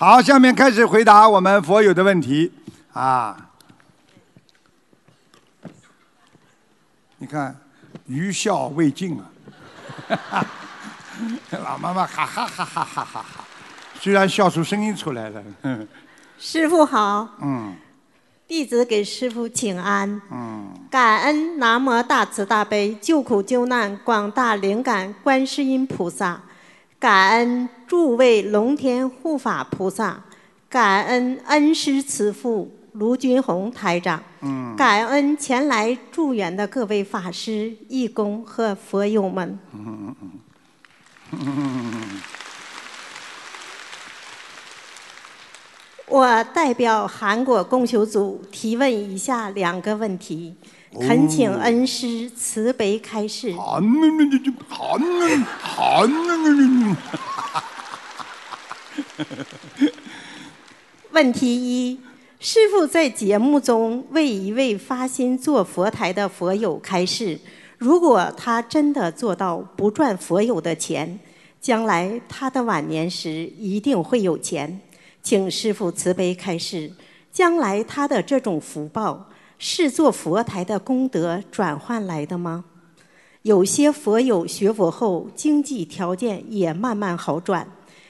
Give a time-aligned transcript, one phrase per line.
[0.00, 2.50] 好，下面开始回答我们佛友的问题
[2.94, 3.36] 啊。
[7.18, 7.54] 你看，
[8.06, 9.20] 余笑未尽
[10.08, 10.42] 啊！
[11.52, 13.44] 老妈妈哈哈哈哈哈哈哈，
[14.00, 15.44] 居然笑出声音出来了。
[16.40, 17.76] 师傅好，嗯
[18.48, 20.22] 弟子给师傅请安。
[20.30, 26.40] 嗯，感恩南无大慈大悲救苦救难广大灵感观世音菩萨，
[27.00, 30.22] 感恩诸位龙天护法菩萨，
[30.68, 39.58] 感恩恩师慈父卢军宏台长，嗯感恩前来助缘的各位法师、义工和佛友们。
[39.72, 40.30] 嗯嗯
[41.30, 42.20] 嗯嗯
[46.06, 50.54] 我代表韩国供修组提问以下两个问题，
[50.98, 53.54] 恳请恩师慈悲开示。
[61.12, 62.00] 问题一：
[62.40, 67.38] 师傅在节目中为一位发心做佛台的佛友开示，
[67.78, 71.20] 如果他真的做到不赚佛友的钱，
[71.60, 74.80] 将来他的晚年时一定会有钱。
[75.22, 76.90] 请师傅慈悲开示，
[77.30, 79.28] 将来他的这种福报
[79.62, 82.64] 是做佛台的功德转换来的吗？
[83.42, 87.68] 有些佛友学佛后，经济条件也慢慢好转。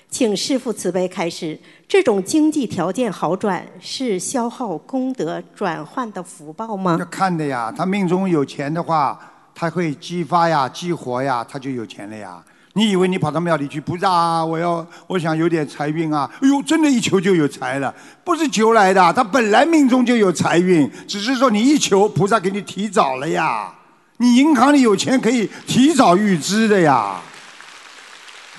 [0.09, 7.05] 请师父慈悲开示，这种经济条件好转是消耗功德转换的福报吗要？
[7.07, 9.19] 看的呀，他命中有钱的话，
[9.53, 12.41] 他会激发呀、激活呀，他就有钱了呀。
[12.75, 23.75] 你以为你跑到庙里去，菩萨啊，我要我想有点财运啊，哎呦，真的一求就有财了，不是求来的，他本来命中就有财运，只是说你一求，菩萨给你提早了呀。
[24.19, 27.21] 你银行里有钱可以提早预支的呀，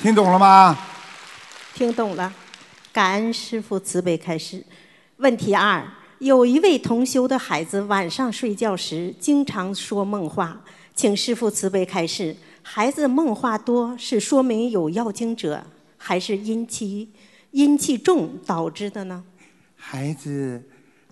[0.01, 0.77] 听懂了吗？
[1.73, 2.33] 听懂了，
[2.91, 4.61] 感恩师父慈悲开示。
[5.17, 5.81] 问题二：
[6.19, 10.59] 有一位同修的孩子晚上睡觉时经常说梦话，
[10.93, 12.35] 请师父慈悲开示。
[12.63, 15.63] 孩子梦话多是说明有要经者，
[15.97, 17.11] 还是阴气
[17.51, 19.23] 阴气重导致的呢？
[19.75, 20.63] 孩子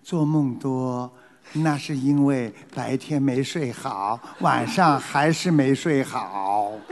[0.04, 1.12] 做梦多，
[1.54, 6.72] 那是因为白天没睡好，晚上还是没睡好。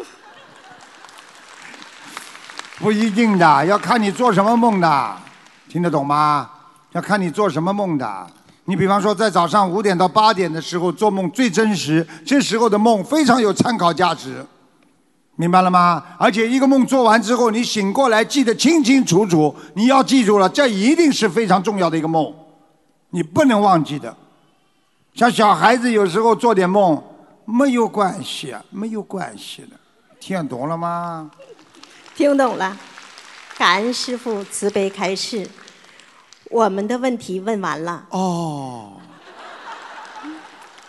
[2.79, 5.17] 不一定的，要看你做什么梦的，
[5.69, 6.49] 听得懂吗？
[6.91, 8.27] 要看你做什么梦的。
[8.69, 14.45] 你比方说，在早上五点到八点的时候做梦最真实，这时候的梦非常有参考价值，
[15.37, 16.03] 明白了吗？
[16.19, 22.29] 而且一个梦做完之后，你醒过来记得清清楚楚，你要记住了，这一定是非常重要的一个梦，
[23.11, 24.13] 你不能忘记的。
[25.15, 27.01] 像小孩子有时候做点梦
[27.45, 29.77] 没有关系，没有关系的，
[30.19, 31.31] 听懂了吗？
[32.17, 32.75] 听懂了，
[33.57, 35.47] 感恩师父慈悲开示。
[36.49, 38.93] 我们的问题问完了，哦，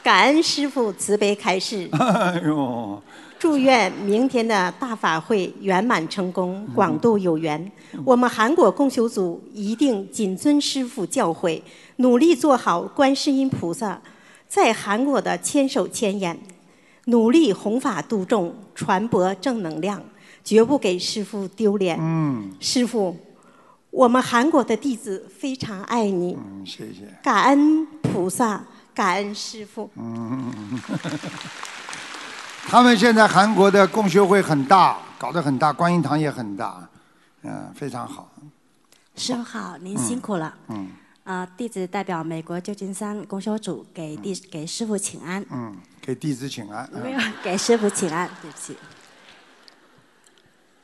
[0.02, 1.88] 感恩师傅慈悲开示。
[1.98, 3.02] 哎呦，
[3.38, 7.70] 祝愿明天的大法会圆满成功，广度有缘。
[8.04, 11.60] 我们韩国共修组一定谨遵师傅教诲，
[11.96, 14.00] 努力做好观世音菩萨
[14.46, 16.38] 在韩国的千手千眼，
[17.06, 20.02] 努力弘法度众，传播正能量，
[20.44, 21.98] 绝不给师傅丢脸。
[22.00, 23.16] 嗯师父，
[23.90, 27.08] 我们韩国的弟子非常爱你，嗯，谢谢。
[27.22, 28.62] 感恩菩萨，
[28.94, 29.90] 感恩师父。
[29.96, 30.52] 嗯，
[32.68, 36.86] 他们现在韩国的共修会很大，搞得很大，观音堂也很大，
[37.42, 38.30] 嗯，非常好。
[39.16, 40.54] 师傅好，您辛苦了。
[40.68, 40.90] 嗯
[41.24, 45.44] 呃，弟子代表美国旧金山公修组给弟给师傅请安。
[45.50, 46.88] 嗯，给弟子请安。
[46.92, 48.76] 嗯没有，给师傅请安，对不起。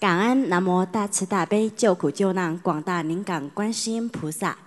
[0.00, 4.58] 感恩南无大慈大悲救苦救难广大灵感观世音菩萨，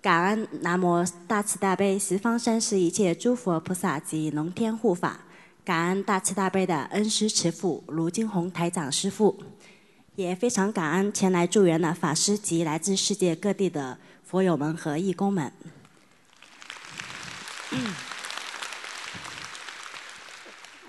[0.00, 5.20] 感恩南无大慈大悲十方三世一切诸佛菩萨及龙天护法，
[5.64, 9.38] 感恩大慈大悲的恩师慈父卢金红台长师父，
[10.16, 15.52] 也非常感恩前来助缘的法师及来自世界各地的佛友们和义工们。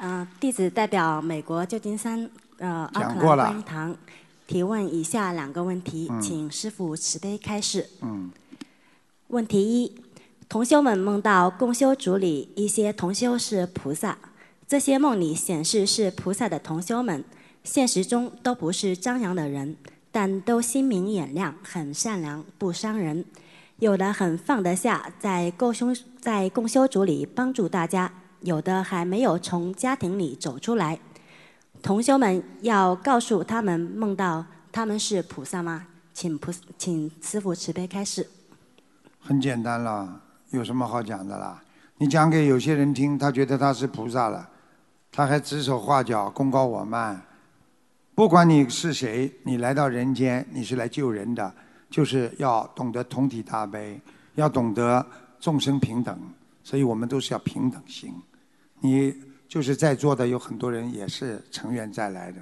[0.04, 2.28] 嗯、弟子代表美国旧金山
[2.62, 3.98] 呃阿克兰讲过了观音堂
[4.48, 7.90] 提问以下两个问题，嗯请师傅慈悲开示。
[8.02, 8.32] 嗯
[9.28, 9.92] 问题一：
[10.48, 14.18] 同修们梦到共修组里一些同修是菩萨，
[14.68, 17.24] 这些梦里显示是菩萨的同修们，
[17.64, 19.76] 现实中都不是张扬的人，
[20.12, 23.26] 但都心明眼亮，很善良，不伤人。
[23.80, 25.88] 有的很放得下，在共修
[26.20, 28.12] 在共修组里帮助大家；
[28.42, 31.00] 有的还没有从家庭里走出来。
[31.82, 35.88] 同修们要告诉他们梦到他们是菩萨吗？
[36.14, 38.28] 请菩请师傅慈悲开示。
[39.20, 41.62] 很简单了，有什么好讲的啦？
[41.98, 44.50] 你讲给有些人听，他觉得他是菩萨了，
[45.12, 47.22] 他还指手画脚、功高我慢。
[48.14, 51.54] 不管你是谁，你来到人间，你是来救人的，
[51.90, 54.00] 就是要懂得同体大悲，
[54.36, 55.06] 要懂得
[55.40, 56.20] 众生平等，
[56.64, 58.14] 所以我们都是要平等心。
[58.80, 59.16] 你
[59.52, 62.42] 就是在座的有很多人也是成员再来的，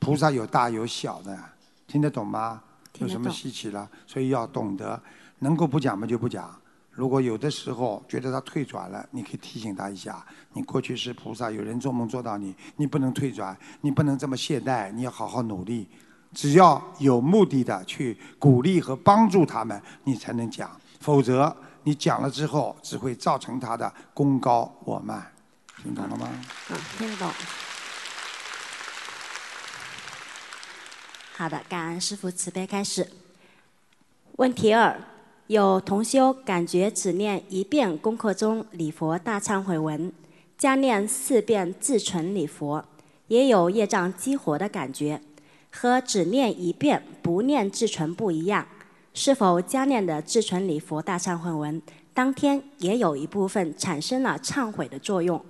[0.00, 1.38] 菩萨有大有小的，
[1.86, 2.60] 听得懂吗？
[2.98, 3.88] 有什么稀奇了？
[4.08, 5.00] 所以要懂得，
[5.38, 6.52] 能够不讲嘛就不讲。
[6.90, 10.26] 如果有的时候觉得他退转了，你可以提醒他一下。
[10.54, 15.88] 你过去是菩萨，有人做梦做到你，你不能退转，你不能这么懈怠，你要好好努力。
[16.32, 20.68] 只要有目的的去鼓励和帮助他们，你才能讲。
[20.98, 25.24] 否则你讲了之后，只会造成他的功高我慢。
[25.82, 26.28] 听懂了吗？
[26.70, 27.30] 嗯，听得懂。
[31.36, 33.08] 好的，感恩师父慈悲开始。
[34.36, 35.00] 问题二：
[35.46, 40.12] 有同修感觉只念一遍功课中礼佛大忏悔文，
[40.56, 42.84] 加念四遍自存礼佛，
[43.28, 45.20] 也有业障激活的感觉，
[45.70, 48.66] 和只念一遍不念自存不一样。
[49.14, 51.80] 是否加念的自存礼佛大忏悔文
[52.14, 55.44] 当天也有一部分产生了忏悔的作用？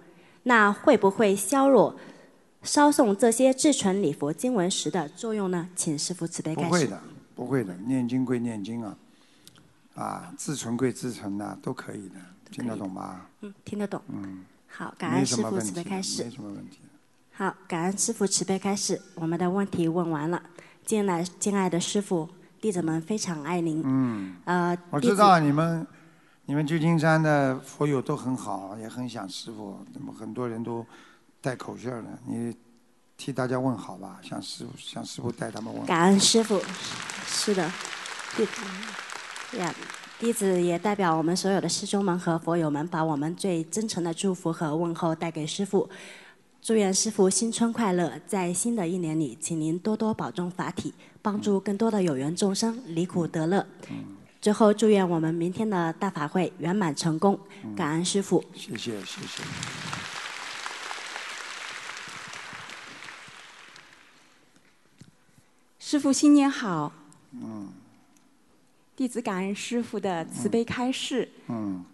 [0.48, 1.94] 那会不会削弱？
[2.62, 5.68] 烧诵这些至纯礼佛经文时的作用呢？
[5.76, 6.68] 请师父慈悲开示。
[6.68, 7.00] 不会的，
[7.36, 8.96] 不会的，念经归念经啊，
[9.94, 12.14] 啊，自存归自存呐，都可以的，
[12.50, 13.26] 听得懂吗？
[13.42, 14.00] 嗯，听得懂。
[14.08, 14.42] 嗯。
[14.66, 16.24] 好，感恩师父慈悲开示。
[16.24, 16.78] 没什么问题。
[17.32, 20.42] 好，感恩师父慈悲开示，我们的问题问完了。
[20.84, 22.26] 进来，敬爱的师父，
[22.58, 23.82] 弟子们非常爱您。
[23.84, 24.34] 嗯。
[24.46, 25.86] 呃，我知道你们，
[26.48, 30.84] 你们旧金山的佛友都很好，也很想师父，那么很多人都。
[31.40, 32.52] 带口信儿的，你
[33.16, 35.86] 替大家问好吧，向师傅向师傅带他们问。
[35.86, 36.60] 感恩师傅，
[37.24, 37.70] 是的，
[38.36, 39.72] 弟子呀，
[40.18, 45.88] 弟子也代表我们所有的师兄们和佛友们，把我们最真诚的祝福和问候带给师傅。
[46.60, 50.92] 祝愿师傅新春快乐，在新的一年里，请您多多保重法体，
[51.22, 53.64] 帮助更多的有缘众生离苦得乐。
[53.90, 57.38] 嗯最后，祝愿我们明天的大法会圆满成功。
[57.76, 58.42] 感恩师傅。
[58.54, 59.42] 谢谢谢谢。
[65.80, 66.92] 师父新年好。
[67.32, 67.72] 嗯。
[68.94, 71.28] 弟子感恩师父的慈悲开示。
[71.48, 71.84] 嗯。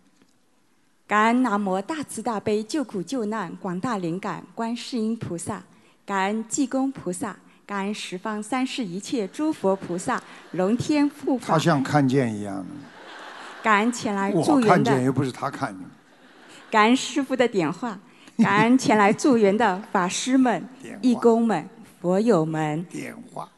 [1.06, 5.62] 感恩南无大慈大悲救苦救难广大灵感观世音菩萨，
[6.04, 10.22] 感恩济公菩萨，感恩十方三世一切诸佛菩萨，
[10.52, 11.54] 龙天护法。
[11.54, 12.66] 他像看见一样的。
[13.62, 14.56] 感恩前来助缘的。
[14.56, 15.78] 我看见又不是他看见。
[16.70, 17.98] 感恩师傅的点化，
[18.36, 20.62] 感恩前来助缘的法师们、
[21.00, 21.66] 义工们、
[22.02, 22.84] 佛友们。
[22.84, 23.48] 点化。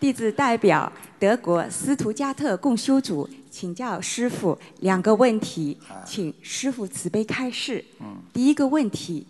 [0.00, 7.84] 弟子代表德国斯图加特共修组请教师傅两个问题，请师傅慈悲开示。
[8.32, 9.24] 第一个问题，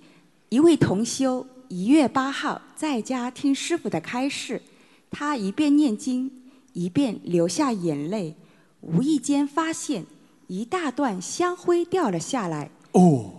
[0.49, 4.61] 一位同修一月八号在家听师傅的开示，
[5.09, 6.29] 他一边念经
[6.73, 8.35] 一边流下眼泪，
[8.81, 10.05] 无意间发现
[10.49, 12.69] 一大段香灰掉了下来。
[12.91, 13.31] 哦，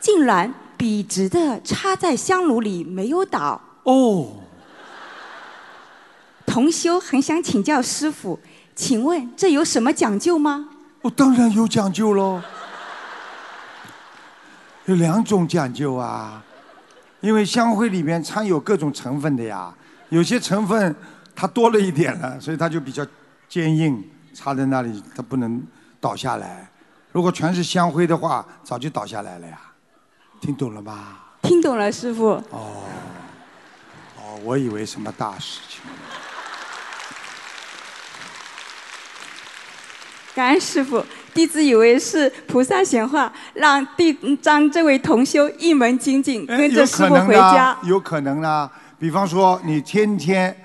[0.00, 3.60] 竟然笔直的插在香炉里没有倒。
[3.82, 4.28] 哦。
[6.46, 8.40] 同修很想请教师傅，
[8.74, 10.70] 请问这有什么讲究吗？
[11.02, 12.40] 我当然有讲究喽，
[14.86, 16.42] 有两种讲究啊，
[17.20, 19.74] 因为香灰里面掺有各种成分的呀，
[20.10, 20.94] 有些成分
[21.34, 23.04] 它多了一点了，所以它就比较
[23.48, 24.02] 坚硬，
[24.32, 25.60] 插在那里它不能
[26.00, 26.68] 倒下来。
[27.10, 29.58] 如果全是香灰的话，早就倒下来了呀，
[30.40, 31.18] 听懂了吗？
[31.42, 32.28] 听懂了，师傅。
[32.50, 32.84] 哦，
[34.16, 35.80] 哦，我以为什么大事情。
[40.34, 41.04] 感恩师傅，
[41.36, 47.78] 弟子以为是菩萨显化，让弟张这位同修一门精进，跟着师傅回家。
[47.84, 50.56] 有可能啊，比方说你天天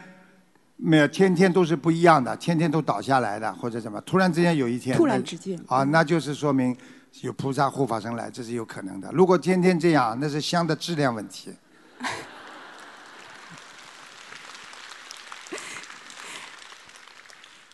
[0.78, 6.74] 没有天天都是不一样的，天天都倒下来的，或者什么，突然之间有一天突然之间啊，那就是说明
[7.20, 9.10] 有菩萨护法神来，这是有可能的。
[9.12, 11.52] 如果天天这样，那是香的质量问题。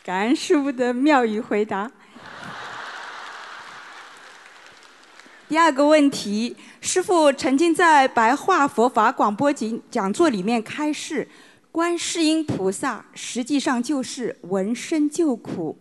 [0.03, 1.91] 感恩师傅的妙语回答。
[5.57, 11.27] 第二个问题，师傅曾经在白话佛法广播讲讲座里面开示，
[11.71, 15.75] 观世音菩萨实际上就是闻声救苦。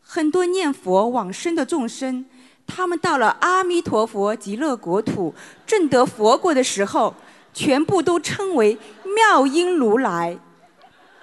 [0.00, 2.24] 很多念佛往生的众生，
[2.64, 5.34] 他们到了阿弥陀佛极乐国土，
[5.66, 7.12] 证得佛果的时候，
[7.52, 8.78] 全部都称为
[9.16, 10.38] 妙音如来。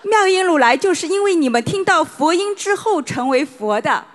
[0.04, 4.06] 妙音如来就是因为你们听到佛音之后成为佛的。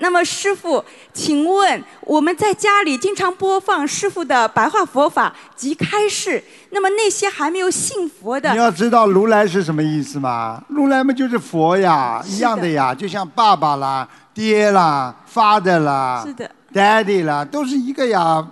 [0.00, 10.62] 那么师傅，请问我们在家里经常播放师傅的白话佛法及开示，那么那些还没有信佛的你，要知道如来是什么意思吗？
[10.68, 18.46] 如来嘛就是佛呀，一样的呀，就像爸爸啦、爹啦、father 啦、是的 daddy 啦，都是一个呀。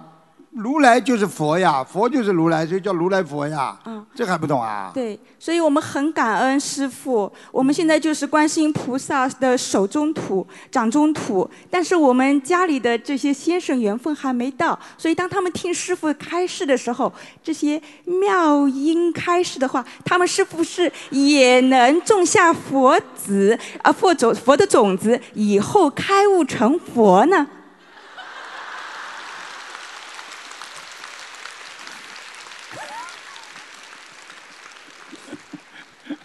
[0.58, 3.78] 如来就是佛呀，佛就是如来，所以叫如来佛呀。
[3.86, 4.90] 嗯，这还不懂啊？
[4.92, 7.32] 对，所以我们很感恩师傅。
[7.52, 27.46] 我们现在就是观世音菩萨的手中土、掌中土，但是我们家里的这些先生缘分还没到，所以当他们听师傅开示的时候，这些妙音开示的话，他们是不是也能种下佛子啊佛种佛的种子，以后开悟成佛呢？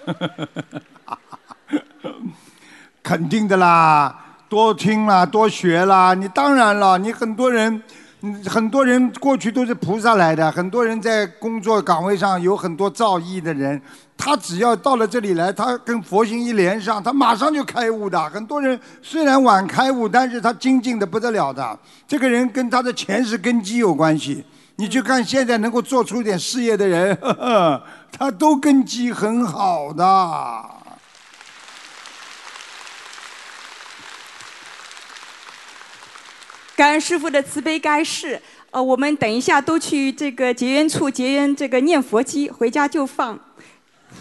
[3.04, 4.16] 肯定的啦，
[4.48, 6.14] 多听啦，多学啦。
[6.14, 7.84] 你当然了，你很多人，
[8.48, 13.82] 很多人过去都是菩萨来的，很多人在工作岗位上有很多造诣的人，
[14.18, 18.30] 他只要到了这里来，他跟佛心一连上，他马上就开悟的。
[18.30, 21.78] 很多人虽然晚开悟，但是他精进的不得了的。
[22.08, 24.46] 这个人跟他的前世根基有关系。
[24.78, 27.84] 你去看现在能够做出一点事业的人，呵 呵
[28.18, 30.70] 他都根基很好的。
[36.76, 38.42] 感恩师傅的慈悲开示。
[38.72, 43.40] 呃，我们等一下都去这个结缘处结缘这个念佛机，回家就放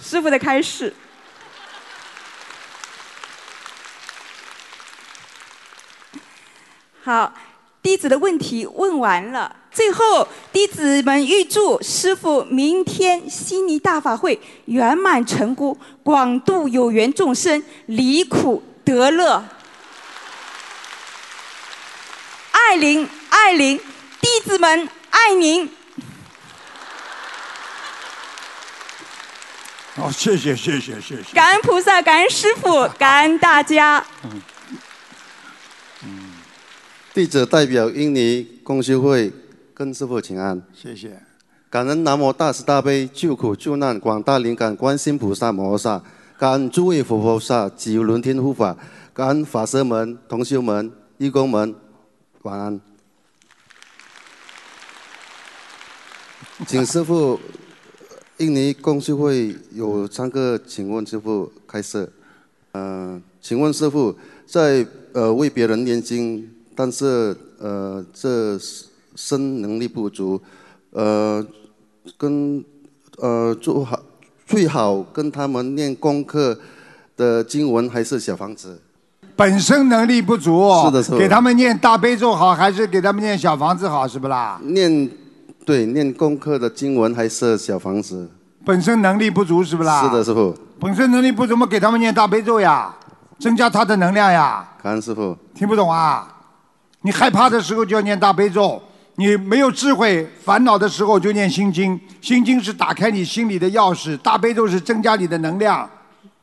[0.03, 0.95] 师傅的开示。
[7.03, 7.33] 好，
[7.83, 9.57] 弟子的问题问完了。
[9.73, 19.43] 最后，弟子们预祝师傅明天悉尼大法会圆满成功，广度有缘众生，离苦得乐。
[22.51, 23.79] 爱您，爱您，
[24.21, 25.69] 弟子们爱您。
[29.97, 31.35] 哦，谢谢谢谢谢谢。
[31.35, 34.05] 感恩菩萨，感恩师傅， 感恩大家。
[34.23, 34.43] 嗯
[37.15, 39.31] 弟子代表印尼公修会
[39.75, 41.19] 跟师傅请安，谢谢。
[41.71, 46.03] 感恩南无大慈大悲救苦救难广大灵感观世音菩萨摩诃萨，
[46.39, 48.77] 感恩诸位佛菩萨及轮天护法，
[49.15, 51.75] 感恩法师们、同修们、义工们，
[52.43, 52.79] 晚安。
[56.67, 57.41] 请师傅，
[58.37, 62.07] 印尼公修会有三个，请问师父开设。
[62.73, 64.15] 嗯、请问师傅，
[64.47, 68.59] 在呃为别人念经，但是呃这
[69.15, 70.41] 身能力不足，
[70.91, 71.45] 呃
[72.17, 72.65] 跟
[73.19, 73.99] 呃做好
[74.47, 76.59] 最好跟他们念功课
[77.17, 78.81] 的经文还是小房子？
[79.35, 84.61] 本身能力不足，是的是的给他们念大悲咒好，还是给他们念小房子好，是不啦？
[84.65, 85.11] 念
[85.65, 88.31] 对念功课的经文还是小房子？
[88.65, 90.03] 本身能力不足，是不啦？
[90.03, 90.23] 是的，。
[90.23, 92.95] 师傅，本身能力不足，么给他们念大悲咒呀，
[93.39, 94.69] 增加他的能量呀。
[94.83, 95.37] 感恩师傅。
[95.55, 96.29] 听不懂啊？
[97.01, 98.81] 你害怕的时候就要念大悲咒，
[99.17, 101.99] 你没有智慧、烦恼的时候就念心经。
[102.21, 105.89] 心经是打开你心里的钥匙，大悲咒是增加你的能量。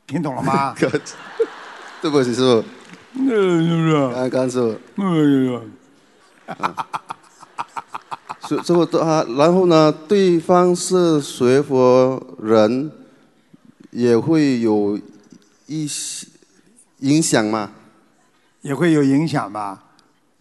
[0.06, 0.76] 听懂了吗？
[2.02, 2.64] 对不起，师傅，
[3.16, 3.94] 嗯，是不是？
[4.14, 4.78] 感恩感恩师傅。
[4.98, 5.72] 嗯，
[8.48, 12.92] 师师傅啊，然后呢，对方是学佛人，
[13.92, 14.98] 也会有
[15.68, 16.28] 一些
[17.00, 17.72] 影响吗？
[18.62, 19.84] 也会有影响吧？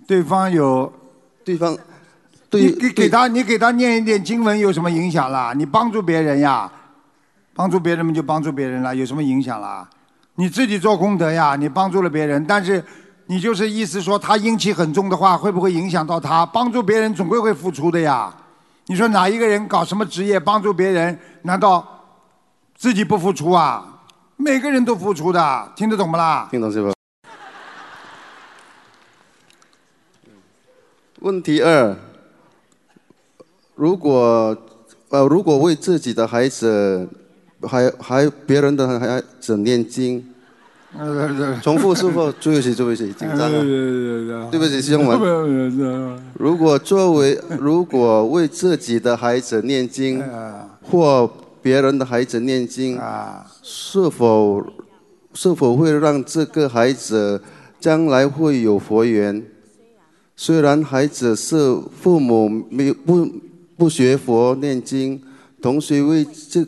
[0.07, 0.93] 对方有，
[1.45, 1.79] 对方你
[2.51, 5.53] 对给给他，你给他念一点经文有什么影响啦？
[5.55, 6.71] 你帮助别人呀，
[7.55, 9.89] 帮助别人们就帮助别人了，有什么影响啦？
[10.37, 12.83] 你自己做功德呀，你帮助了别人，但是
[13.27, 16.47] 你就是意思说他阴气很重的话，会不会影响到他？
[16.47, 18.35] 帮助别人总归会付出的呀。
[18.87, 21.87] 你说哪一个人搞什么职业帮助别人，难道
[22.75, 23.85] 自己不付出啊？
[24.37, 26.49] 每个人都付出的，听得懂不啦？
[26.51, 26.95] 听懂师傅。
[31.21, 31.97] 问题二：
[33.79, 34.57] 如果
[35.11, 37.09] 呃，如果为自己的孩子，
[37.63, 40.23] 还还别人的孩子念经，
[40.99, 45.17] 呃， 重复师傅，对不起，对不起，紧张 了，对对不起，师兄们。
[46.35, 50.21] 如果作为如果为自己的孩子念经，
[50.83, 51.31] 或
[51.63, 54.67] 别人的孩子念经，啊，是否
[55.33, 57.41] 是否会让这个孩子
[57.79, 59.41] 将来会有佛缘？
[60.35, 63.29] 虽然孩子是父母没有不
[63.79, 65.23] 不学佛念经，
[65.63, 66.67] 同学为这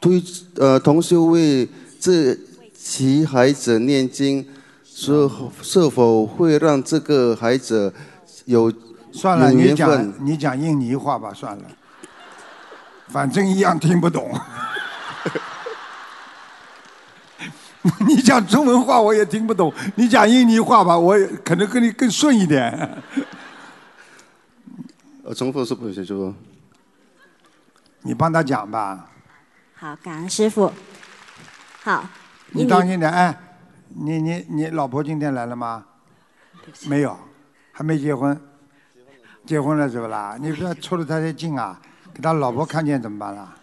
[0.00, 0.22] 推
[0.56, 1.68] 呃同学为
[2.00, 2.34] 这
[2.74, 4.46] 其孩子念经，
[4.82, 5.28] 是
[5.60, 7.92] 是否会让这个孩子
[8.46, 8.72] 有
[9.12, 11.64] 算了，你有缘分讲你讲印尼话吧，算了，
[13.08, 14.30] 反正一样听不懂。
[18.06, 23.02] 你讲中文话我也听不懂，你讲印尼话吧，我也可能跟你更顺一点。
[25.28, 26.32] 呃重复是不是就
[28.00, 29.10] 你帮他讲吧，
[29.74, 30.72] 好，感恩师傅。
[31.82, 32.08] 好，
[32.52, 33.12] 你当心点。
[33.12, 33.38] 哎，
[33.88, 35.84] 你你你老婆今天来了吗？
[36.86, 37.14] 没有，
[37.72, 38.40] 还没结婚。
[39.44, 40.38] 结婚了是不啦？
[40.40, 41.78] 你不要凑得太近啊，
[42.14, 43.54] 给他老婆看见怎么办啦？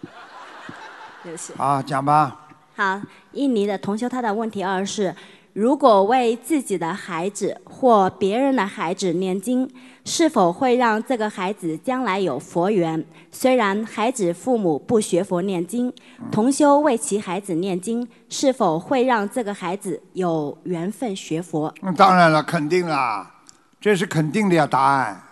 [1.23, 1.53] 对不起。
[1.57, 2.41] 啊，讲吧。
[2.75, 5.15] 好，印尼的同修他的问题二是：
[5.55, 9.65] 如果为自己的孩子或别人的孩子念经，
[10.03, 13.01] 是否会让这个孩子将来有佛缘？
[13.31, 15.93] 虽然孩子父母不学佛念经，
[16.29, 21.73] 同修为其孩子念经，是否会让这个孩子有缘分学佛？
[21.81, 23.35] 那当然了，肯定啦，
[23.79, 25.23] 这是肯定的呀，答案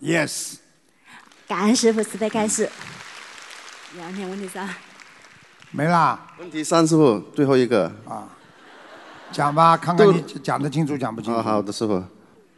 [0.00, 0.54] ，yes。
[1.46, 2.66] 感恩师傅慈悲开示。
[3.96, 4.66] 两点问题三。
[5.70, 7.92] 没啦，问题三师傅最后一个
[9.36, 11.42] 讲吧，看看你讲得清楚讲不清楚。
[11.42, 12.02] 好的，师傅。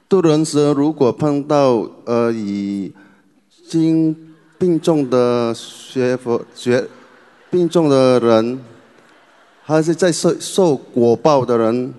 [0.08, 2.94] 渡人时如果碰到呃已
[3.68, 6.86] 经病重的学佛学
[7.50, 8.64] 病重的人，
[9.64, 11.92] 还是在受受果报的人，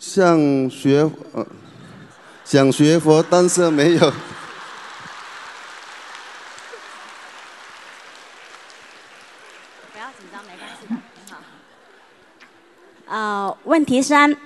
[0.00, 1.46] 像学呃
[2.44, 4.00] 想学佛，但是没有。
[4.00, 4.06] 不
[9.96, 11.38] 要紧张，没关系的，很好。
[13.08, 14.36] 呃，问题三，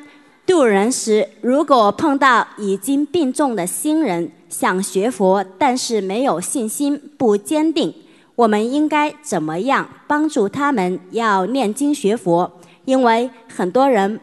[0.46, 7.92] 渡人时如果碰到已经病重的新人，想学佛，但是没有信心，不坚定，
[8.36, 12.48] 我们应该怎么样帮助他们要念经学佛？
[12.84, 14.20] 因为很多人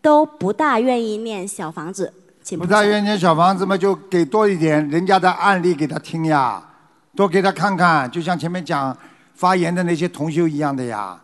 [0.00, 6.62] 都不大愿意念小房子，请不大愿意念小房子嘛，就给多一点人家的案例给他听呀，
[7.16, 8.96] 多给他看看，就像前面讲
[9.34, 11.20] 发言的那些同修一样的呀，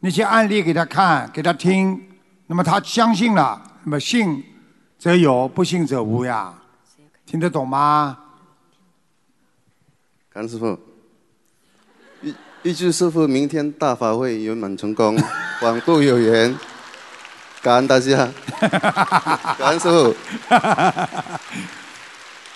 [0.00, 2.00] 那些案例给他看，给他听，
[2.46, 4.44] 那么他相信了，那么信
[4.96, 6.54] 则有，不信则无呀，
[7.26, 8.16] 听得懂吗？
[10.30, 10.78] 甘师傅。
[12.22, 15.16] 预预祝师傅明天大法会圆满成功，
[15.58, 16.56] 广度有缘。
[17.60, 18.28] 感恩大家，
[19.58, 20.14] 感恩师傅。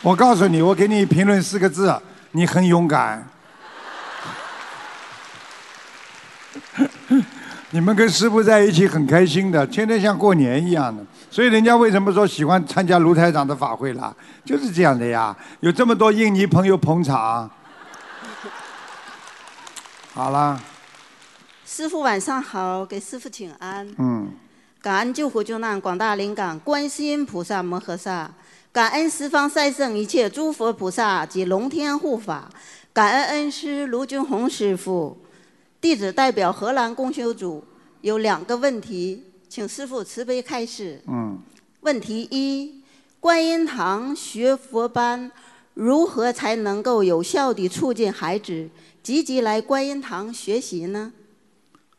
[0.00, 2.00] 我告诉你，我给你评论四个字，
[2.31, 3.28] 你很勇敢。
[7.70, 11.02] 你们跟师傅在一起很开心的，天天像过年一样的。
[11.30, 14.14] 所以人家为什么说喜欢参加卢台长的法会啦？
[14.44, 17.50] 就是这样的呀，有这么多印尼朋友捧场。
[20.12, 20.61] 好啦，
[21.64, 23.88] 师傅晚上好，给师傅请安。
[23.96, 24.30] 嗯，
[24.82, 28.30] 感恩救苦救难广大灵感观世音菩萨摩诃萨，
[28.70, 32.50] 感恩十方三圣一切诸佛菩萨及龙天护法，
[32.92, 35.16] 感恩恩师卢军宏师傅。
[35.82, 37.62] 弟子代表荷兰共修组
[38.02, 41.02] 有两个问题，请师傅慈悲开示。
[41.08, 41.36] 嗯，
[41.80, 42.80] 问题一：
[43.18, 45.28] 观音堂学佛班
[45.74, 48.70] 如何才能够有效地促进孩子
[49.02, 51.12] 积极来观音堂学习呢？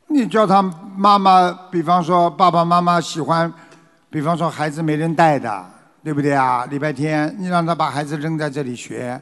[0.07, 0.61] 你叫他
[0.95, 3.51] 妈妈，比方说爸爸妈妈喜欢，
[4.09, 5.69] 比方说孩子没人带的，
[6.01, 6.65] 对不对啊？
[6.67, 9.21] 礼拜天你让他把孩子扔在这里学，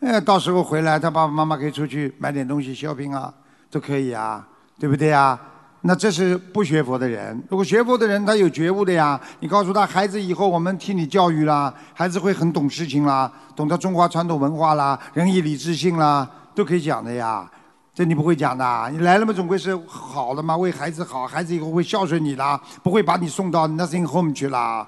[0.00, 3.32] 哎，到时候回来他爸爸妈妈可以出去买点东西 shopping 啊，
[3.72, 4.46] 都可以啊，
[4.78, 5.36] 对不对啊？
[5.80, 7.42] 那这是不学佛的人。
[7.48, 9.18] 如果学佛的人，他有觉悟的呀。
[9.40, 17.50] 你告诉他，孩子以后我们替你教育啦，孩子会很懂事情啦，懂得中华传统文化啦，仁义礼智信啦，都可以讲的呀。
[17.94, 24.86] 这你不会讲的，你来了嘛，总归是好的嘛，为孩子好，孩子以后会孝顺你啦，不会把你送到 nothing home 去啦，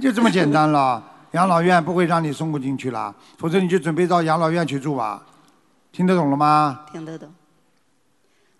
[0.00, 1.02] 就这么简单了。
[1.32, 5.22] 养老院不会让你送不进去啦，否则你就准备到养老院去住吧。
[5.92, 6.80] 听得懂了吗？
[6.90, 7.28] 听得懂。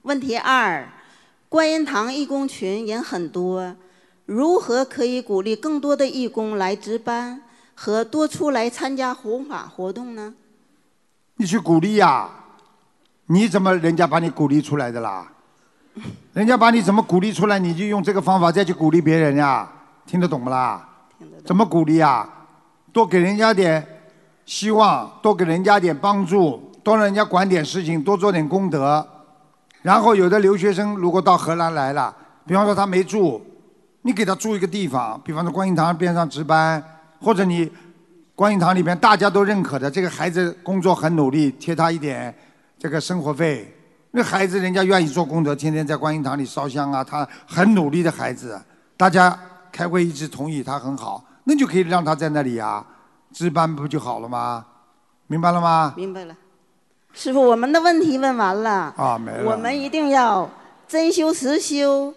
[0.02, 0.88] 问题二：
[1.48, 3.76] 观音堂义工群人很多，
[4.26, 7.40] 如何可以鼓励更多的义工来值班
[7.74, 10.34] 和多出来参加弘法活动呢？
[11.36, 12.28] 你去鼓励呀、
[13.26, 15.30] 你怎么人家把你鼓励出来的啦？
[16.34, 19.70] 人家把你怎么鼓励出来，你就用这个方法再去鼓励别人呀？
[20.04, 20.88] 听得懂不啦？
[21.46, 22.28] 怎么鼓励啊？
[22.92, 23.86] 多给人家点
[24.46, 29.06] 希望，多给人家点帮助，多让人家管点事情，多做点功德。
[29.82, 32.14] 然后有的留学生如果到荷兰来了，
[32.46, 33.44] 比方说他没住，
[34.02, 36.82] 你给他住一个地方，比方说观音堂边上值班，
[37.20, 37.70] 或者你
[38.34, 42.34] 观音堂里边大家都认可的这个孩子工作很努力，贴他一点
[42.78, 43.72] 这个生活费，
[44.12, 48.60] 那孩子人家愿意做功德，天天在观音堂里烧香啊，他很努力的孩子，
[48.96, 49.38] 大家
[49.70, 52.84] 开会一致同意他很好，那就可以让他在那里呀、
[53.32, 54.64] 值班不就好了吗？
[55.26, 55.94] 明白了吗？
[55.96, 56.34] 明白了，
[57.12, 58.94] 师傅，我们的问题问完了。
[58.96, 59.50] 啊，没了。
[59.50, 60.48] 我们一定要
[60.88, 62.12] 真修实修，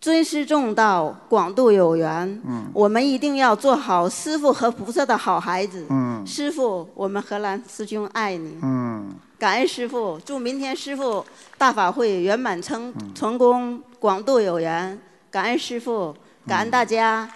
[0.00, 2.40] 尊师重道，广度有缘。
[2.46, 5.86] 嗯我们一定要做好师傅和菩萨的好孩子。
[5.90, 11.24] 嗯师傅，我们荷兰师兄爱你，嗯，感恩师傅，祝明天师傅
[11.58, 14.98] 大法会圆满成嗯成功，广度有缘。
[15.30, 16.14] 感恩师傅，
[16.46, 17.28] 感恩大家。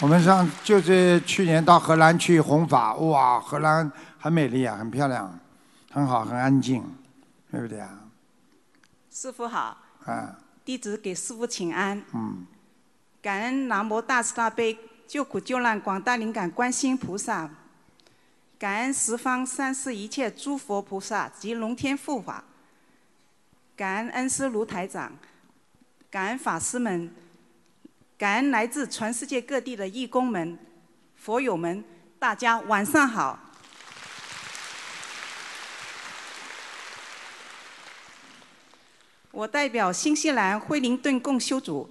[0.00, 3.90] 我们上就是去年到荷兰去弘法，哇，荷兰
[4.22, 5.36] 很美丽啊，很漂亮，
[5.90, 6.80] 很好，很安静，
[7.50, 7.98] 对不对啊？
[9.10, 12.00] 师傅好，啊，弟子给师傅请安。
[12.14, 12.46] 嗯，
[13.20, 17.50] 感恩南无大慈大悲救苦救难广大灵感观世音菩萨，
[18.60, 22.44] 感恩十方三世一切诸佛菩萨及龙天护法，
[23.76, 25.10] 感恩恩师卢台长，
[26.08, 27.12] 感恩法师们，
[28.16, 30.56] 感恩来自全世界各地的义工们、
[31.16, 31.82] 佛友们，
[32.20, 33.41] 大家晚上好。
[39.32, 41.90] 我代表新西兰惠灵顿共修组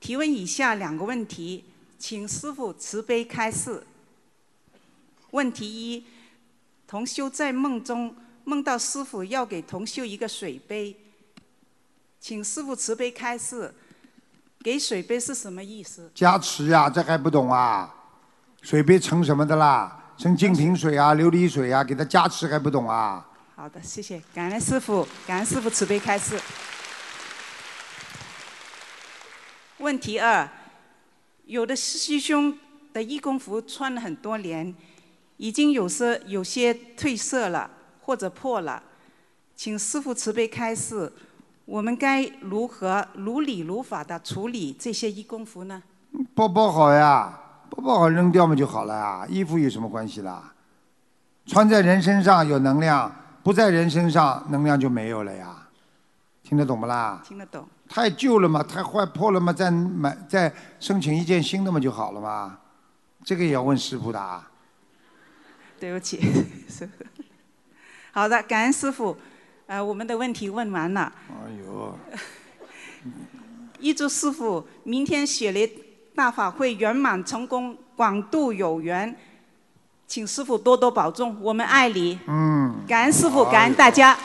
[0.00, 1.64] 提问以下两个问题，
[1.98, 3.86] 请师傅慈悲开示。
[5.30, 6.04] 问题一：
[6.88, 10.96] 同修在梦中梦到师傅要给同修一个水杯，
[12.18, 13.72] 请师傅慈悲开示，
[14.60, 16.10] 给水杯是什么意思？
[16.12, 17.94] 加持呀、这还不懂啊？
[18.62, 20.12] 水杯盛什么的啦？
[20.16, 23.24] 盛净瓶水啊、琉璃水啊，给他加持还不懂啊？
[23.54, 26.36] 好的，谢谢，感恩师傅，感恩师傅慈悲开示。
[29.80, 30.46] 问题二，
[31.46, 32.56] 有的师兄
[32.92, 34.74] 的义工服穿了很多年，
[35.38, 37.70] 已经有些有些褪色了
[38.02, 38.82] 或者破了，
[39.56, 41.10] 请师傅慈悲开示，
[41.64, 45.82] 我们该如何如理如法的处理这些义工服呢？
[46.34, 47.40] 包包好呀，
[47.70, 50.52] 包包好扔掉嘛就好了呀，衣服有什么关系啦？
[51.46, 53.10] 穿在人身上有能量，
[53.42, 55.59] 不在人身上能量就没有了呀。
[56.50, 57.22] 听得懂不啦？
[57.24, 57.64] 听得懂？
[57.88, 62.58] 太旧了嘛，太坏破了嘛，再买再申请一件新的嘛就好了嘛。
[63.24, 64.50] 这个也要问师傅的啊。
[65.78, 66.20] 对不起，
[66.68, 67.04] 师傅。
[68.10, 69.16] 好的，感恩师傅。
[69.66, 71.12] 呃，我们的问题问完了。
[71.28, 71.96] 哎呦，
[73.78, 75.72] 预祝师傅明天雪梨
[76.16, 79.16] 大法会圆满成功，广度有缘。
[80.08, 82.18] 请师傅多多保重，我们爱你。
[82.26, 84.18] 嗯，感恩师傅，感恩大家。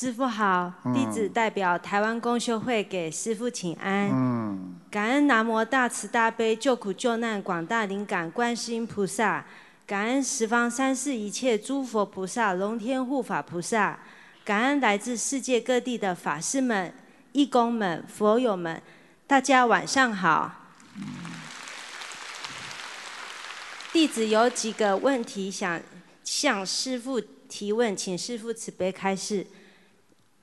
[0.00, 4.08] 师傅好，嗯弟子代表台湾公修会给师傅请安。
[4.12, 9.44] 嗯，感恩南无大慈大悲救苦救难广大灵感观世音菩萨，
[9.84, 13.98] 感恩十方三世一切诸佛菩萨、龙天护法菩萨，
[14.44, 16.94] 感恩来自世界各地的法师们、
[17.32, 18.80] 义工们、佛友们，
[19.26, 20.52] 大家晚上好。
[23.92, 25.80] 弟子有几个问题想
[26.22, 29.44] 向师傅提问，请师傅慈悲开示。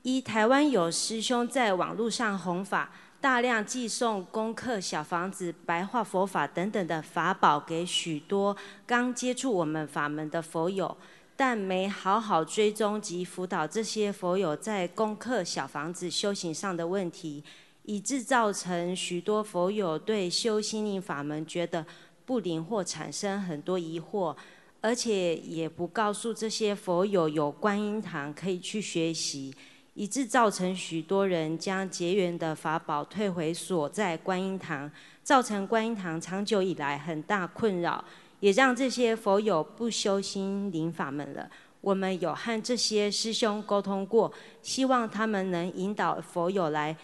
[0.06, 10.96] 一，台湾有师兄在网络上弘法，大量寄送功课、小房子、白话佛法等等的法宝给许多刚接触我们法门的佛友，
[11.36, 17.44] 但没好好追踪及辅导这些佛友在功课、小房子修行上的问题，
[17.86, 21.84] 以致造成许多佛友对修心灵法门觉得
[22.28, 24.36] 不灵或产生很多疑惑。
[24.82, 29.52] 而且也不告诉这些佛友有观音堂可以去学习，
[29.96, 34.90] 以致造成许多人将结缘的法宝退回所在观音堂，
[35.24, 38.04] 造成观音堂长久以来很大困扰，
[38.42, 41.50] 也让这些佛友不修心灵法门了。
[41.80, 44.32] 我们有和这些师兄沟通过，
[44.62, 46.96] 希望他们能引导佛友来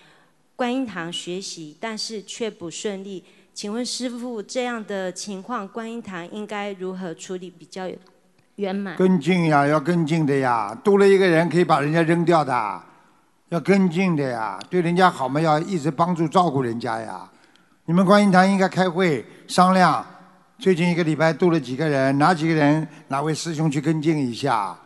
[0.55, 3.23] 观音堂学习，但是却不顺利。
[3.53, 7.87] 请问师傅，这样的情况，观音堂应该如何处理比较
[8.97, 10.75] 跟进呀，要跟进的呀。
[10.83, 12.81] 多了一个人可以把人家扔掉的，
[13.49, 14.59] 要跟进的呀。
[14.69, 17.27] 对人家好嘛，要一直帮助照顾人家呀。
[17.85, 20.05] 你们观音堂应该开会商量，
[20.57, 24.77] 最近一个礼拜多了几个人，哪几个人哪位师兄去跟进一下，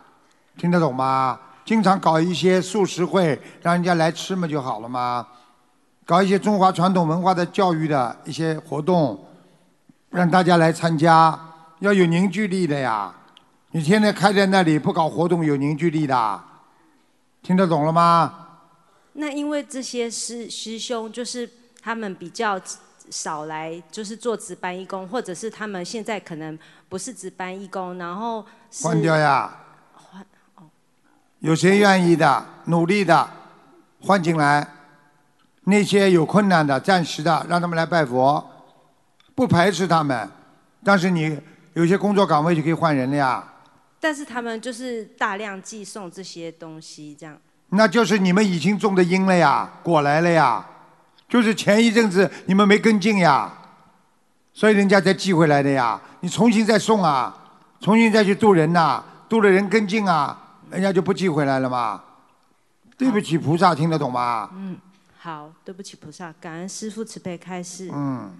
[0.57, 1.39] 听得懂吗？
[1.65, 5.25] 经常搞一些素食会，让人家来吃嘛就好了嘛。
[6.05, 9.19] 搞一些中华传统文化的教育的一些活动，
[10.11, 11.37] 让大家来参加，
[11.79, 13.11] 要有凝聚力的呀。
[13.75, 16.43] 你天天开在那里不搞活动，有凝聚力的，
[17.41, 18.47] 听得懂了吗？
[19.11, 21.49] 那因为这些师师兄就是
[21.81, 22.57] 他们比较
[23.09, 26.57] 少来就是做值班义工，或者是他们现在可能
[26.87, 29.53] 不是值班义工，然后是换掉呀。
[29.91, 30.63] 换哦，
[31.39, 33.29] 有谁愿意的、努力的
[33.99, 34.65] 换进来？
[35.65, 38.41] 那些有困难的、暂时的，让他们来拜佛，
[39.35, 40.31] 不排斥他们。
[40.81, 41.37] 但是你
[41.73, 43.45] 有些工作岗位就可以换人了呀，
[43.99, 47.37] 但是他们就是大量寄送这些东西，这样。
[47.69, 50.65] 那就是你们已经种的因了呀，果来了呀。
[51.27, 53.51] 就是前一阵子你们没跟进呀，
[54.53, 55.99] 所以人家才寄回来的呀。
[56.19, 57.35] 你重新再送啊，
[57.79, 62.03] 重新再去渡人呐、渡了人跟进啊，人家就不寄回来了嘛。
[62.95, 64.49] 对不起，菩萨听得懂吗？
[64.53, 64.77] 嗯，
[65.17, 67.89] 好，对不起菩萨，感恩师父慈悲开示。
[67.91, 68.31] 嗯，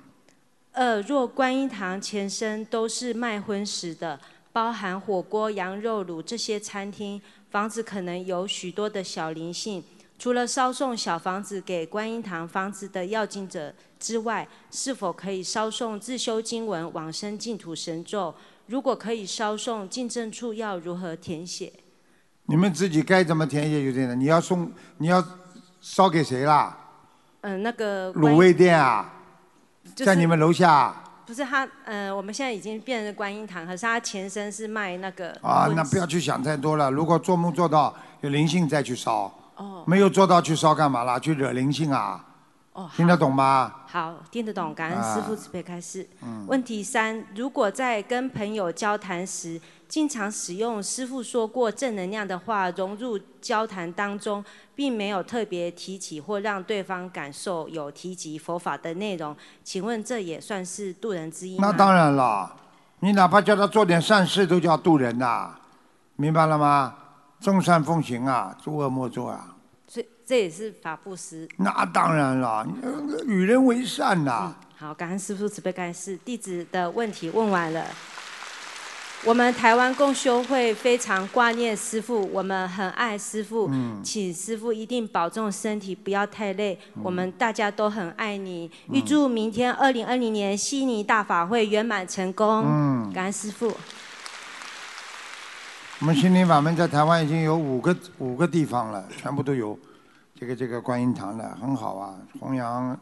[0.72, 4.18] 二，若观音堂前身都是卖荤食的，
[4.56, 9.84] 包含火锅、羊肉卤这些餐厅，房子可能有许多的小灵性。
[10.18, 18.34] 除了烧送小房子给观音堂房子的要经者之外，是否可以烧送自修经文、往生净土神咒？
[18.68, 21.74] 如果可以烧送，进正处要如何填写？
[22.46, 24.16] 你们自己该怎么填写就填的。
[24.16, 25.22] 你要送，你要
[25.82, 26.78] 烧给谁啦？
[27.42, 29.16] 嗯、那个卤味店啊，
[29.94, 36.92] 就是在你们楼下不是他，呃，我们现在已经变成观音堂，可是他前身是卖那个啊，那不要去想太多了。
[36.92, 41.18] 如果做梦做到有灵性再去烧，哦没有做到去烧干嘛啦？
[41.18, 42.24] 去惹灵性啊？
[42.76, 43.74] 哦，听得懂吗？
[43.88, 46.06] 好，听得懂，感恩师父啊慈悲开示。
[46.22, 54.44] 嗯问题三：如果在跟朋友交谈时，经常使用师父说过正能量的话融入交谈当中，
[54.76, 59.34] 并没有特别提起或让对方感受有提及佛法的内容，
[59.64, 61.70] 请问这也算是渡人之一吗？
[61.72, 62.54] 那当然了，
[63.00, 65.56] 你哪怕叫他做点善事，都叫渡人呐、
[66.18, 66.94] 明白了吗？
[67.40, 69.55] 众善奉行啊，诸恶莫作啊。
[70.26, 71.48] 这也是法布施。
[71.58, 72.68] 那当然了，
[73.26, 77.86] 与人为善呐、好，感恩师父慈悲开示，弟子的问题问完了。
[79.24, 86.78] 我们台湾共修会非常挂念师父，我们很爱师父，嗯请师父一定保重身体，不要太累。
[87.02, 92.64] 我们大家都很爱你，预祝明天二零二零年悉尼大法会圆满成功。
[92.68, 93.76] 嗯感恩师父。
[96.02, 99.80] 我们心灵法门在台湾已经有五个五个地方了，全部都有
[100.38, 103.00] 这个这个观音堂的，很好啊，弘扬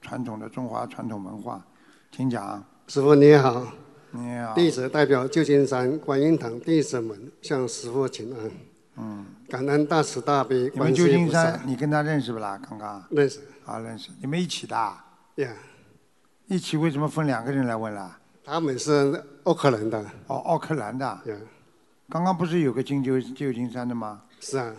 [0.00, 1.60] 传统的中华传统文化。
[2.12, 2.62] 请讲。
[2.86, 3.66] 师傅你好，
[4.12, 4.54] 你好。
[4.54, 8.50] 弟子代表旧金山观音堂弟子们向师傅请安，
[8.98, 11.66] 嗯，感恩大慈大悲观你们旧世音菩萨金山，。
[11.66, 12.56] 你跟他认识不啦？
[12.68, 13.04] 刚刚。
[13.10, 13.40] 认识。
[13.64, 14.10] 啊，认识。
[14.20, 15.04] 你们一起的啊？
[15.34, 15.52] 呀，
[16.46, 18.16] 一起为什么分两个人来问啦？
[18.44, 19.98] 他们是奥克兰的。
[20.28, 21.04] 哦，奥克兰的。
[21.04, 21.36] 呀，
[22.08, 24.22] 刚刚不是有个金旧旧金山的吗？
[24.38, 24.72] 是啊。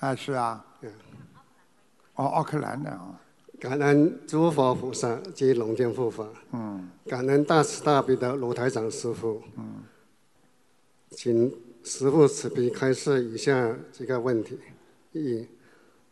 [0.00, 0.62] 啊，是啊。
[0.82, 0.90] 呀，
[2.16, 3.20] 哦，奥克兰的啊。
[3.60, 9.40] 感恩诸佛菩萨及龙天护法，嗯感恩大慈大悲的卢台长师傅。
[9.56, 9.82] 嗯。
[11.10, 11.52] 请
[11.84, 14.58] 师傅慈悲开示以下几个问题：
[15.12, 15.46] 一，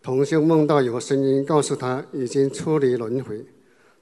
[0.02, 3.44] 同修梦到有声音告诉他已经出离轮回，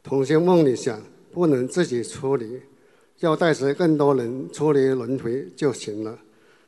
[0.03, 2.61] 同修梦里想不能自己出离，
[3.21, 6.19] 要带着更多人出离轮回就行了。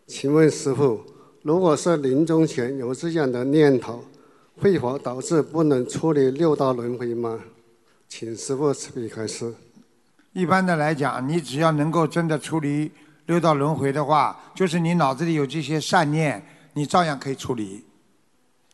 [0.06, 1.00] 请问师傅，
[1.42, 4.02] 如果是临终前有这样的念头，
[4.58, 7.40] 会否导致不能处理六道轮回吗？
[8.08, 9.54] 请师傅慈悲开示。
[10.32, 12.90] 一般的来讲，你只要能够真的处理
[13.26, 17.84] 六道轮回的话，就是你脑子里有这些善念，你照样可以处理。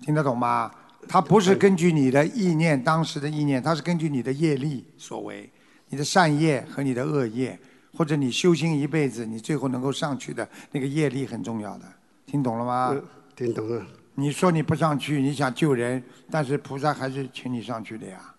[0.01, 0.71] 听得懂吗？
[1.09, 5.49] 它不是根据你的意念，当时的意念，它是根据你的业力所为，
[5.89, 7.59] 你的善业和你的恶业，
[7.97, 11.85] 或者你修行一辈子，你最后能够上去的那个业力很重要的。
[12.27, 12.91] 听懂了吗？
[12.93, 13.03] 嗯
[13.37, 13.87] 听懂了。
[14.19, 18.35] 你说你不上去，你想救人，但是菩萨还是请你上去的呀，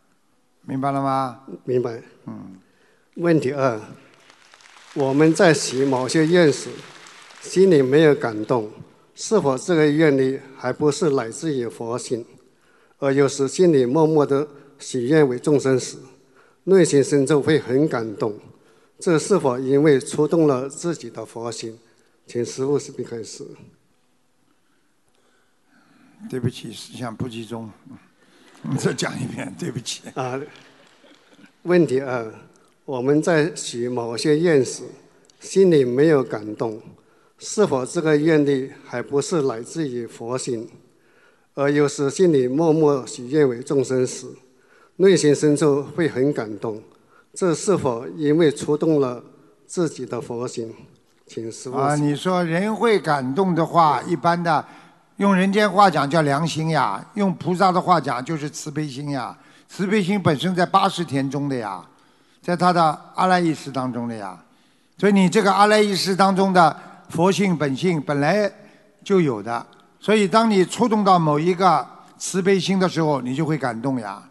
[0.64, 1.42] 明白了吗？
[1.64, 2.02] 明白。
[2.26, 2.58] 嗯。
[3.18, 3.80] 问题二，
[4.96, 6.70] 我们在许某些愿时，
[7.42, 8.72] 心里没有感动，
[9.14, 12.26] 是否这个愿力还不是来自于佛心？
[12.98, 14.48] 而有时心里默默的
[14.80, 15.98] 许愿为众生时，
[16.64, 18.34] 内心深处会很感动，
[18.98, 21.78] 这是否因为触动了自己的佛心？
[22.26, 23.44] 请师父慈悲开始。
[26.30, 27.70] 对不起，思想不集中。
[28.64, 30.02] 你再讲一遍，对不起。
[30.16, 30.40] 啊，
[31.64, 32.34] 问题二，
[32.86, 34.84] 我们在许某些愿时，
[35.40, 36.82] 心里没有感动，
[37.38, 40.68] 是否这个愿力还不是来自于佛心？
[41.54, 44.28] 而有时心里默默许愿为众生时，
[44.98, 46.82] 内心深处会很感动，
[47.34, 49.24] 这是否因为触动了
[49.66, 50.74] 自己的佛心？
[51.26, 51.78] 请师父。
[51.78, 54.66] 啊，你说人会感动的话，一般的
[55.18, 59.36] 用人间话讲叫良心呀，用菩萨的话讲就是慈悲心呀。
[59.68, 61.84] 慈悲心本身在八十田中的呀，
[62.42, 64.38] 在他的阿赖耶识当中的呀，
[64.98, 66.76] 所以你这个阿赖耶识当中的
[67.10, 68.50] 佛性本性本来
[69.04, 69.66] 就有的，
[70.00, 71.86] 所以当你触动到某一个
[72.18, 74.24] 慈悲心的时候，你就会感动呀。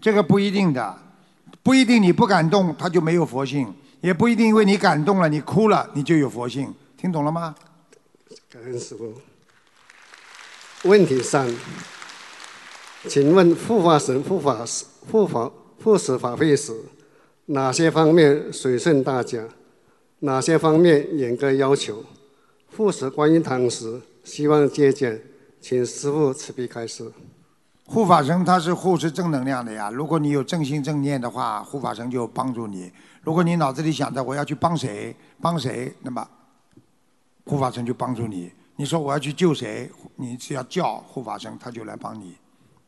[0.00, 0.96] 这个不一定的，
[1.62, 6.74] 不一定你不感动，他就没有佛性，也不一定因为你感动了，你哭了，你就有佛性。
[6.96, 7.54] 听懂了吗？
[8.50, 9.14] 感恩师傅。
[10.84, 11.46] 问题三，
[13.06, 15.50] 请问护法神护法师护法
[15.84, 16.74] 护持法会时，
[17.46, 19.46] 哪些方面随顺大家？
[20.20, 22.02] 哪些方面严格要求？
[22.74, 25.20] 护持观音堂时，希望借鉴，
[25.60, 27.12] 请师傅慈悲开示。
[27.84, 32.90] 护法神他是护持正能量的呀，如果你有正心正念的话，护法神就帮助你；
[33.22, 36.26] 如果你脑子里想着我要去帮谁帮谁，那么
[37.44, 38.50] 护法神就帮助你。
[38.80, 42.34] 你说我要去救谁，你只要叫护法神，他就来帮你，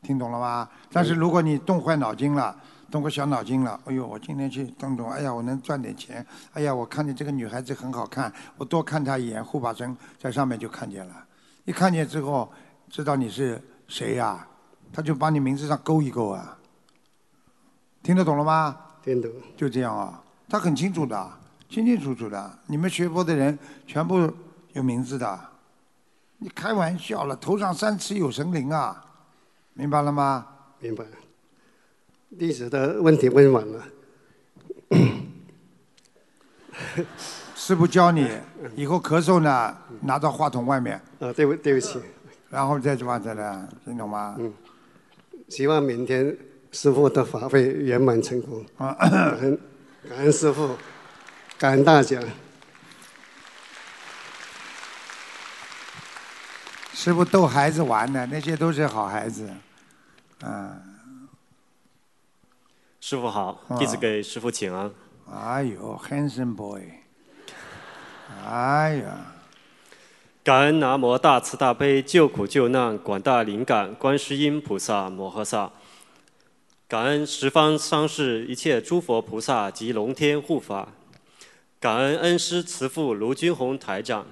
[0.01, 0.67] 听懂了吗？
[0.91, 2.57] 但是如果你动坏脑筋了，
[2.89, 11.13] 动个小脑筋了，哎呦，我今天去动动，哎呀，我能赚点钱，哎呀，我看见这个女孩子很好看，我多看她一眼，护法神在上面就看见了，
[11.65, 12.51] 一看见之后，
[12.89, 14.47] 知道你是谁呀？
[14.91, 16.57] 他就把你名字上勾一勾啊，
[18.01, 18.75] 听得懂了吗？
[19.03, 19.29] 听懂。
[19.55, 21.31] 就这样啊，他很清楚的，
[21.69, 22.59] 清清楚楚的。
[22.65, 24.27] 你们学佛的人全部
[24.71, 25.39] 有名字的，
[26.43, 29.01] 你开玩笑了，头上三尺有神灵啊，
[29.75, 30.45] 明白了吗？
[30.79, 31.05] 明白。
[32.37, 33.81] 弟子的问题问完了。
[37.55, 38.27] 师傅教你，
[38.75, 40.99] 以后咳嗽呢，拿到话筒外面。
[41.21, 41.97] 啊，对不，对不起。
[42.49, 44.35] 然后再往这呢，听懂吗？
[44.37, 44.53] 嗯。
[45.47, 46.37] 希望明天
[46.73, 48.65] 师傅的法会圆满成功。
[48.77, 49.57] 感恩
[50.09, 50.75] 感恩师傅，
[51.57, 52.19] 感恩大家。
[56.93, 59.49] 师傅逗孩子玩的，那些都是好孩子。
[60.41, 60.79] 嗯。
[63.01, 64.89] 师傅好，弟子给师傅请安。
[65.29, 66.81] 哎呦，handsome boy！
[68.47, 69.33] 哎呀。
[70.43, 75.71] 感恩南无大慈大悲救苦救难广大灵感观世音菩萨摩诃萨，
[76.87, 80.89] 感恩十方三世一切诸佛菩萨及龙天护法，
[81.79, 84.25] 感恩恩师慈父卢军宏台长，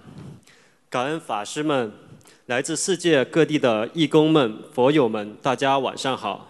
[0.89, 1.93] 感恩法师们，
[2.47, 6.47] 来自世界各地的义工们、佛友们，大家晚上好。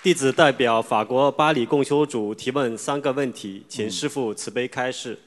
[0.00, 5.18] 弟子代表法国巴黎共修组提问三个问题，请师父慈悲开示。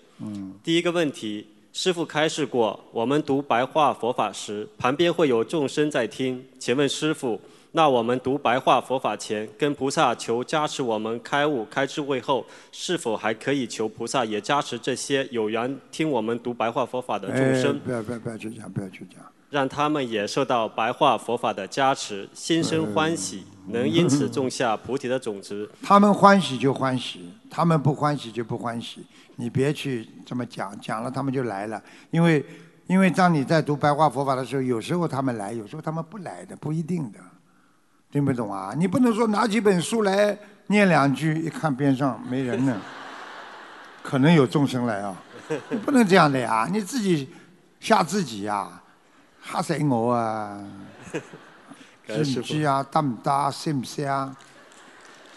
[0.64, 6.48] 第一个问题，师父开示过，我们读白话佛法时，旁边会有众生在听。
[6.58, 7.42] 请问师父，
[7.74, 17.80] 那我们读白话佛法前，跟菩萨求加持我们开悟、开智慧后，是否还可以求菩萨也加持这些有缘听我们读白话佛法的众生？
[17.80, 19.24] 不要不要不要去讲，不要去讲。
[19.50, 25.70] 让他们也受到白话佛法的加持，心生欢喜，能因此种下菩提的种子。
[25.82, 29.06] 他们欢喜就欢喜，他们不欢喜就不欢喜。
[29.36, 31.82] 你别去这么讲，讲了他们就来了。
[32.12, 32.44] 因为，
[32.88, 37.20] 因为当你在读白话佛法的时候，有时候他们来，有时候他们不来的，不一定的。
[38.12, 38.74] 听不懂啊？
[38.78, 42.82] 你不能说拿几本书来念两句，一看边上没人呢，
[44.02, 45.16] 可能有众生来啊，
[45.86, 46.68] 不能这样的呀！
[46.72, 47.30] 你自己
[47.80, 48.82] 吓自己呀。
[49.50, 50.62] 吓死我啊！
[52.06, 52.84] 知不知啊？
[52.92, 53.50] 得唔得？
[53.50, 54.36] 识唔识啊？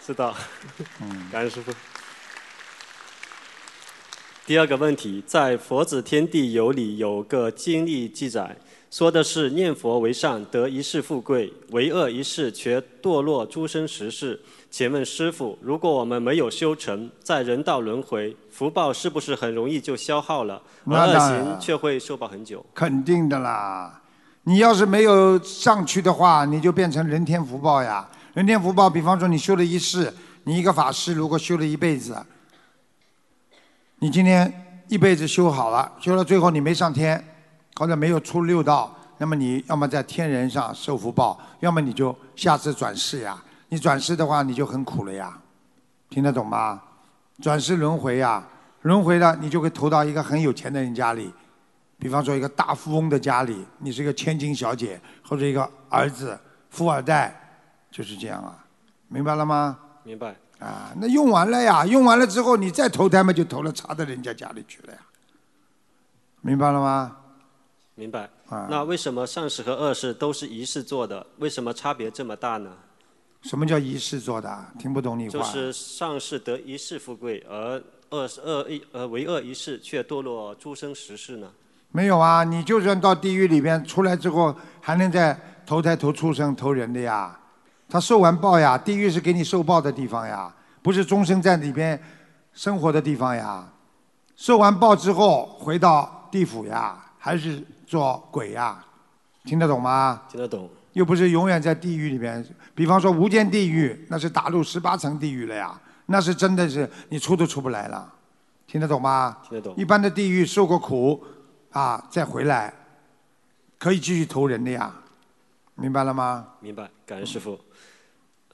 [0.05, 0.35] 知道。
[0.99, 1.71] 嗯， 感恩师傅。
[4.45, 8.57] 第二个问题，在《佛子天地游》里有个经历记载，
[8.91, 14.37] 说的是念佛为善得一世富贵，为恶一世却堕落诸生十世。
[14.69, 20.61] 请问师傅，如果我们没有修成，在人道轮回，福报是不是很容易就消耗了？
[20.85, 22.65] 而恶行却会受报很久？
[22.75, 24.01] 肯定的啦。
[24.43, 28.05] 你要是没有上去的话，你就变成人天福报呀。
[28.33, 32.17] 人天福报，比方说你修了一世，你一个法师如果修了一辈子，
[33.99, 37.23] 你今天一辈子修好了，修到最后你没上天，
[37.75, 43.41] 或者没有出六道，那么你要么在天人上受福报，要么你就下次转世呀。
[43.69, 45.37] 你转世的话，你就很苦了呀。
[46.09, 46.81] 听得懂吗？
[47.41, 48.43] 转世轮回呀，
[48.81, 51.33] 轮回了你就会投到一个很有钱的人家里。
[51.97, 56.37] 比方说，一个大富翁的家里，你是一个千金小姐，或者一个儿子
[56.69, 57.33] 富二代，
[57.89, 58.65] 就是这样啊，
[59.07, 59.77] 明白了吗？
[60.03, 60.35] 明白。
[60.59, 64.99] 啊，那用完了呀，用完了之后，你再投胎嘛，就投了差到人家家里去了呀，
[66.41, 67.17] 明白了吗？
[68.01, 68.27] 明白。
[68.49, 71.23] 啊，那为什么善事和恶事都是一世做的？
[71.37, 72.71] 为什么差别这么大呢？
[73.43, 74.65] 什么叫一世做的？
[74.79, 75.31] 听不懂你话。
[75.33, 77.79] 就是善事得一世富贵，而
[78.09, 81.51] 恶恶一呃为恶一世却堕落诸生十世呢？
[81.91, 87.37] 没有啊，你就算到地狱里边出来之后，还能再投胎投畜生、投人的呀。
[87.87, 92.01] 他受完报呀，地狱是给你受报的地方呀，不是终生在里边
[92.51, 93.71] 生活的地方呀。
[94.35, 98.81] 受完报之后回到地府呀，还是做鬼呀？
[99.43, 100.21] 听得懂吗？
[100.29, 100.69] 听得懂。
[100.93, 102.41] 又不是永远在地狱里面。
[102.73, 108.09] 比方说无间地狱，那是打入十八层地狱了呀，那是真的是你出都出不来了。
[108.65, 109.39] 听得懂吗？
[109.43, 109.75] 听得懂。
[109.75, 111.21] 一般的地狱受过苦
[111.71, 112.73] 啊，再回来
[113.77, 114.95] 可以继续投人的呀，
[115.75, 116.47] 明白了吗？
[116.61, 117.59] 明白，感恩师傅。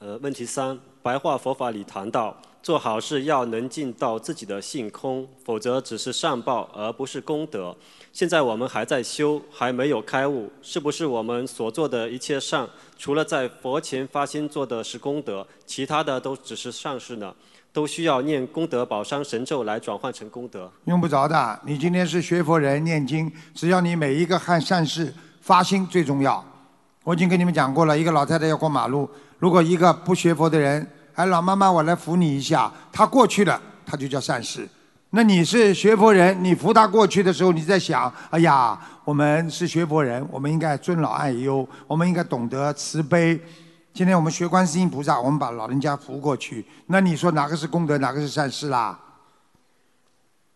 [0.00, 7.74] 呃，问题三，白话佛法里谈到，做好事要能尽到自己的性空，否则只是善报而不是功德。
[8.12, 17.34] 现在我们还在修，还没有开悟，是不是我们所做的一切善，除了在佛前发心做的是功德，其他的都只是善事呢？
[17.72, 20.70] 都需要念功德宝山神咒来转换成功德？
[20.86, 26.44] 用不着的，你今天是学佛人念经，只要你每一个汉善事发心最重要。
[27.04, 29.08] 我已经跟你们讲过了，一个老太太要过马路。
[29.38, 30.84] 如果一个不学佛的人，
[31.18, 34.68] 哎，老妈妈，我来扶你一下，他过去了，他就叫善事。
[35.10, 43.36] 那你是学佛人，你扶他过去的时候，你在想，哎呀，我们是学佛人，我们应该尊老爱幼，我们应该懂得慈悲。
[43.92, 48.96] 今天我们学观世音菩萨，我们把老人家扶过去，那你说哪个是功德，哪个是善事啦？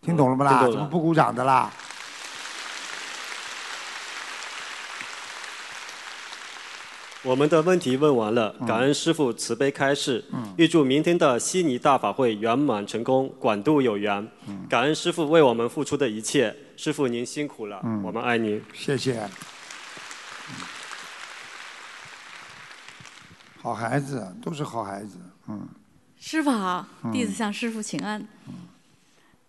[0.01, 0.61] 听懂了不啦？
[0.71, 1.69] 怎么不鼓掌的啦？
[7.25, 10.25] 我们的问题问完了，感恩师父慈悲开示，
[10.57, 14.29] 预祝明天的悉尼大法会圆满成功，广度有缘。
[14.69, 18.61] 感恩师父为我们付出的一切，师父您辛苦了，我们爱您。
[18.75, 19.23] 谢谢。
[23.61, 25.69] 好孩子，都是好孩子，嗯。
[26.19, 28.27] 师傅好，弟子向师傅请安。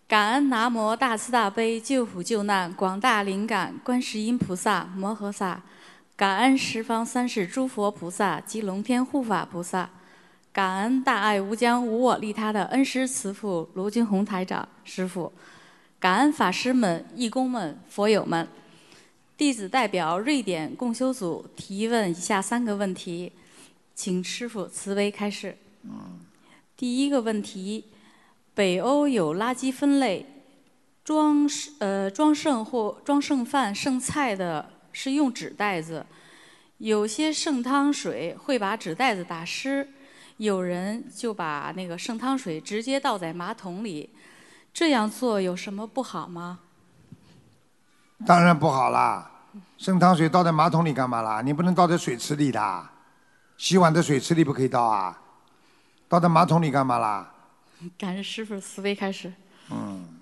[0.06, 5.60] 感恩南无大慈大悲救苦救难广大灵感观世音菩萨摩诃萨。
[6.16, 9.90] 感恩十方三世诸佛菩萨及龙天护法菩萨，
[10.52, 15.32] 感恩大爱无疆无我利他的恩师慈父卢军宏台长师傅，
[15.98, 18.46] 感恩法师们、义工们、佛友们。
[19.36, 23.32] 弟子代表瑞典共修组提问以下三个问题，
[23.96, 25.58] 请师傅慈悲开示。
[26.76, 27.86] 第一个问题：
[28.54, 30.24] 北欧有垃圾分类，
[31.02, 31.50] 装
[31.80, 34.70] 呃装剩或装剩饭剩菜的。
[34.94, 36.06] 是用纸袋子，
[36.78, 39.86] 有些剩汤水会把纸袋子打湿，
[40.38, 44.08] 有人就把那个剩汤水直接倒在马桶里，
[44.72, 46.60] 这样做有什么不好吗？
[48.24, 49.30] 当然不好啦！
[49.76, 51.42] 剩汤水倒在马桶里干嘛啦？
[51.42, 52.88] 你不能倒在水池里的，
[53.58, 55.20] 洗碗的水池里不可以倒啊！
[56.08, 57.34] 倒在马桶里干嘛啦？
[57.98, 59.32] 感恩师傅慈悲开始。
[59.70, 60.13] 嗯。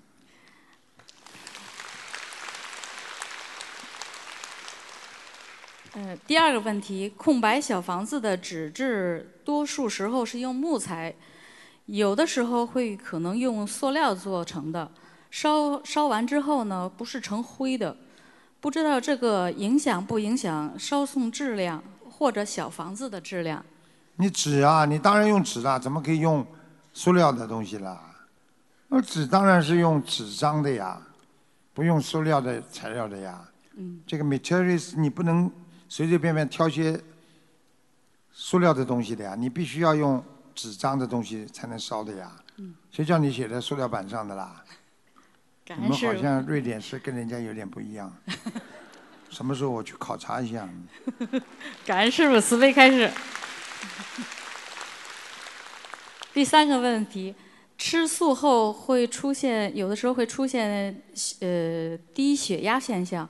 [5.95, 11.13] 呃，第二个问题，空白小房子的纸质，多数时候是用木材，
[11.85, 14.89] 有的时候会可能用塑料做成的，
[15.29, 17.95] 烧烧完之后呢，不是成灰的，
[18.59, 23.63] 不知道这个影响不影响烧送质量或者小房子的质量？
[24.15, 26.43] 你纸啊，你当然用纸啦，怎么可以用
[26.91, 28.01] 塑料的东西啦？
[28.87, 30.99] 那纸当然是用纸张的呀，
[31.71, 33.39] 不用塑料的材料的呀。
[33.75, 34.01] 嗯。
[34.07, 35.51] 这个 materials 你不能。
[35.95, 36.99] 随随便便挑些
[38.31, 40.25] 塑料的东西的呀，你必须要用
[40.55, 42.31] 纸张的东西才能烧的呀。
[42.89, 44.65] 谁叫你写在塑料板上的啦？
[45.77, 48.11] 你们好像瑞典是跟人家有点不一样。
[49.29, 50.67] 什么时候我去考察一下？
[51.85, 53.11] 感恩师傅慈悲开示。
[56.33, 57.35] 第三个问题，
[57.77, 61.03] 吃素后会出现，有的时候会出现
[61.41, 63.29] 呃低血压现象。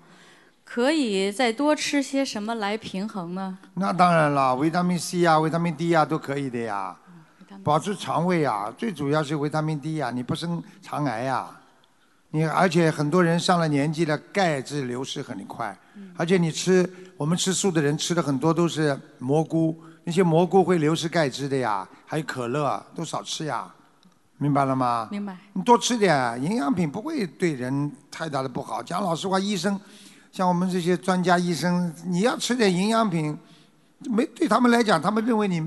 [0.73, 3.55] 可以再多吃些什么来平衡呢？
[3.75, 6.97] 那当然了，维他命 C 啊，维他命 D 啊，都可以的呀。
[7.63, 11.47] 保持肠胃啊，最主要是维他命 D 呀，你不生肠癌呀。
[12.31, 15.77] 你而且很多人上了年纪了，钙质流失很快。
[16.17, 21.87] 而且你吃，我们吃素的人吃的很多都是蘑菇，那些蘑菇会流失钙质的呀。
[22.07, 23.71] 还有可乐，都少吃呀。
[24.39, 25.07] 明白了吗？
[25.11, 25.37] 明白。
[25.53, 28.81] 你多吃点营养品，不会对人太大的不好。
[28.81, 29.79] 讲老实话，医生。
[30.33, 33.37] 像我们这些专家医生，你要吃点营养品，
[34.09, 35.63] 没对他们来讲，他们认为你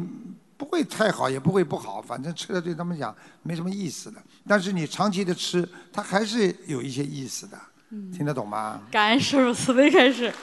[0.56, 3.14] 不会太好，也不会不好，反正吃了对他们讲
[3.44, 4.20] 没什么意思的。
[4.44, 7.56] 但是你长期的吃，它还是有一些意思的，
[8.12, 8.80] 听得懂吗？
[8.90, 10.34] 感恩师傅慈悲开始。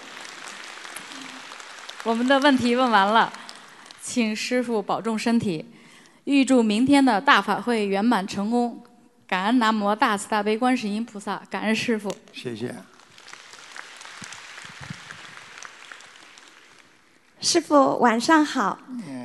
[2.05, 3.31] 我们的问题问完了，
[4.01, 5.65] 请师傅保重身体，
[6.23, 8.81] 预祝明天的大法会圆满成功。
[9.27, 12.09] 感恩南无大慈大悲观世音菩萨，感恩师傅。
[12.31, 12.73] 谢谢。
[17.43, 18.79] 师傅晚上好，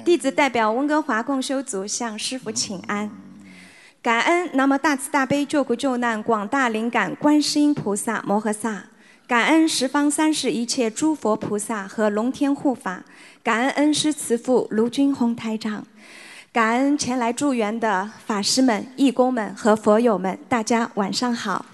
[0.05, 3.09] 弟子代表温哥华共修组向师傅请安。
[4.03, 8.87] 感恩南无大慈大悲救苦救难广大灵感观世音菩萨摩诃萨，
[9.29, 13.05] 感恩十方三世一切诸佛菩萨和龙天护法，
[13.45, 15.87] 感恩恩师慈父卢军宏台长，
[16.53, 21.65] 感恩前来助缘的法师们、义工们和佛友们，大家晚上好。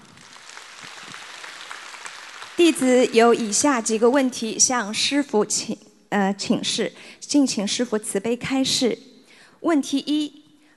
[2.55, 5.75] 弟子有以下几个问题向师傅请
[6.15, 8.97] 呃请示，敬请师傅慈悲开示。
[9.59, 10.31] 问题一：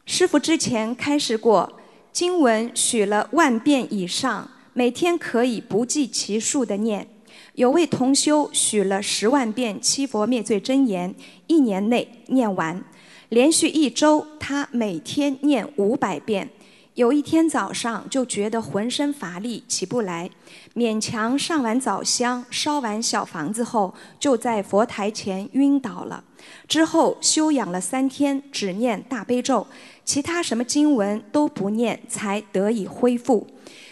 [0.04, 1.78] 师傅之前开示过，
[2.12, 7.06] 经文许了万遍以上，每天可以不计其数的念。
[7.54, 11.14] 有位同修许了十万遍七佛灭罪真言，
[11.46, 12.84] 一年内念完，
[13.28, 16.50] 连续一周，他每天念五百遍。
[16.98, 20.28] 有一天早上就觉得浑身乏力，起不来，
[20.74, 26.24] 勉强上完早香、烧完小房子后，就在佛台前晕倒了。
[26.66, 29.64] 之后休养了三天，只念大悲咒，
[30.04, 33.46] 其他什么经文都不念，才得以恢复。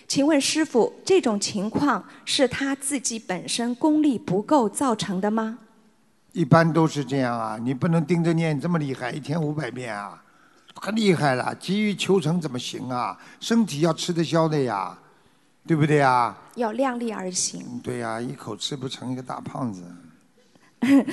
[0.08, 5.60] 请问师傅，这种情况是他自己本身功力不够造成的吗？
[6.32, 10.24] 一般都是这样啊，你不能盯着念这么厉害，一天五百遍啊。
[10.80, 13.16] 可厉害了，急于求成怎么行啊？
[13.40, 14.96] 身体要吃得消的呀，
[15.66, 16.36] 对不对呀？
[16.54, 17.80] 要量力而行。
[17.82, 19.82] 对呀，一口吃不成一个大胖子。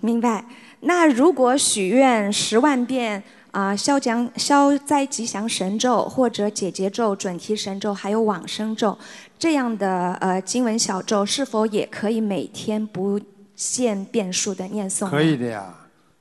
[0.00, 0.44] 明白。
[0.80, 8.98] 那如果许愿十万遍啊，消降消灾吉祥神咒，或者解结咒、准提神咒，还有往生咒
[9.38, 13.18] 这样的呃经文小咒，是否也可以每天不
[13.54, 15.08] 限变数的念诵？
[15.08, 15.72] 可以的呀，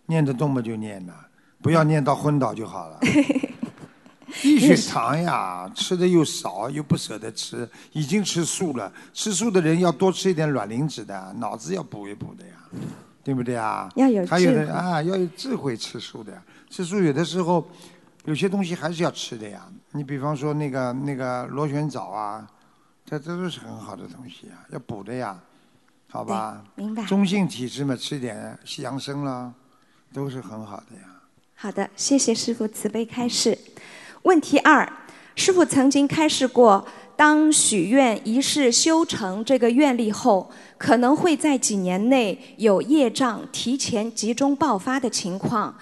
[0.06, 1.14] 念得动嘛就念呐。
[1.64, 3.00] 不要念到昏倒就好了。
[4.42, 8.92] 低血糖呀，吃的又少，又不舍得吃，已经吃素了。
[9.14, 12.54] 吃素的人要多吃一点卵磷脂的，脑子要补一补的呀，
[13.24, 13.90] 对不对啊？
[13.96, 16.42] 要有还有的啊，要有智慧吃素的。
[16.70, 17.66] 吃素有的时候，
[18.26, 19.66] 有些东西还是要吃的呀。
[19.92, 22.46] 你比方说那个那个螺旋藻啊，
[23.06, 25.40] 这这都是很好的东西啊，要补的呀，
[26.10, 26.62] 好吧？
[26.76, 27.06] 明白。
[27.06, 29.54] 中性体质嘛，吃点西洋参啦，
[30.12, 31.04] 都是很好的呀。
[31.64, 33.58] 好的，谢谢师傅慈悲开示。
[34.24, 34.86] 问题二，
[35.34, 36.86] 师傅曾经开示过，
[37.16, 45.74] 当许愿一世修成这个愿力后，可能会在几年内有业障提前集中爆发的情况。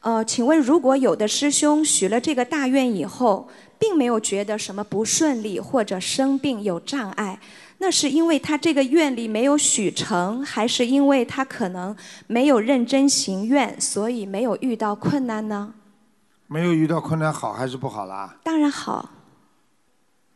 [0.00, 7.40] 呃，请问如果有的师兄许了这个大愿以后，并没有觉得什么不顺利或者生病有障碍？
[7.82, 11.96] 那是因为他这个愿力没有许成，还是因为他可能
[12.28, 15.74] 没有认真行愿，所以没有遇到困难呢？
[16.46, 18.36] 没有遇到困难好还是不好啦？
[18.44, 19.10] 当然好。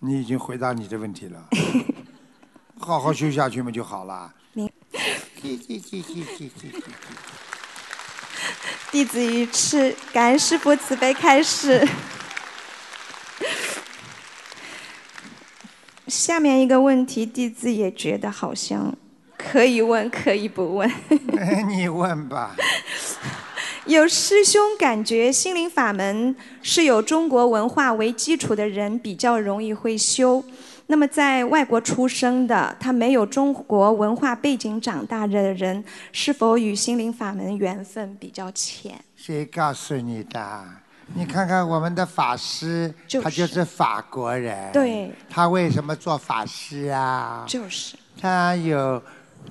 [0.00, 1.48] 你已经回答你的问题了，
[2.80, 4.34] 好好修下去嘛就好了。
[8.90, 11.86] 弟子愚痴，感恩师父慈悲开示。
[16.06, 18.94] 下面一个问题，弟子也觉得好像
[19.36, 20.90] 可以问，可以不问。
[21.68, 22.54] 你问吧。
[23.86, 30.44] 有师兄感觉心灵法门是有中国文化为基础的人比较容易会修，
[30.88, 39.00] 那么在外国出生的，他没有中国文化背景长大的人，是否与心灵法门缘分比较浅？
[39.14, 40.64] 谁告诉你的？
[41.14, 42.92] 你看看我们的法师，
[43.22, 44.72] 他就是法国人。
[44.72, 45.10] 对。
[45.30, 47.44] 他为什么做法师啊？
[47.46, 47.96] 就是。
[48.20, 49.02] 他有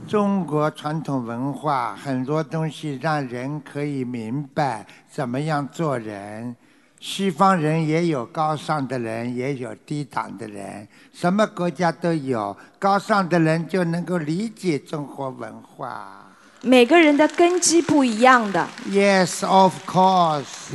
[0.07, 6.55] 中国传统文化，很多东西让人可以明白怎么样做人。
[6.99, 12.55] 西方人也有高尚的人，也有低档的人，什么国家都有。
[12.79, 16.25] 高尚的人就能够理解中国文化。
[16.61, 18.67] 每个人的根基不一样的。
[18.89, 20.73] Yes, of course.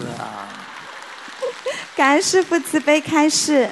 [1.96, 3.68] 感恩师父慈悲开示，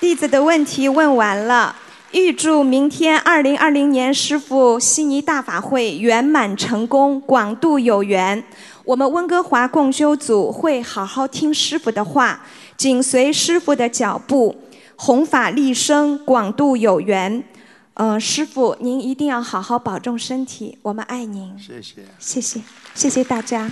[0.00, 1.74] 弟子的问题问完了。
[2.12, 8.42] 预祝明天二零二零年师父悉尼大法会圆满成功，广度有缘。
[8.82, 12.40] 我们温哥华共修组会好好听师父的话，
[12.78, 14.56] 紧随师父的脚步，
[14.96, 17.44] 弘法利生，广度有缘。
[17.92, 21.54] 嗯，师父您一定要好好保重身体，我们爱您。
[21.58, 21.96] 谢谢。
[22.18, 22.60] 谢谢，
[22.94, 23.70] 谢谢大家。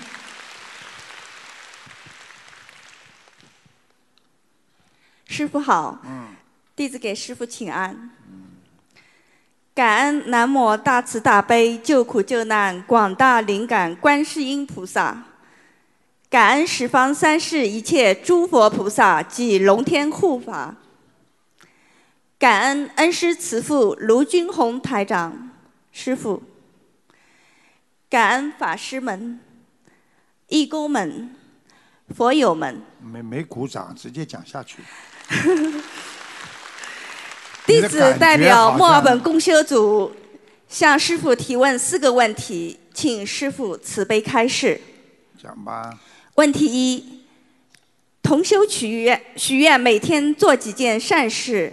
[5.27, 5.99] 师傅好，
[6.75, 8.11] 弟子给师傅请安。
[9.75, 15.25] 感恩南无大慈大悲救苦救难广大灵感观世音菩萨，
[16.31, 20.77] 感恩十方三世一切诸佛菩萨及龙天护法，
[22.39, 25.51] 感恩恩师慈父卢军宏台长。
[25.93, 26.43] 师傅，
[28.09, 29.41] 感恩法师们、
[30.49, 31.35] 义工们、
[32.15, 32.81] 佛友们。
[33.01, 34.83] 没没鼓掌，直接讲下去。
[37.67, 40.13] 弟子代表墨尔本你的感觉好像共修组
[40.69, 44.81] 向师傅提问四个问题，请师傅慈悲开示。
[45.43, 45.99] 讲吧。
[46.37, 47.23] 问题一：
[48.23, 51.73] 同修许愿，许愿每天做几件善事，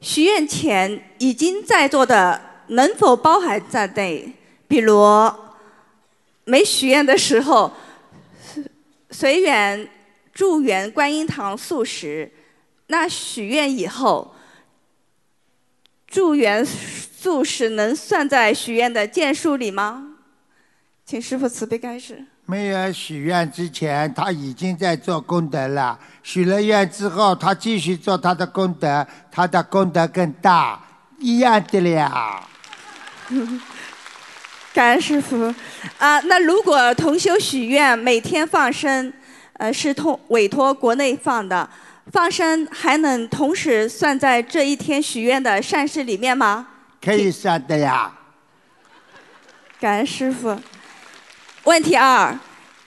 [0.00, 4.32] 许愿前已经在做的能否包含在内？
[4.66, 4.98] 比如
[6.44, 7.70] 没许愿的时候，
[8.54, 8.64] 随
[9.10, 9.88] 随缘
[10.32, 12.30] 祝愿观音堂素食，
[12.86, 14.34] 那许愿以后。
[16.06, 20.10] 助缘素食能算在许愿的件数里吗？
[21.04, 22.24] 请师傅慈悲开示。
[22.46, 25.98] 没有许愿之前，他已经在做功德了。
[26.22, 30.80] 许了愿之后，他继续做他的功德，他的功德更大，
[31.18, 32.48] 一样的了。
[34.72, 35.52] 感恩师傅
[35.98, 36.20] 啊！
[36.20, 39.12] 那如果同修许愿每天放生，
[39.54, 41.68] 呃，是通委托国内放的，
[42.12, 46.68] 放生还能同时算在这一天许愿的善事里面吗？
[47.02, 48.12] 可以算的呀。
[49.80, 50.56] 感恩师傅。
[51.64, 52.38] 问题二：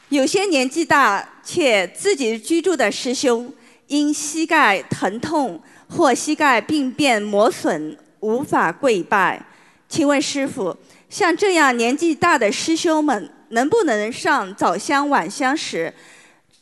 [0.10, 3.52] 有些年纪大且自己居住的师兄，
[3.88, 9.44] 因膝盖疼痛或膝盖病变磨损，无法跪拜。
[9.90, 10.76] 请问师傅，
[11.10, 15.94] 像这样年纪大的师兄们，能不能上早香晚香时，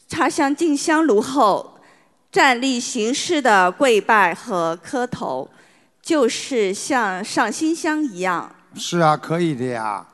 [0.08, 1.75] 插香进香炉后，
[2.36, 5.50] 站立行事的跪拜和磕头，
[6.02, 8.54] 就是像上新香一样？
[8.76, 10.06] 是啊，可以的呀。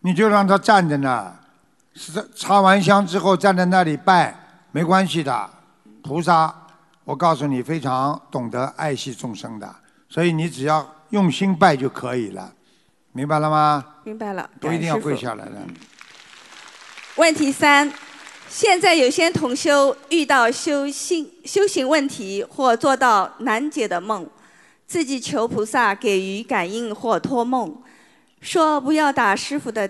[0.00, 1.32] 你就让他站着呢，
[1.94, 4.34] 是插完香之后站在那里拜，
[4.72, 5.48] 没关系的。
[6.02, 6.52] 菩萨，
[7.04, 9.72] 我告诉你，非常懂得爱惜众生的，
[10.08, 12.52] 所以你只要用心拜就可以了，
[13.12, 13.84] 明白了吗？
[14.02, 14.50] 明白了。
[14.58, 15.52] 不一定要跪下来的。
[17.14, 17.88] 问题三：
[18.50, 24.26] 现在有些同修遇到修心修行问题或做到难解的梦，
[24.86, 27.82] 自己求菩萨给予感应或托梦，
[28.40, 29.88] 说不要打师傅的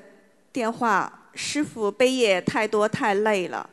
[0.52, 3.68] 电话，师傅背业太多太累了。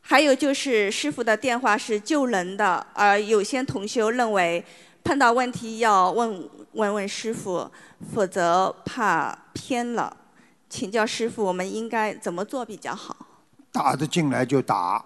[0.00, 4.64] 还有就是师傅的电话是救人的，而有些同修认为
[5.02, 7.68] 碰到问题要问问问师傅，
[8.14, 10.16] 否则怕偏了。
[10.68, 13.16] 请教师傅，我们应该怎么做比较好？
[13.72, 15.04] 打得进来就打，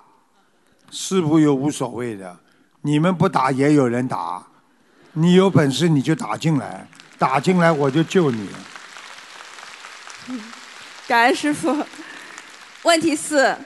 [0.90, 2.38] 师傅又无所谓的，
[2.82, 4.46] 你们不打也有人打，
[5.12, 6.88] 你有本事你就打进来，
[7.18, 8.48] 打进来我就救你。
[11.06, 11.76] 感恩师傅。
[12.84, 13.56] 问题四，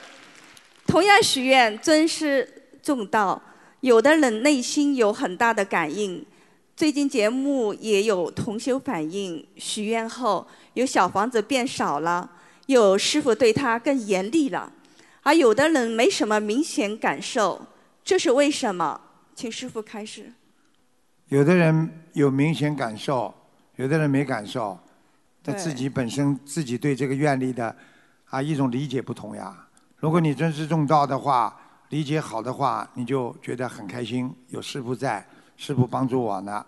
[0.87, 2.47] 同样许愿尊师
[2.81, 3.41] 重道，
[3.81, 6.25] 有的人内心有很大的感应。
[6.73, 12.29] 最近节目也有同修反映，许愿后有小房子变少了，
[12.67, 14.71] 有师傅对他更严厉了，
[15.21, 17.61] 而有的人没什么明显感受，
[18.03, 18.99] 这是为什么？
[19.35, 20.31] 请师傅开始。
[21.27, 23.33] 有的人有明显感受，
[23.75, 24.77] 有的人没感受，
[25.43, 27.75] 他自己本身自己对这个愿力的
[28.25, 29.67] 啊一种理解不同呀。
[29.97, 31.55] 如果你尊师重道的话，
[31.89, 35.25] 理解好的话，你就觉得很开心，有师傅在，
[35.57, 36.65] 师傅帮助我呢，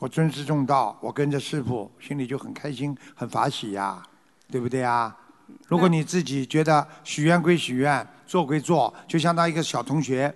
[0.00, 4.02] 我尊师重道，我跟着师傅，心里就很开心，很法喜呀，
[4.50, 5.16] 对不对呀？
[5.72, 10.30] 如果你自己觉得许愿归许愿，做归做，就相当于一个小同学，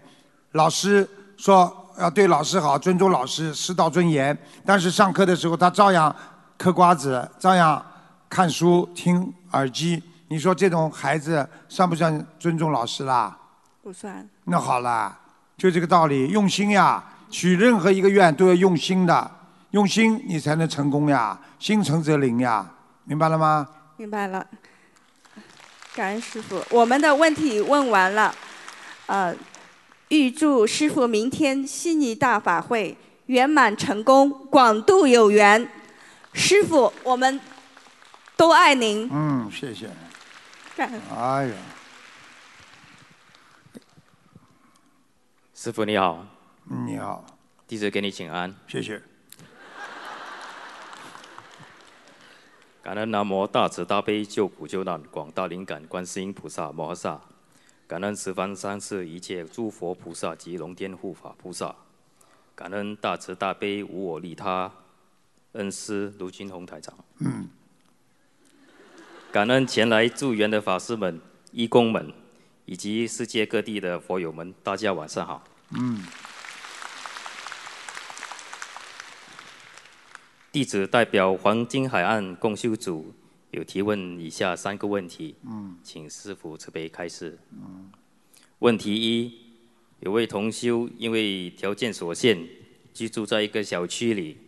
[0.52, 1.06] 老师
[1.36, 4.34] 说要对老师好，尊重老师，师道尊严。
[4.64, 6.16] 但是上课的时候，他照样
[6.56, 7.84] 嗑瓜子，照样
[8.30, 10.02] 看书、听耳机。
[10.28, 13.36] 你说这种孩子算不算尊重老师啦？
[13.82, 14.26] 不算。
[14.44, 15.14] 那好了，
[15.58, 17.04] 就这个道理，用心呀。
[17.30, 19.30] 许任何一个愿都要用心的，
[19.72, 21.38] 用心你才能成功呀。
[21.58, 22.66] 心诚则灵呀，
[23.04, 23.68] 明白了吗？
[23.98, 24.46] 明白了，
[25.96, 26.62] 感恩师傅。
[26.68, 28.34] 我们的问题问完了，
[29.06, 29.34] 呃，
[30.08, 32.94] 预祝师傅明天悉尼大法会
[33.26, 35.66] 圆满成功，广度有缘。
[36.34, 37.40] 师傅，我们
[38.36, 39.08] 都爱您。
[39.10, 39.88] 嗯，谢谢。
[40.76, 41.54] 感恩哎呀，
[45.54, 46.26] 师傅你好，
[46.64, 47.24] 你好，
[47.66, 48.54] 弟子给你请安。
[48.68, 49.00] 谢谢。
[52.86, 57.20] 感恩南无大慈大悲救苦救难广大灵感观世音菩萨摩诃萨，
[57.88, 61.74] 感恩十方三世一切诸佛菩萨及龙天护法菩萨，
[62.54, 64.70] 感恩大慈大悲无我利他
[65.54, 66.94] 恩师卢金红台长，
[69.32, 71.20] 感恩前来助缘的法师们、
[71.50, 72.12] 义工们，
[72.66, 75.42] 以及世界各地的佛友们，大家晚上好。
[80.52, 83.12] 弟子代表黄金海岸共修组
[83.50, 87.38] 有提问以下三个问题，嗯请师傅慈悲开示。
[87.52, 87.90] 嗯
[88.60, 89.32] 问题一：
[90.00, 92.42] 有位同修因为条件所限，
[92.94, 94.38] 居住在一个小区里，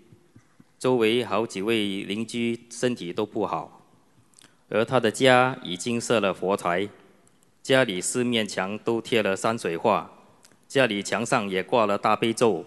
[0.79, 3.87] 周围好几位邻居身体都不好，
[4.71, 6.89] 而他的家已经设了佛台，
[7.63, 10.11] 家里四面墙都贴了山水画，
[10.67, 12.65] 家里墙上也挂了大悲咒，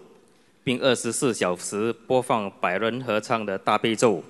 [0.64, 4.22] 并二十四小时播放百人合唱的大悲咒。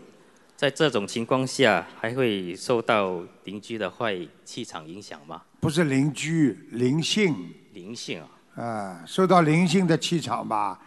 [0.57, 5.43] 在这种情况下，还会受到邻居的坏气场影响吗？
[5.61, 7.35] 不是邻居，灵性。
[7.73, 8.23] 灵性
[8.55, 10.81] 啊，啊，受到灵性的气场吧，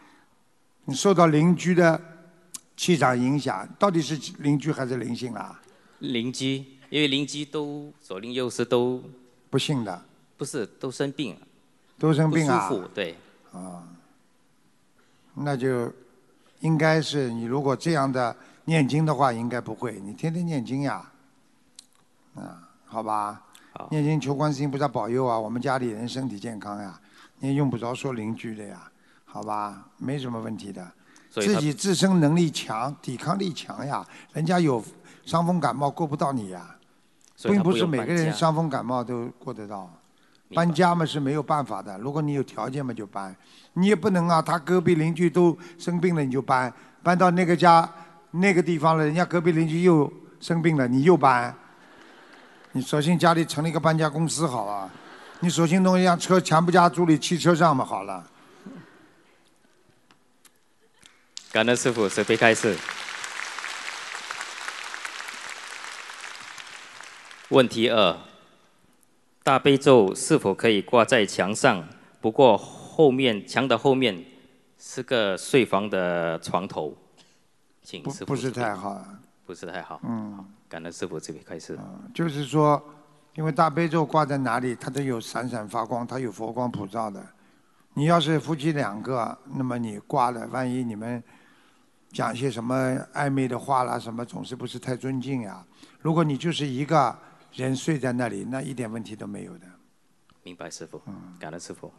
[0.85, 1.99] 你受到邻居的
[2.77, 5.59] 气场影响，到底是邻居还是灵性啊？
[5.99, 9.03] 邻居，因为邻居都左邻右舍都
[9.49, 10.05] 不信的，
[10.37, 11.35] 不是都生病，
[11.97, 13.15] 都生病啊不舒服，对，
[13.51, 13.83] 啊，
[15.35, 15.91] 那就
[16.61, 21.11] 应该是你如果这样的念经的话，应该不会，你天天念经呀，
[22.35, 23.43] 啊，好吧，
[23.91, 26.99] 念经求观世音菩萨保佑啊，我们家里人身体健康呀，
[27.39, 28.89] 你也用不着说邻居的呀，
[29.25, 30.89] 好吧，没什么问题的，
[31.29, 34.83] 自己自身能力强，抵抗力强呀，人家有
[35.25, 36.75] 伤风感冒过不到你呀，
[37.43, 39.89] 并不是每个人伤风感冒都过得到。
[40.53, 43.35] 搬家嘛是没有办法的，如果你有条件嘛就搬，
[43.75, 46.73] 你也不能啊，他隔壁邻居都生病了你就搬，
[47.03, 47.89] 搬到那个家
[48.31, 51.53] 那个地方了，人家隔壁邻居又生病了，你又搬，
[52.71, 54.89] 你索性家里成立一个搬家公司好啊，
[55.41, 58.25] 你索性弄一辆车全部家租里汽车上嘛好了。
[61.51, 62.77] 感恩师傅慈悲开示。
[67.49, 68.17] 问题二：
[69.43, 71.87] 大悲咒是否可以挂在墙上？
[72.19, 72.57] 不过
[72.95, 74.23] 后面墙的后面
[74.77, 76.95] 是个睡房的床头，
[77.83, 79.05] 请师傅不不是太好，
[79.45, 79.99] 不是太好。
[80.03, 81.77] 嗯，感恩师傅这边开始。
[82.13, 82.81] 就是说，
[83.33, 87.21] 因为大悲咒挂在哪里，它都有闪闪发光，它有佛光普照的。
[87.95, 91.21] 你要是夫妻两个，那么你挂了，万一你们
[92.13, 95.61] 讲些什么暧昧的话啦，什么总是不是太尊敬呀？
[95.99, 97.13] 如果你就是一个
[97.51, 99.67] 人睡在那里，那一点问题都没有的。
[100.43, 101.91] 明白师傅，嗯感恩师傅。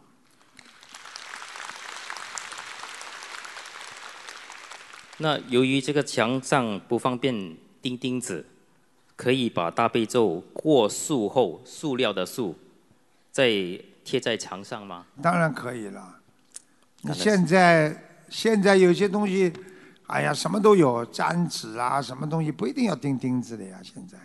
[5.19, 7.33] 那由于这个墙上不方便
[7.81, 8.45] 钉钉子，
[9.15, 12.55] 可以把大悲咒过塑后，塑料的塑，
[13.31, 13.49] 再
[14.03, 15.05] 贴在墙上吗？
[15.21, 16.19] 当然可以了。
[17.01, 19.51] 你现在现在有些东西，
[20.07, 23.79] 哎呀，什么都有，粘纸啊，什么东西不一定要钉钉子的呀。
[23.83, 24.17] 现在，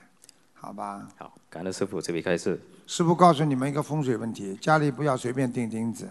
[0.52, 1.08] 好吧。
[1.16, 2.60] 好，感恩师傅这边开始。
[2.86, 6.10] 师傅告诉你们一个风水问题：家里不要随便钉钉子，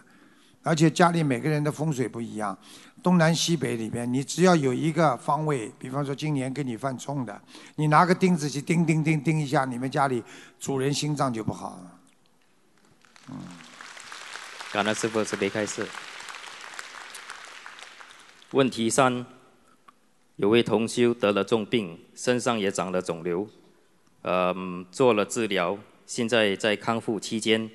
[0.64, 2.58] 而且家里每个人的风水不一样，
[3.02, 7.42] 东南西北里边，你只要有一个方位，比方说今年跟你犯冲的，
[7.76, 10.24] 你拿个钉子去钉钉钉钉一下，你们家里
[10.60, 11.98] 主人心脏就不好了。
[14.72, 15.88] 感恩师傅慈悲开示。
[18.52, 19.26] 问题三：
[20.36, 23.48] 有位同修得了重病，身上也长了肿瘤，
[24.22, 27.70] 嗯，做了治疗，现在在康复期间。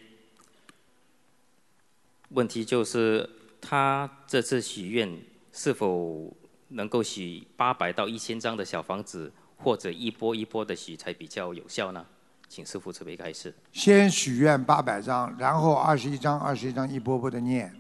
[2.31, 3.29] 问题就是
[3.61, 5.19] 他这次许愿
[5.53, 6.37] 是否
[6.69, 12.05] 能够许八百到一千张的小房子，或者一波一波的许才比较有效呢？
[12.49, 13.55] 请师傅慈悲开示。
[13.73, 17.75] 先许愿八百张，然后二十一张、二十一张一波波的念，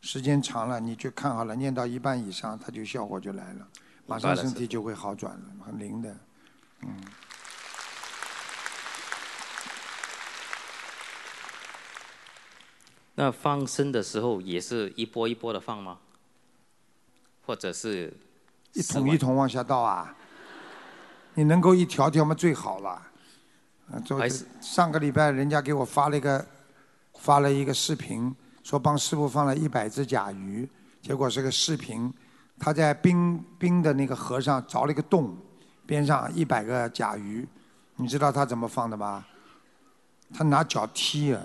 [0.00, 3.68] 时间长了你就看好了，念到一半以上，它就效果就来了，
[4.06, 6.16] 马上身体就会好转了，很灵的。
[6.82, 6.88] 嗯，
[13.14, 15.98] 那放生的时候也是一波一波的放吗？
[17.44, 18.12] 或者是
[18.72, 20.14] 一桶一桶往下倒啊，
[21.34, 23.02] 你能够一条条吗最好了。
[24.60, 26.46] 上个礼拜人家给我发了一个
[27.18, 30.66] 发了一个视频，说帮师傅放了一百只甲鱼，
[31.02, 32.10] 结果是个视频，
[32.58, 35.36] 他在冰冰的那个河上凿了一个洞，
[35.84, 37.46] 边上一百个甲鱼，
[37.96, 39.26] 你知道他怎么放的吗？
[40.32, 41.42] 他拿脚踢啊，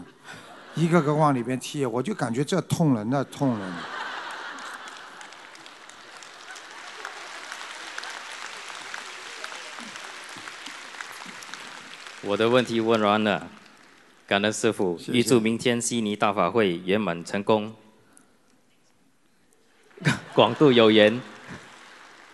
[0.78, 3.74] 一个个往里边踢，我就感觉这痛了那痛了。
[12.22, 13.48] 我的问题问完了，
[14.28, 17.74] 感恩师傅，谢预祝明天悉尼大法会圆满成功，
[20.36, 21.20] 广度有缘。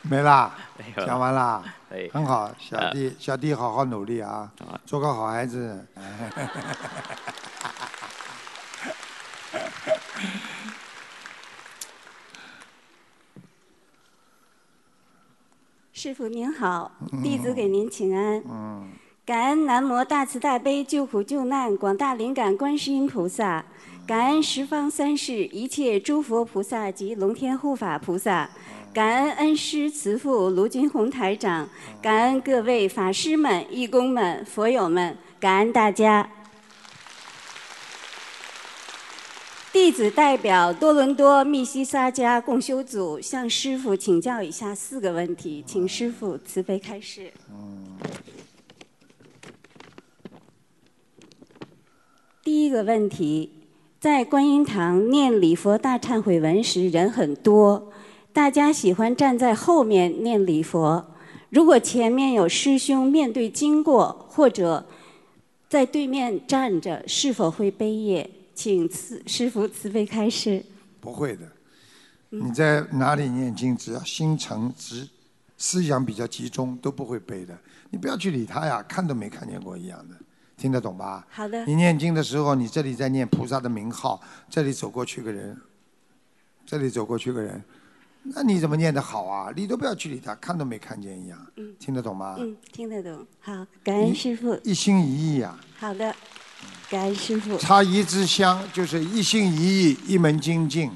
[0.02, 0.54] 没啦
[0.98, 1.64] 讲完啦。
[1.90, 4.52] 哎，很好，小呃弟小弟好好努力啊，
[4.86, 5.88] 做个好孩子。
[15.92, 18.42] 师傅您好嗯，弟子给您请安。
[18.50, 18.90] 嗯，
[19.26, 23.64] 感恩南无大慈大悲救苦救难广大灵感观世音菩萨，
[24.06, 28.50] 感恩十方三世一切诸佛菩萨及龙天护法菩萨，
[28.94, 31.70] 感恩恩师慈父卢军宏台长，
[32.02, 36.30] 感恩各位法师们、义工们、佛友们，感恩大家。
[39.74, 47.34] 弟子代表多伦多密西沙加共修组向师傅请教以下四个问题，请师傅慈悲开示。
[52.44, 53.50] 第一个问题，
[54.00, 57.92] 在观音堂念礼佛大忏悔文时人很多，
[58.32, 61.04] 大家喜欢站在后面念礼佛。
[61.50, 64.86] 如果前面有师兄面对经过，或者
[65.68, 68.30] 在对面站着，是否会背业？
[68.54, 70.64] 请慈师傅慈悲开示。
[71.00, 71.48] 不会的。
[72.30, 75.08] 你在哪里念经，只要心诚直，
[75.58, 77.56] 思想比较集中，都不会背的。
[77.92, 80.16] 你不要去理他呀，看都没看见过一样的，
[80.58, 81.28] 听得懂吧？
[81.30, 85.56] 好的你念经的时候，你这里在念菩萨的名号，这里走过去个人，
[86.66, 87.64] 这里走过去个人，
[88.24, 89.54] 那你怎么念得好啊？
[89.56, 91.38] 你都不要去理他，看都没看见一样，
[91.78, 92.36] 听得懂吗？
[92.40, 93.24] 嗯，听得懂。
[93.40, 94.60] 好，感恩师傅。
[94.64, 96.16] 一心一意呀、好的，
[96.94, 97.58] 感恩师傅。
[97.58, 100.92] 插一支香就是一心一意，一门精进，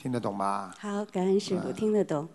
[0.00, 0.72] 听得懂吗？
[0.78, 2.26] 好，感恩师傅，听得懂。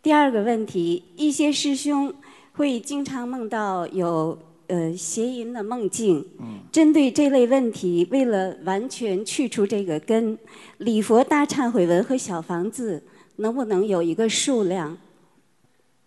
[0.00, 2.14] 第二个问题，一些师兄
[2.52, 4.38] 会经常梦到有
[4.68, 6.24] 呃邪淫的梦境。
[6.38, 10.38] 嗯针对这类问题，为了完全去除这个根，
[10.78, 13.02] 礼佛大忏悔文和小房子
[13.36, 14.96] 能不能有一个数量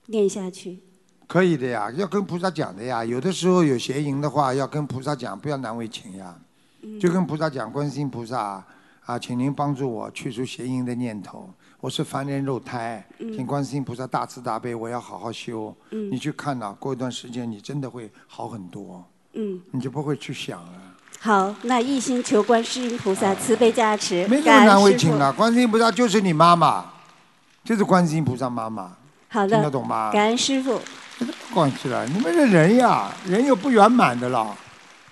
[0.06, 0.80] 念下去？
[1.28, 3.04] 可以的呀，要跟菩萨讲的呀。
[3.04, 6.36] 有的时候有邪淫的话，要跟菩萨讲，不要难为情呀。
[7.02, 8.64] 就跟菩萨讲，观世音菩萨
[9.06, 11.50] 啊，请您帮助我去除邪淫的念头。
[11.82, 15.76] 我是凡人肉胎，嗯请观世音菩萨大慈大悲，我要好好修。
[15.92, 19.04] 嗯你去看呐、过一段时间你真的会好很多，
[19.34, 20.82] 嗯，你就不会去想了。
[21.20, 24.82] 好，那一心求观世音菩萨慈悲加持，没这么感难。
[24.84, 26.86] 为情啊，观世音菩萨就是你妈妈，
[27.64, 28.96] 就是观世音菩萨妈妈。
[29.28, 30.12] 好的，听得懂吗？
[30.12, 30.80] 感恩师傅。
[31.53, 34.55] 关系了，你们这人呀，人有不圆满的了，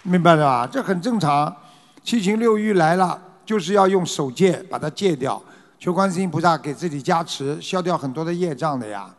[0.02, 0.68] 明白了吧？
[0.70, 1.56] 这很正常。
[2.04, 5.42] 七情六欲来了，就是要用手戒把它戒掉，
[5.80, 9.10] 求观世音菩萨给自己加持，消掉很多的业障的呀。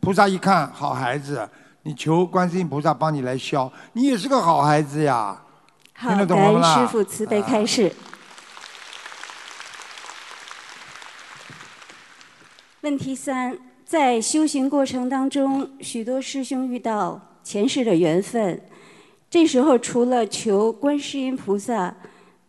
[0.00, 1.48] 菩萨一看好孩子，
[1.84, 5.40] 你求观世音菩萨帮你来消，你也是个好孩子呀。
[5.94, 6.80] 好，听得懂感恩了吗？
[6.80, 7.90] 师傅慈悲开示。
[12.82, 13.58] 问题三，
[13.88, 18.60] 在修行过程当中，许多师兄遇到前世的缘分，
[19.30, 21.96] 这时候除了求观世音菩萨，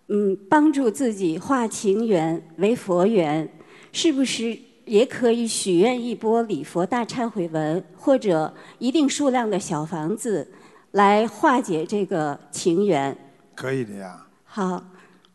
[0.09, 3.49] 嗯，帮助自己化情缘为佛缘，
[3.93, 10.45] 是不是也可以许愿一波礼佛大忏悔文，或者一定数量的小房子，
[10.91, 13.17] 来化解这个情缘？
[13.55, 14.27] 可以的呀。
[14.43, 14.83] 好，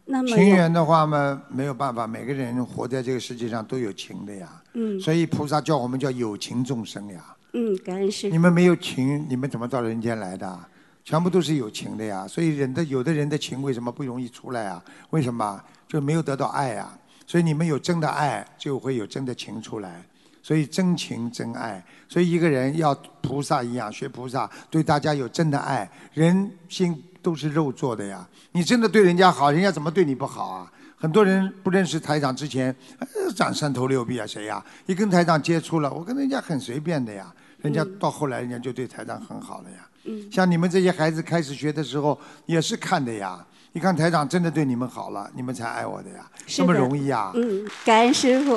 [0.06, 4.62] 那么情缘的话嘛，没有办法，每个人活在这个世界上都有情的呀。
[4.74, 7.34] 嗯所以菩萨叫我们叫有情众生呀。
[7.52, 8.32] 嗯，感恩师傅。
[8.32, 10.58] 你们没有情，你们怎么到人间来的？
[11.04, 12.26] 全部都是有情的呀。
[12.26, 14.82] 所以人的有的人的情为什么不容易出来啊？
[15.10, 15.62] 为什么？
[15.86, 16.92] 就没有得到爱呀。
[17.26, 20.02] 所以你们有真的爱，就会有真的情出来。
[20.42, 25.90] 所以真情真爱，所以一个人要菩萨一样学菩萨，对大家有真的爱。
[26.12, 30.70] 人心都是肉做的呀，你真的对人家好，人家怎么对你不好啊？
[30.94, 34.62] 很多人不认识台长之前，呃长三头六臂啊，谁呀？
[34.84, 39.88] 一跟台长接触了，我跟人家很随便的呀，人家到后来人家就对台长很好了呀。
[40.04, 43.42] 嗯像你们这些孩子开始学的时候，也是看的呀。
[43.72, 47.32] 一看台长真的对你们好了，你们才爱我的呀，这么容易啊？
[47.34, 48.56] 嗯，感恩师傅，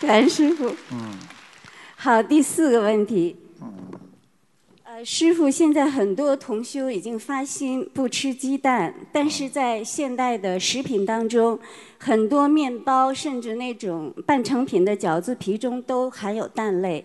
[0.00, 0.74] 感恩师傅。
[0.90, 1.16] 嗯，
[1.96, 3.36] 好，第四个问题。
[4.94, 11.58] 呃，师傅，现在很多同修已经发心不吃鸡蛋，但是在现代的食品当中，
[11.98, 17.04] 很多面包甚至那种半成品的饺子皮中都含有蛋类。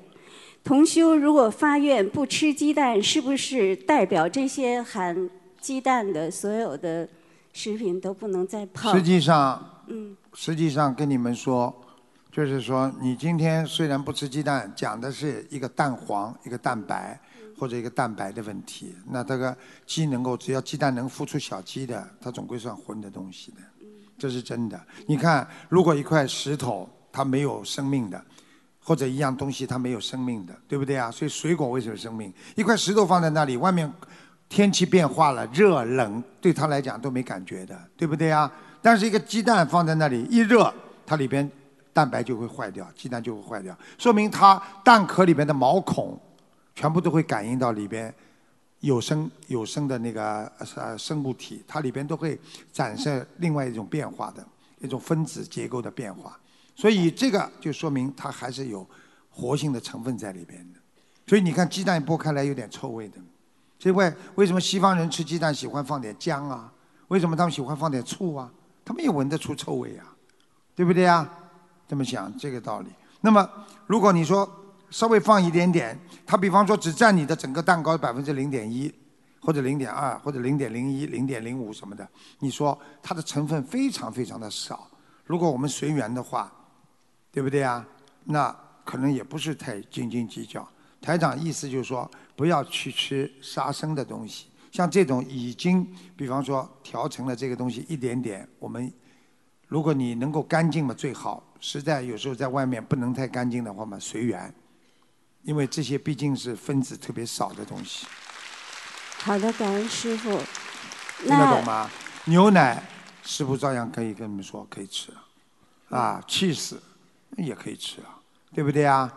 [0.63, 5.27] 同修如果发愿不吃鸡蛋，是不是代表这些含
[5.59, 7.09] 鸡蛋的所有的
[7.53, 8.95] 食品都不能再碰？
[8.95, 11.75] 实际上，嗯实际上跟你们说，
[12.31, 17.19] 就是说你今天虽然不吃鸡蛋，讲的是一个蛋黄、一个蛋白
[17.59, 18.95] 或者一个蛋白的问题。
[19.09, 19.55] 那这个
[19.85, 23.57] 鸡能够，只要鸡蛋能孵出小鸡的，它总归算荤的东西的，
[24.17, 24.79] 这是真的。
[25.05, 28.23] 你看，如果一块石头它没有生命的，
[28.81, 31.11] 或者一样东西它没有生命的，对不对啊？
[31.11, 32.33] 所以水果为什么生命？
[32.55, 33.91] 一块石头放在那里，外面
[34.47, 38.51] 天气变化了，热冷对它来讲都没感觉的，对不对啊？
[38.81, 40.73] 但是一个鸡蛋放在那里一热，
[41.05, 41.47] 它里边
[41.91, 46.19] 蛋白就会坏掉，鸡蛋就会坏掉，说明它蛋壳里边的毛孔
[46.79, 48.13] 全部都会感应到里边
[48.79, 52.39] 有生有生的那个呃生物体，它里边都会
[52.71, 54.47] 展示另外一种变化的
[54.79, 56.39] 一种分子结构的变化，
[56.77, 58.87] 所以这个就说明它还是有
[59.29, 60.79] 活性的成分在里边的。
[61.27, 63.17] 所以你看鸡蛋剥开来有点臭味的，
[63.77, 66.71] 所以为为什么西方人吃鸡蛋喜欢放点姜啊？
[67.09, 68.49] 为什么他们喜欢放点醋啊？
[68.85, 70.15] 他们也闻得出臭味啊，
[70.77, 71.29] 对不对呀？
[71.89, 72.87] 这么想这个道理。
[73.19, 73.49] 那么
[73.85, 74.49] 如果你说
[74.91, 78.93] 稍微放一点点，它比方说只占你的整个蛋糕百分之零点一，
[79.41, 82.07] 或者零点二，或者零点零一、零点零五什么的，
[82.39, 84.89] 你说它的成分非常非常的少。
[85.25, 86.51] 如果我们随缘的话，
[87.31, 87.85] 对不对啊？
[88.25, 90.67] 那可能也不是太斤斤计较。
[90.99, 94.47] 台长意思就是说，不要去吃杀生的东西。
[94.71, 98.91] 像这种已经，比方说调成了这个东西一点点，我们
[99.67, 101.43] 如果你能够干净嘛最好。
[101.61, 104.53] 实在有时候在外面不能太干净的话嘛，随缘。
[105.43, 108.05] 因为这些毕竟是分子特别少的东西。
[109.19, 110.39] 好的，感恩师傅。
[111.19, 111.89] 听得懂吗？
[112.25, 112.81] 牛奶，
[113.23, 115.11] 师傅照样可以跟你们说可以吃
[115.89, 116.77] 啊，cheese
[117.37, 118.19] 也可以吃啊，
[118.53, 119.11] 对不对啊？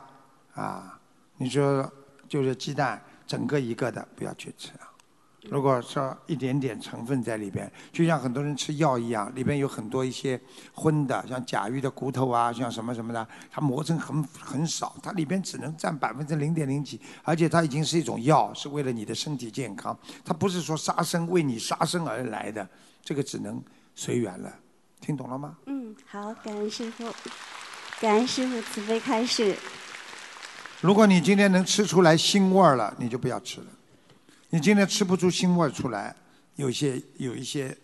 [0.54, 0.98] 啊。
[1.38, 1.90] 你说
[2.28, 4.91] 就是鸡蛋，整个一个的不要去吃啊。
[5.50, 10.40] 如果说一点点成分在里边，就像很多人吃药一样，里边有很多一些
[10.72, 22.66] 荤的，像甲鱼的骨头啊，像什么什么的，它磨成很很少，它里边只能占百分之零点零几，而且它已经是一种药，是为了你的身体健康，它不是说杀生为你杀生而来的，
[23.04, 23.60] 这个只能
[23.96, 24.52] 随缘了，
[25.00, 25.56] 听懂了吗？
[25.66, 27.04] 嗯，好，感恩师傅，
[28.00, 29.56] 感恩师傅慈悲开示。
[30.80, 33.66] 如果你今天能吃出来腥味儿了，你就不要吃了。
[34.54, 36.14] 你今天吃不出腥味儿出来，
[36.56, 37.74] 有些有一些，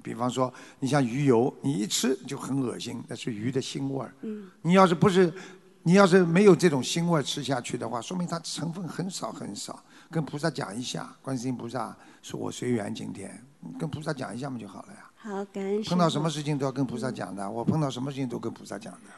[0.00, 4.14] 比方说你像鱼油，你一吃就很恶心，那是鱼的腥味儿。
[4.22, 4.48] 嗯。
[4.62, 5.34] 你要是不是，
[5.82, 9.82] 你要是没有这种腥味吃下去的话，说明它成分很少很少。
[10.08, 13.44] 跟菩萨讲一下，观世音菩萨说我随缘今天，
[13.76, 15.10] 跟菩萨讲一下嘛就好了呀。
[15.16, 19.10] 好，感恩碰到什么事情都要跟菩萨讲的，我碰到什么事情都跟菩萨讲的。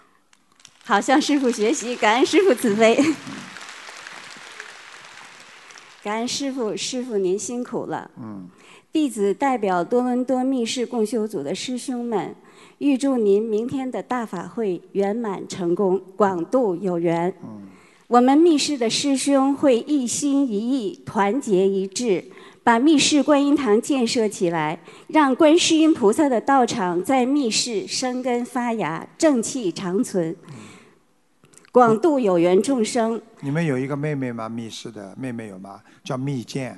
[0.86, 2.98] 好，向师傅学习，感恩师傅慈悲。
[6.06, 8.08] 感恩师傅，师傅您辛苦了。
[8.22, 8.46] 嗯。
[8.92, 12.32] 弟子代表多伦多密室共修组的师兄们，
[12.78, 17.34] 预祝您明天的大法会圆满成功，广度有缘。
[17.42, 17.62] 嗯。
[18.06, 22.22] 我们密室的师兄会一心一意、团结一致，
[22.62, 24.78] 把密室观音堂建设起来，
[25.08, 30.36] 让观世音菩萨的道场在密室生根发芽，正气长存。
[31.72, 33.20] 广度有缘众生。
[33.46, 34.48] 你们有一个妹妹吗？
[34.48, 35.80] 密室的妹妹有吗？
[36.02, 36.76] 叫蜜饯。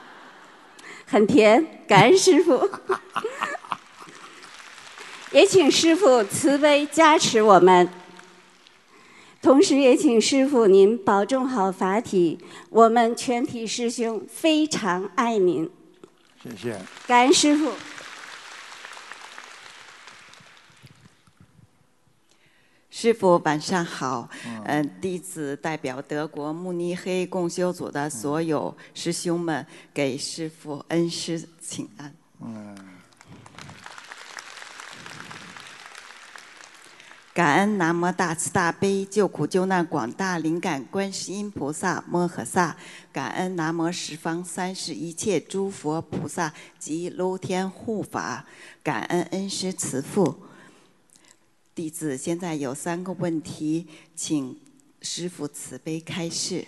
[1.08, 2.68] 很甜，感恩师傅。
[5.32, 7.88] 也请师傅慈悲加持我们，
[9.40, 12.38] 同时也请师傅您保重好法体。
[12.68, 15.70] 我们全体师兄非常爱您。
[16.42, 16.78] 谢谢。
[17.06, 17.72] 感恩师傅。
[23.02, 24.28] 师傅晚上好，
[24.66, 32.14] 嗯，弟子代表德国慕尼黑共修组的所有师兄们给师傅恩师请安。
[32.42, 32.76] 嗯。
[37.32, 42.76] 感恩南无大慈大悲救苦救难广大灵感观世音菩萨摩诃萨，
[43.10, 48.44] 感恩南无十方三世一切诸佛菩萨及诸天护法，
[48.82, 50.49] 感恩恩师慈父。
[51.80, 54.54] 弟子现在有三个问题，请
[55.00, 56.66] 师傅慈悲开示。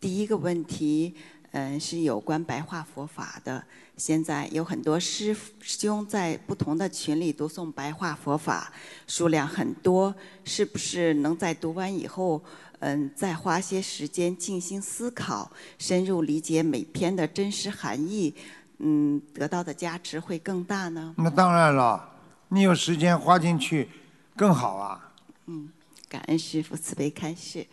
[0.00, 1.14] 第一个问题，
[1.50, 3.62] 嗯，是有关白话佛法的。
[3.98, 8.72] 现在有很多师兄在不同的群里读诵白话佛法，
[9.06, 12.42] 数量很多，是不是能在读完以后，
[12.78, 18.34] 嗯，再花些时间静心思考，深入理解每篇的真实含义？
[18.78, 21.14] 嗯，得到的加持会更大呢。
[21.16, 22.08] 那当然了，
[22.48, 23.88] 你有时间花进去，
[24.36, 25.12] 更好啊。
[25.46, 25.68] 嗯，
[26.08, 27.66] 感恩师父慈悲开示。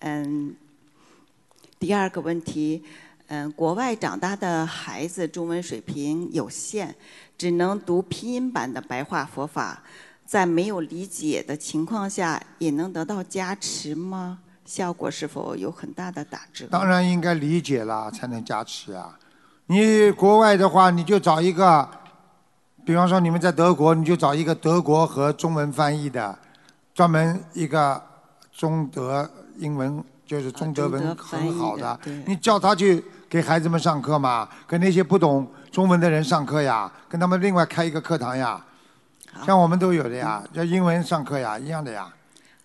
[0.00, 0.54] 嗯，
[1.78, 2.82] 第二个问题，
[3.28, 6.94] 嗯，国外长大的孩子中文水平有限，
[7.36, 9.82] 只能读拼音版的白话佛法，
[10.26, 14.40] 在没有理解的情况下，也能得到加持吗？
[14.64, 16.66] 效果是否有很大的打折？
[16.66, 19.18] 当然应该理解了才能加持啊。
[19.70, 21.86] 你国外的话，你就找一个，
[22.86, 26.38] 比方说你们在德国，你就找一个德国和中文翻译的，
[26.94, 28.02] 专门一个
[28.50, 38.58] 中德英文就是中德文很好的，你叫他去给孩子们上课嘛，跟那些不懂中文的人上课呀，跟他们另外开一个课堂呀，
[39.44, 42.08] 像我们都有的呀，叫英文上课呀，一样的呀，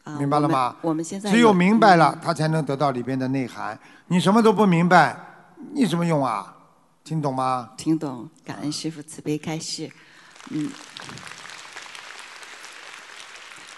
[0.05, 0.77] 啊明白了吗？
[0.79, 3.77] 我们现在只有有明白了，他才能得到里边的内涵。
[4.07, 5.17] 你什么都不明白，
[5.73, 6.51] 你什么用啊？
[7.03, 7.73] 听懂吗？
[7.77, 9.91] 听懂，感恩师傅慈悲开示。
[10.51, 10.71] 嗯，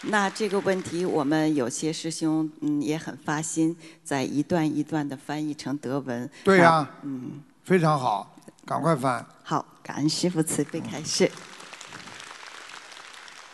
[0.03, 6.29] 那这个问题，我们有些师兄嗯也很发心，在一段一段的翻译成德文。
[6.43, 9.25] 对呀那嗯，非常好，赶快翻。
[9.43, 11.31] 好，感恩师傅慈悲开示。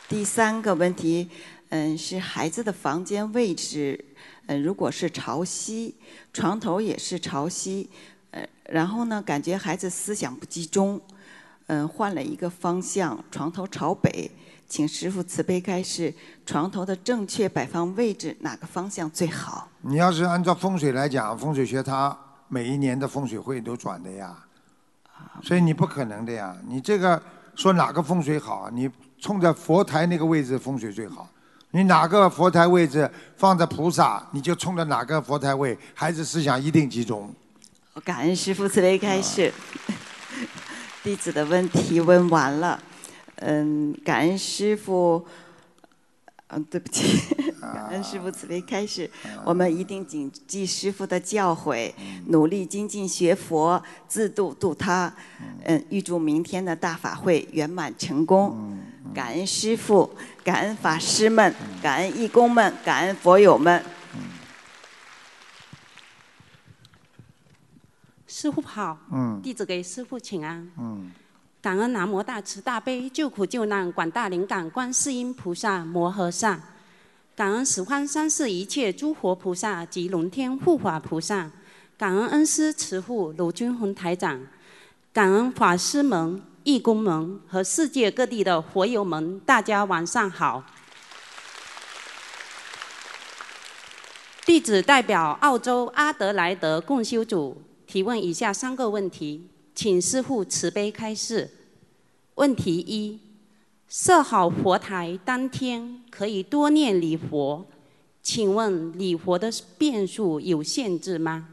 [0.10, 1.30] 第三个问题，
[1.70, 4.04] 嗯，是孩子的房间位置，
[4.48, 5.96] 嗯，如果是朝西，
[6.34, 7.90] 床头也是朝西，
[8.32, 11.00] 呃，然后呢，感觉孩子思想不集中，
[11.68, 14.32] 嗯，换了一个方向，床头朝北，
[14.68, 16.14] 请师傅慈悲开示，
[16.46, 19.70] 床头的正确摆放位置哪个方向最好？
[19.82, 22.18] 你要是按照风水来讲，风水学它
[22.48, 24.38] 每一年的风水会都转的呀，
[25.44, 26.56] 所以你不可能的呀。
[26.68, 27.22] 你这个
[27.56, 31.28] 说哪个风水好，你冲着佛台那个位置风水最好。
[31.72, 37.34] 你哪个佛台位置放着菩萨，你就冲着哪个佛台位，孩子思想一定集中。
[38.00, 39.52] 感恩师父慈悲开示，
[41.04, 42.82] 弟子的问题问完了。
[43.36, 45.26] 嗯，感恩师傅，
[46.48, 47.20] 嗯，对不起，
[47.60, 49.10] 感恩师傅慈悲开示，
[49.44, 51.92] 我们一定谨记师傅的教诲，
[52.28, 55.14] 努力精进学佛，自度度他。
[55.66, 58.80] 嗯，预祝明天的大法会圆满成功。
[59.14, 60.10] 感恩师傅，
[60.44, 63.84] 感恩法师们，感恩义工们，感恩佛友们。
[68.42, 69.40] 师傅好，嗯。
[69.44, 70.68] 弟子给师傅请安。
[70.76, 71.12] 嗯，
[71.62, 76.60] 感恩南无大慈大悲救苦救难广大灵感观世音菩萨摩诃萨，
[77.36, 81.52] 感恩十方三世一切诸佛菩萨及龙天护法菩萨，
[81.96, 84.42] 感恩恩师慈父卢军宏台长，
[85.14, 90.64] 感恩法师们、义工们和世界各地的佛友们，大家晚上好。
[94.44, 97.62] 弟子代表澳洲阿德莱德共修组
[97.92, 101.52] 提问以下三个问题，请师父慈悲开示。
[102.36, 103.20] 问题一：
[103.90, 107.66] 设好佛台当天可以多念礼佛，
[108.24, 111.50] 请问礼佛的遍数有限制吗？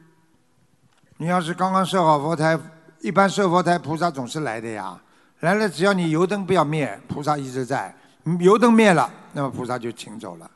[1.16, 2.56] 你要是刚刚设好佛台，
[3.00, 4.96] 一般设佛台菩萨总是来的呀。
[5.40, 7.92] 来了，只要你油灯不要灭，菩萨一直在。
[8.38, 10.48] 油灯灭了，那么菩萨就请走了。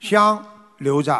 [0.00, 0.42] 香
[0.78, 1.14] 留着，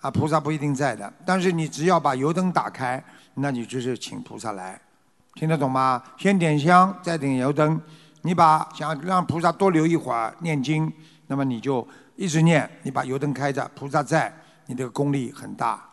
[0.00, 1.12] 啊，菩萨不一定在的。
[1.26, 3.04] 但是你只要把油灯打开，
[3.40, 4.80] 那你就是请菩萨来，
[5.34, 6.02] 听得懂吗？
[6.18, 7.80] 先点香，再点油灯。
[8.22, 10.92] 你把想让菩萨多留一会儿念经，
[11.28, 11.86] 那么你就
[12.16, 14.32] 一直念，你把油灯开着，菩萨在，
[14.66, 15.88] 你这个功力很大。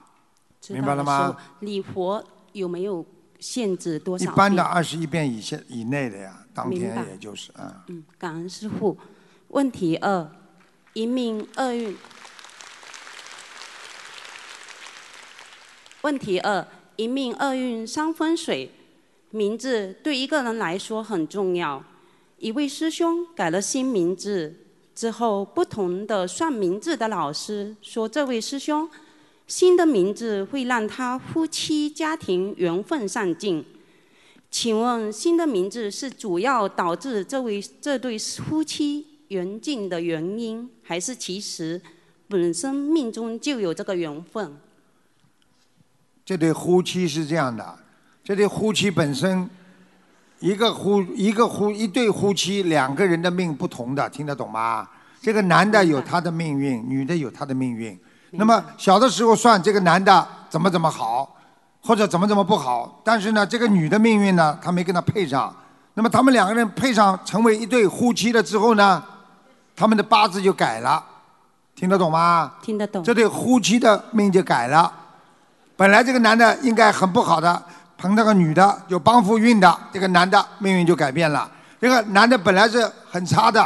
[0.70, 1.38] 明白了吗？
[1.60, 2.24] 礼佛
[2.54, 3.06] 有没有
[3.40, 4.34] 限制多少遍？
[4.34, 7.84] 一般的二十一遍以下以内的呀，当天也就是啊。
[7.88, 8.98] 嗯，感恩师父。
[9.50, 10.28] 问题二：
[10.94, 11.96] 一命二运。
[16.02, 18.70] 问题二：一命二运三分水，
[19.32, 21.84] 名字对一个人来说很重要。
[22.38, 24.54] 一位师兄改了新名字
[24.94, 28.90] 之后，不同的算名字的老师说，这位师兄
[29.48, 33.64] 新的名字会让他夫妻家庭缘分上进。
[34.50, 41.82] 请问新的名字是主要导致这位这对夫妻缘尽的原因，还是其实
[42.30, 44.58] 本身命中就有这个缘分？
[46.26, 47.64] 这对夫妻是这样的，
[48.24, 49.48] 这对夫妻本身，
[50.40, 54.88] 一个夫一个夫一对夫妻两个人的命不同的，听得懂吗？
[55.22, 57.98] 这个男的有他的命运，女的有她的命运。
[58.32, 61.36] 那么小的时候算这个男的怎么怎么好，
[61.82, 65.56] 或者怎么怎么不好，但是呢，这个女的命运呢，他没跟他配上。
[65.94, 69.04] 那么他们两个人配上成为一对夫妻了之后呢，
[69.76, 71.04] 他们的八字就改了，
[71.76, 72.54] 听得懂吗？
[72.64, 73.04] 听得懂。
[73.04, 74.92] 这对夫妻的命就改了。
[75.76, 77.64] 本来这个男的应该很不好的，
[77.98, 81.50] 碰到个女的有帮扶运的，这个男的命运就改变了。
[81.82, 83.62] 这个男的本来是很差的，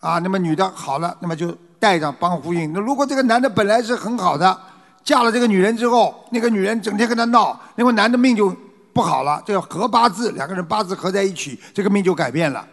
[0.00, 2.72] 啊，那么女的好了，那么就带上帮扶运。
[2.72, 4.58] 那如果这个男的本来是很好的，
[5.02, 8.54] 嫁了这个女人之后，那个女人整天跟他闹，那个男的命就
[8.92, 9.42] 不好了。
[9.46, 12.64] 这要合八字，两个人八字合在一起，这个命就改变了。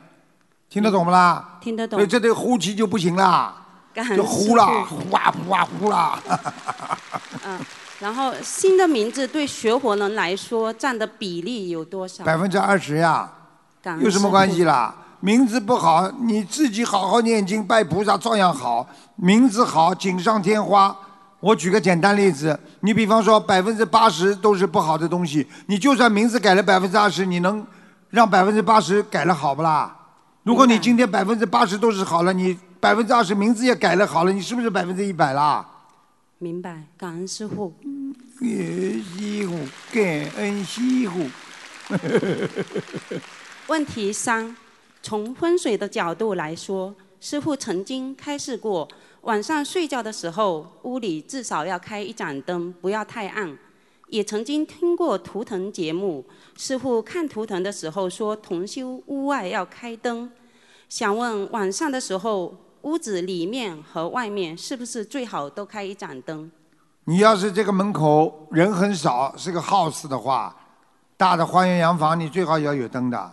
[0.69, 1.57] 听得懂不啦？
[1.61, 3.55] 听得懂所以这对呼气就不行啦，
[4.15, 6.19] 就呼啦，呼啊呼啊呼啦。
[7.45, 7.59] 嗯，
[8.05, 12.23] 然后新的名字对学佛人来说占的比例有多少？
[12.23, 13.27] 百分之二十呀，
[13.81, 14.93] 感恩有什么关系啦？
[15.21, 18.87] 名字不好，你自己好好念经拜菩萨照样好。
[19.15, 20.95] 名字好，锦上添花。
[21.39, 27.65] 我举个简单例子，你比方说百分之八十都是不好的东西，你就算名字改了百分之二十，你能
[28.11, 29.91] 让百分之八十改了好不啦？
[30.43, 35.65] 如果你今天百分之八十都是好了，你百分之二十名字也改了好了，你是不是百分之一百啦？
[36.37, 37.73] 明白，感恩师傅。
[38.39, 39.57] 感恩师傅，
[39.93, 40.03] 感
[40.35, 41.25] 恩师傅。
[43.67, 44.55] 问题三，
[45.01, 48.87] 从风水的角度来说，师傅曾经开示过，
[49.21, 53.57] 晚上睡觉的时候，屋里至少要开一盏灯，不要太暗。
[54.09, 56.23] 也曾经听过图腾节目，
[56.57, 60.29] 师傅看图腾的时候说，同修屋外要开灯。
[60.89, 62.55] 想问晚上的时候，
[62.85, 66.51] 屋子里面和外面是不是最好都开一盏灯？
[67.05, 70.55] 你要是这个门口人很少，是个 house 的话，
[71.17, 73.31] 大的花园洋房，你最好要有灯的。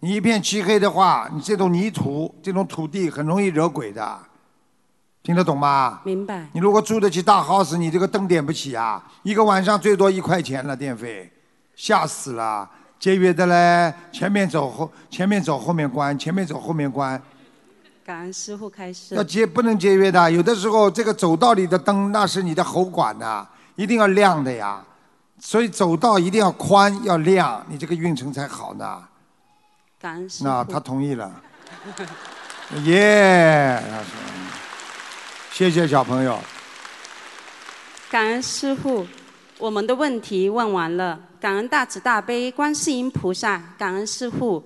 [0.00, 4.18] 你一片漆黑的话，你这种泥土、这种土地很容易惹鬼的，
[5.22, 6.00] 听得懂吗？
[6.04, 6.48] 明白。
[6.54, 11.30] 你如果住得起大 house，你这个灯点不起啊，一个晚上最多一块钱了电费，
[11.74, 12.70] 吓死了。
[12.98, 17.22] 节约的嘞，前面走后，前面走后面关，前面走后面关，
[18.04, 19.14] 感恩师傅开始。
[19.14, 20.30] 要节不能节约的。
[20.30, 23.46] 有的时候这个走道里的灯那是你的喉管呐、
[23.76, 24.84] 一定要亮的呀。
[25.38, 29.02] 所以走道一定要宽要亮，你这个运程才好呢。
[29.98, 30.44] 感恩师傅。
[30.44, 31.32] 那他同意了，
[32.84, 34.06] 耶、他说
[35.52, 36.38] 谢谢小朋友。
[38.10, 39.06] 感恩师傅，
[39.58, 41.18] 我们的问题问完了。
[41.40, 44.62] 感恩大慈大悲观世音菩萨，感恩师傅。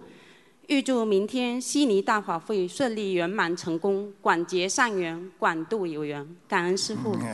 [0.69, 6.27] 预祝明天悉尼大法会顺利圆满成功，广结善缘，广度有缘。
[6.49, 7.17] 感恩师傅。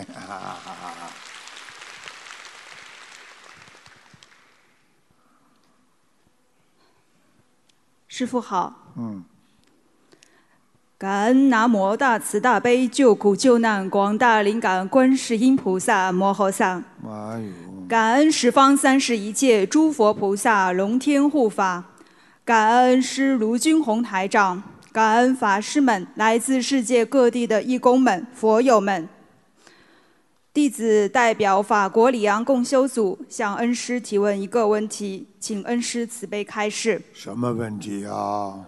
[8.09, 9.25] 师傅好，嗯，
[10.99, 21.90] 感恩南无大慈大悲救苦救难广大灵感观世音菩萨摩诃萨，哎呦，感恩十方三世一切诸佛菩萨龙天护法，
[22.51, 24.61] 感恩师卢军宏台长，
[24.91, 29.09] 感恩法师们，来自世界各地的义工们、佛友们。
[30.53, 37.01] 弟子代表法国里昂共修组向恩师提问一个问题，请恩师慈悲开示。
[37.13, 38.67] 什么问题啊？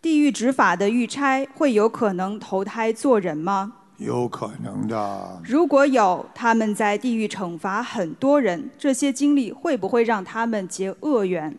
[0.00, 3.74] 地狱执法的狱差会有可能投胎做人吗？
[3.98, 5.40] 有可能的。
[5.44, 11.56] 如果有，他们在地狱惩罚很多人，这些经历会不会让他们结恶缘？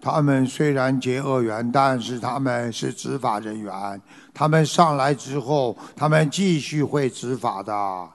[0.00, 4.00] 他们虽然结恶缘，但是他们是执法人员。
[4.32, 8.08] 他们上来之后，他们继续会执法的。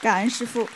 [0.00, 0.66] 感恩师父。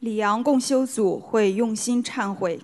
[0.00, 2.60] 里昂共修组会用心忏悔，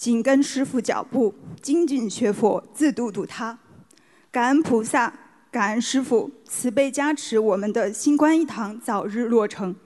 [0.00, 3.58] 紧跟师傅脚步，精进学佛，自度度他。
[4.30, 5.12] 感恩菩萨，
[5.50, 9.76] 感恩师傅，慈悲加持我们的新观一堂早日落成。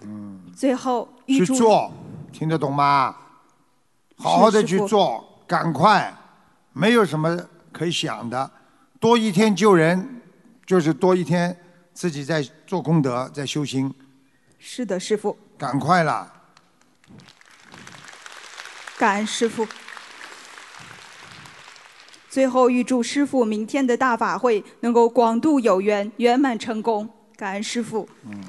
[0.00, 1.92] 嗯，最后预祝去做，
[2.32, 3.16] 听得懂吗？
[4.16, 6.12] 好好的是师父去做，赶快，
[6.72, 7.38] 没有什么
[7.70, 8.50] 可以想的。
[8.98, 10.20] 多一天救人，
[10.66, 11.56] 就是多一天
[11.94, 13.94] 自己在做功德，在修心。
[14.58, 16.41] 是的，师傅，赶快啦！
[18.98, 19.66] 感恩师父。
[22.28, 27.08] 最后预祝师父明天的大法会能够广度有缘，圆满成功。
[27.36, 28.08] 感恩师父。
[28.24, 28.42] 嗯。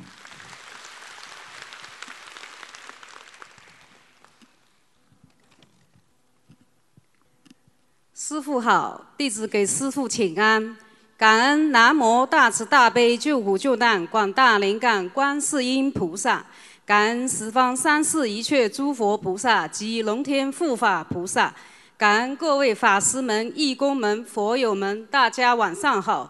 [8.15, 10.77] 师傅好，弟子给师傅请安。
[11.17, 16.45] 感恩南无大慈大悲救苦救难广大灵感观世音菩萨，
[16.85, 21.55] 感恩十方三世一切诸佛菩萨及龙天护法菩萨，
[21.97, 26.29] 感恩各位法师们、义工们、佛友们，大家晚上好。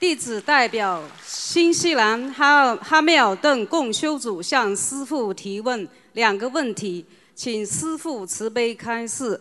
[0.00, 7.06] 弟子代表新西兰哈哈密尔顿共修组向师父提问两个问题，
[7.36, 9.40] 请师父慈悲开示。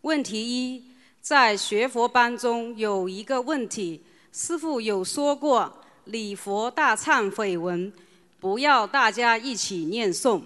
[0.00, 0.82] 问题一，
[1.20, 5.70] 在学佛班中有一个问题，师父有说过
[6.04, 7.92] 礼佛大忏悔文，
[8.40, 10.42] 不要大家一起念诵。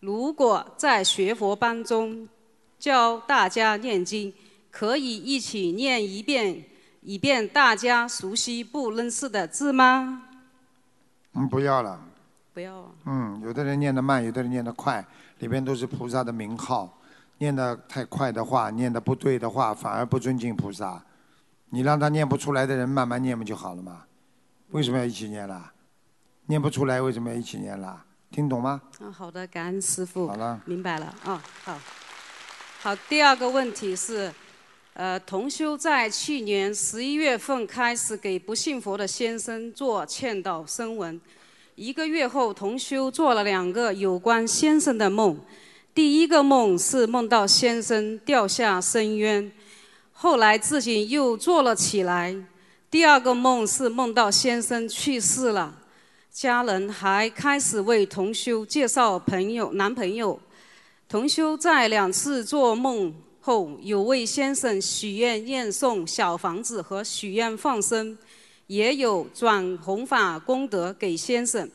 [0.00, 2.26] 如果在学佛班中
[2.78, 4.32] 教大家念经，
[4.70, 6.64] 可以一起念一遍，
[7.02, 10.22] 以便大家熟悉不认识的字吗？
[11.34, 12.00] 嗯，不要了。
[12.54, 12.90] 不要啊。
[13.04, 15.04] 嗯，有的人念得慢，有的人念得快，
[15.40, 16.98] 里边都是菩萨的名号。
[17.38, 21.02] 念得太快的话，念得不对的话，反而不尊敬菩萨。
[21.70, 24.04] 你让他念不出来的人慢慢念不就好了吗？
[24.70, 25.72] 为什么要一起念啦？
[26.50, 28.04] 念不出来为什么要一起念啦？
[28.32, 28.82] 听懂吗？
[28.98, 30.26] 啊，好的，感恩师傅。
[30.26, 31.14] 好了明白了。
[31.24, 31.78] 哦，好。
[32.80, 34.32] 好，第二个问题是，
[34.94, 41.20] 呃，同修在去年十一月份开始给不信佛的先生做劝导声闻，
[41.76, 45.38] 一个月后，同修做了两个有关先生的梦。
[45.94, 49.52] 第一个梦是梦到先生掉下深渊，
[50.12, 52.34] 后来自己又坐了起来。
[52.90, 55.76] 第二个梦是梦到先生去世了，
[56.40, 60.40] 家人还开始为同修介绍朋友、男朋友。
[61.06, 68.16] 同修在两次做梦后，有为先生许愿念诵小房子和许愿放生。
[68.68, 71.70] 也有转弘法功德给先生。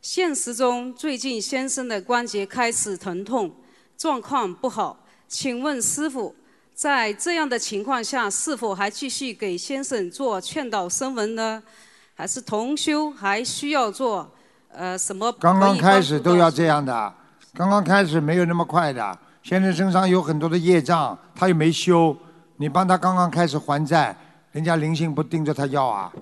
[0.00, 3.54] 现实中，最近先生的关节开始疼痛，
[3.98, 5.04] 状况不好。
[5.28, 6.34] 请问师傅，
[6.72, 11.62] 在这样的情况下，是否还继续给先生做劝导声闻呢？
[12.20, 14.30] 还是同修还需要做
[14.74, 15.32] 呃什么？
[15.40, 17.10] 刚刚开始都要这样的，
[17.54, 19.18] 刚刚开始没有那么快的。
[19.42, 22.14] 先生身上有很多的业障，他又没修，
[22.58, 24.14] 你帮他刚刚开始还债。
[24.52, 26.12] 人家灵性不盯着他要啊，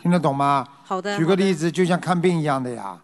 [0.00, 0.64] 听得懂吗？
[0.84, 1.18] 好的。
[1.18, 2.96] 举个例子，就像看病一样的呀，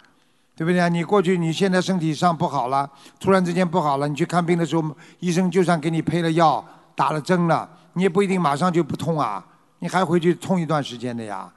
[0.55, 0.89] 对不对？
[0.89, 2.89] 你过去你现在身体上不好了，
[3.19, 4.85] 突然之间不好了，你去看病的时候，
[5.19, 6.65] 医生就算给你配了药、
[6.95, 9.45] 打了针了，你也不一定马上就不痛啊，
[9.81, 11.51] 你还回去痛一段时间的呀。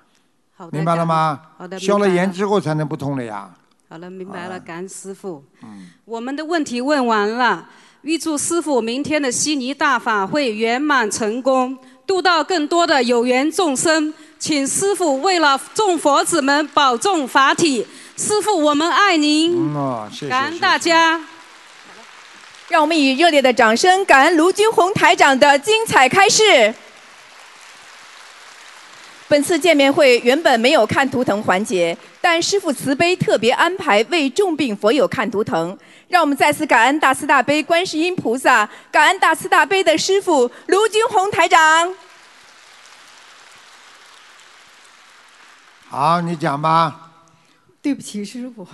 [0.60, 0.72] 好的。
[0.78, 1.40] 明白了吗？
[1.58, 1.80] 好的。
[1.80, 3.50] 消了炎之后才能不痛了呀。
[3.88, 5.42] 好了，明白了，感恩师傅。
[5.64, 5.88] 嗯。
[6.04, 7.66] 我们的问题问完了，
[8.02, 11.78] 预祝师傅明天的悉尼大法会圆满成功。
[12.06, 17.88] 度到更多的有缘众生，请师傅为了众佛子们保重法体。
[18.18, 19.56] 师傅，我们爱您。
[19.56, 20.30] 嗯谢谢。
[20.30, 21.22] 感恩大家。
[22.68, 26.74] 让我们以热烈的掌声，感恩卢军红台长的精彩开示。
[29.30, 35.78] 本次见面会原本没有看图腾环节，但师父慈悲特别安排为重病佛友看图腾。
[36.08, 41.94] 让我们再次感恩大慈大悲观世音菩萨，感恩大慈大悲的师父卢军红台长。
[45.88, 47.12] 好，你讲吧。
[47.84, 48.68] 对不起，师傅，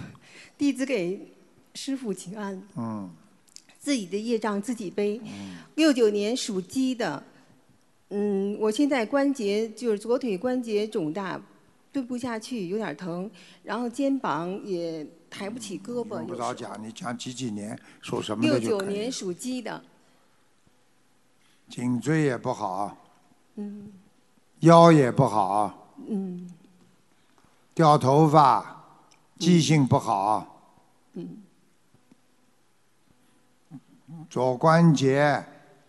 [0.57, 1.33] 弟子给
[1.73, 2.63] 师傅请安。
[2.77, 3.13] 嗯。
[3.81, 5.19] 自己的业障自己背。
[5.75, 7.21] 六九年属鸡的。
[8.09, 11.41] 嗯，我现在关节就是左腿关节肿大，
[11.91, 13.29] 蹲不下去，有点疼，
[13.63, 16.17] 然后肩膀也抬不起胳膊。
[16.17, 19.81] 用不着讲，你讲几几年属什么的就六九年属鸡的。
[21.67, 22.95] 颈椎也不好。
[23.55, 23.91] 嗯。
[24.59, 25.89] 腰也不好。
[26.07, 26.47] 嗯。
[27.73, 28.83] 掉头发，
[29.39, 30.61] 记性不好。
[31.13, 31.37] 嗯。
[34.29, 35.43] 左关节。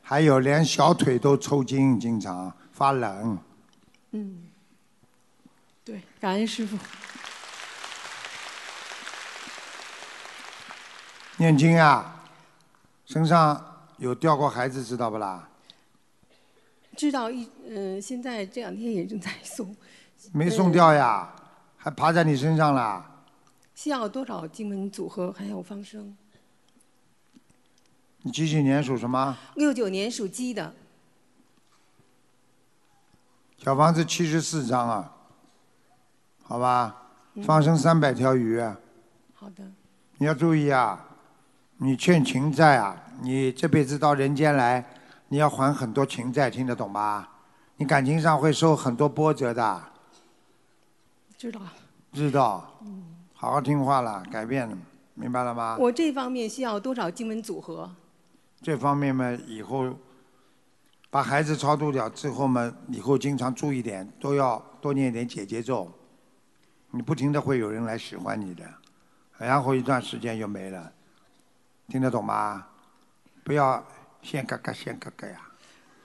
[0.08, 3.36] 还有连小腿都抽筋，经常发冷。
[4.12, 4.44] 嗯，
[5.84, 6.78] 对，感恩师傅。
[11.38, 12.24] 念经啊，
[13.04, 15.48] 身上有掉过孩子，知道不啦？
[16.96, 19.74] 知道一嗯，现在这两天也正在送。
[20.32, 21.34] 没送掉呀，
[21.76, 23.24] 还爬在你身上了。
[23.74, 25.32] 需要多少经文组合？
[25.32, 26.16] 还有放生？
[28.26, 29.38] 你几几年属什么？
[29.54, 30.74] 六九年属鸡的。
[33.56, 35.12] 小房子七十四张啊，
[36.42, 37.02] 好吧，
[37.44, 38.60] 放生三百条鱼。
[39.32, 39.62] 好的。
[40.18, 41.06] 你要注意啊，
[41.76, 44.84] 你欠情债啊，你这辈子到人间来，
[45.28, 47.28] 你要还很多情债，听得懂吧？
[47.76, 49.82] 你感情上会受很多波折的。
[51.38, 51.60] 知道。
[52.12, 52.76] 知道。
[52.80, 53.04] 嗯。
[53.34, 54.76] 好好听话了，改变了，
[55.14, 55.76] 明白了吗？
[55.78, 57.88] 我这方面需要多少经文组合？
[58.62, 59.96] 这方面嘛，以后
[61.10, 65.90] 把孩子超度掉之后嘛，以后经常注意点，都要多念点姐姐咒。
[66.90, 68.64] 你不停的会有人来喜欢你的，
[69.38, 70.92] 然后一段时间就没了，
[71.88, 72.66] 听得懂吗？
[73.44, 73.84] 不要
[74.22, 75.40] 先嘎嘎先嘎嘎呀。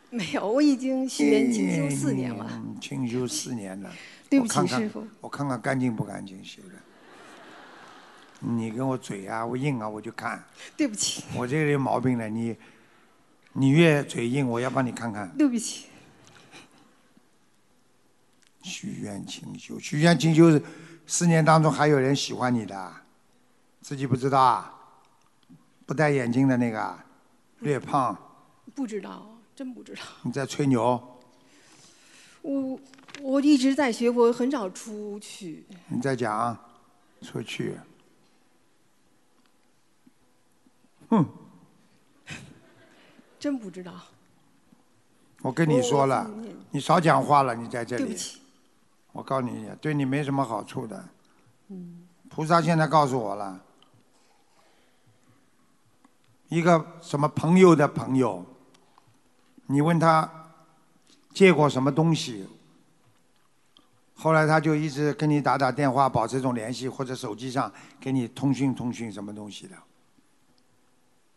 [0.10, 2.62] 没有，我已经学员清修四年了。
[2.82, 3.90] 清修四年了。
[4.30, 5.08] 对不起，师傅。
[5.22, 6.76] 我看看干净不干净修的。
[8.42, 10.44] 你跟我嘴啊，我硬啊，我就看。
[10.76, 11.24] 对不起。
[11.36, 12.56] 我这个有毛病了，你，
[13.54, 15.30] 你越嘴硬，我要帮你看看。
[15.38, 15.86] 对不起。
[18.64, 20.62] 许愿清修，许愿清修是
[21.06, 22.92] 四年当中还有人喜欢你的，
[23.82, 24.74] 自己不知道啊？
[25.86, 27.00] 不戴眼镜的那个，
[27.60, 28.18] 略胖。
[28.74, 30.02] 不知道，真不知道。
[30.24, 31.20] 你在吹牛。
[32.42, 32.80] 我
[33.22, 35.66] 我一直在学我，很少出去。
[35.90, 36.58] 你在讲，
[37.22, 37.76] 出去。
[41.12, 41.26] 哼，
[43.40, 43.94] 真不知道。
[45.44, 46.30] 我跟你说了，
[46.72, 48.04] 你少讲话了，你在这里。
[48.04, 48.42] 对不起。
[49.12, 51.06] 我告诉你，对你没什么好处的。
[51.68, 52.08] 嗯。
[52.30, 53.60] 菩萨现在告诉我了，
[56.48, 58.46] 一个什么朋友的朋友，
[59.66, 60.48] 你问他
[61.34, 62.48] 借过什么东西，
[64.16, 67.70] 后来他就一直跟你打打电话，保持这种联系，或者手机上
[68.00, 69.76] 给你通讯通讯什么东西的。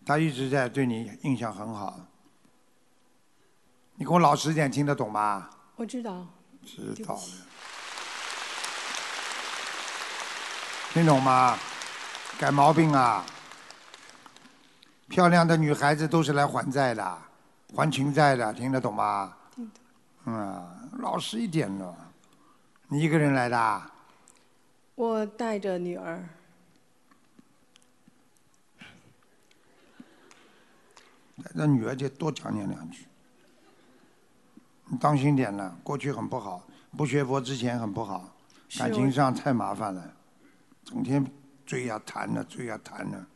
[0.06, 1.98] 他一直在对你印象很好。
[3.94, 5.48] 你给我老实点，听得懂吗？
[5.76, 6.26] 我知道。
[6.64, 7.20] 知道了。
[10.93, 11.59] 听懂吗？
[12.39, 13.24] 改毛病啊！
[15.09, 17.18] 漂亮的女孩子都是来还债的，
[17.74, 19.36] 还情债的，听得懂吗？
[19.55, 19.82] 听懂。
[20.26, 21.97] 嗯，老实一点了。
[22.89, 23.90] 你一个人来的啊？
[24.97, 26.28] 我带着女儿。
[31.45, 33.07] 带着女儿就多讲你两句。
[34.87, 36.62] 你当心点了，过去很不好，
[36.97, 38.37] 不学佛之前很不好，
[38.79, 40.12] 感情上太麻烦了，
[40.85, 41.25] 整天
[41.65, 43.27] 追呀谈呢，追呀谈呢。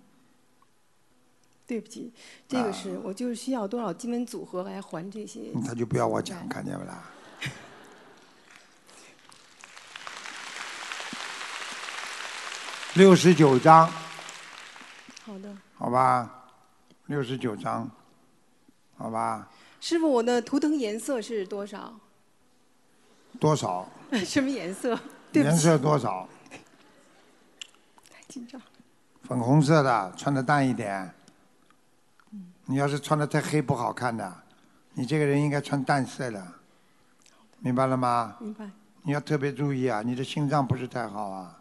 [1.67, 2.13] 对不起，
[2.47, 5.53] 这个是我就是需要多少基本组合来还这些。
[5.67, 7.05] 他就不要我讲，看见不啦？
[12.95, 13.87] 六十九章，
[15.25, 16.38] 好的，好吧，
[17.09, 17.91] 六十九章，
[18.99, 19.49] 好吧，
[19.81, 21.99] 师傅，我的图腾颜色是多少？
[23.41, 23.89] 多少？
[24.27, 24.95] 什么颜色？
[25.33, 26.29] 对不起，颜色多少？
[28.11, 28.61] 太紧张。
[29.23, 31.11] 粉红色的，穿的淡一点。
[32.67, 34.43] 你要是穿的太黑不好看的，
[34.93, 36.47] 你这个人应该穿淡色的，
[37.61, 38.37] 明白了吗？
[38.39, 38.71] 明白。
[39.01, 41.59] 你要特别注意啊，你的心脏不是太好啊。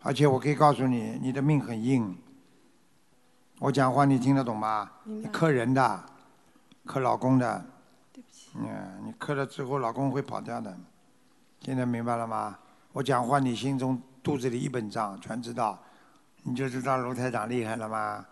[0.00, 2.18] 而且我可以告诉你，你的命很硬。
[3.58, 4.88] 我讲话你听得懂吗？
[5.04, 6.04] 你克人的，
[6.86, 7.64] 克老公的。
[8.12, 8.50] 对不起。
[8.54, 10.76] 嗯，你克了之后，老公会跑掉的。
[11.60, 12.56] 现在明白了吗？
[12.92, 15.78] 我讲话你心中肚子里一本账，全知道，
[16.44, 18.24] 你就知道卢台长厉害了吗？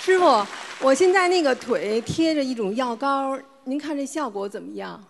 [0.00, 0.46] 师傅，
[0.80, 5.02] 我现在那个腿贴着一种药膏，您看这效果怎么样？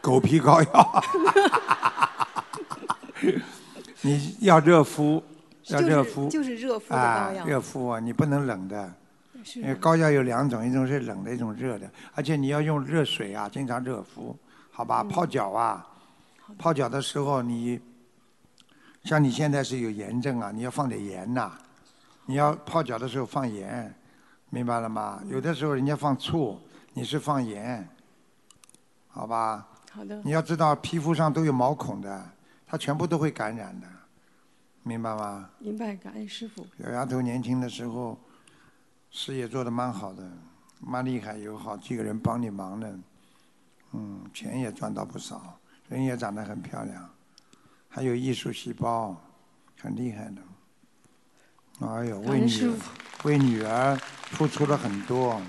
[0.00, 1.02] 狗皮膏药，
[4.02, 5.22] 你要热敷，
[5.68, 8.92] 要热敷，就是就是热敷啊，热敷啊，你不能冷的。
[9.44, 14.36] 是因为膏药有两种，一种是冷的，一种热的，而且你要用热水啊，经常热敷，
[14.70, 15.00] 好吧？
[15.02, 15.86] 嗯泡脚啊，
[16.58, 17.80] 泡脚的时候你，
[19.04, 21.52] 像你现在是有炎症啊，你要放点盐呐、
[22.26, 23.94] 你要泡脚的时候放盐，
[24.50, 25.22] 明白了吗？
[25.28, 26.60] 有的时候人家放醋，
[26.92, 27.88] 你是放盐，
[29.06, 29.66] 好吧？
[29.92, 32.28] 好的你要知道皮肤上都有毛孔的，
[32.70, 33.86] 它全部都会感染的，
[34.82, 35.48] 明白吗？
[35.58, 36.66] 明白，感恩师傅。
[36.78, 38.18] 小丫头年轻的时候，
[39.10, 40.30] 事业做得蛮好的，
[40.78, 42.98] 蛮厉害，有好几个人帮你忙的，
[43.92, 45.58] 嗯，钱也赚到不少，
[45.88, 47.10] 人也长得很漂亮，
[47.88, 49.16] 还有艺术细胞，
[49.80, 50.42] 很厉害的。
[51.86, 52.72] 哎呦，感为女
[53.24, 55.40] 为女儿付出了很多，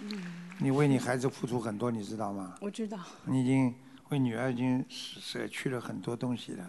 [0.00, 0.20] 嗯，
[0.58, 2.56] 你为你孩子付出很多，你知道吗？
[2.60, 2.98] 我知道。
[3.24, 3.72] 你已经
[4.10, 6.64] 为女儿已经舍舍去了很多东西了。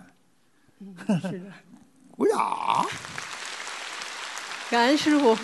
[0.79, 1.51] 嗯，是的。
[2.17, 2.85] 哎呀，
[4.71, 5.35] 感恩师傅。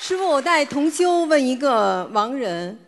[0.00, 2.78] 师傅，我带同修问一个亡人，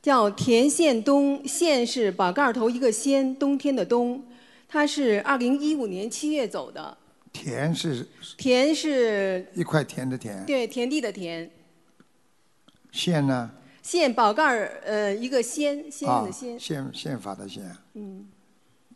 [0.00, 4.24] 叫田宪东，宪是宝盖头一个先，冬天的冬，
[4.68, 6.96] 他是二零一五年七月走的。
[7.32, 8.08] 田是
[8.38, 11.50] 田是一块田的田，对田地的田，
[12.92, 13.50] 宪呢？
[13.84, 17.70] 宪宝盖儿呃一个先，先生啊的，先，宪宪法的宪。
[17.92, 18.26] 嗯，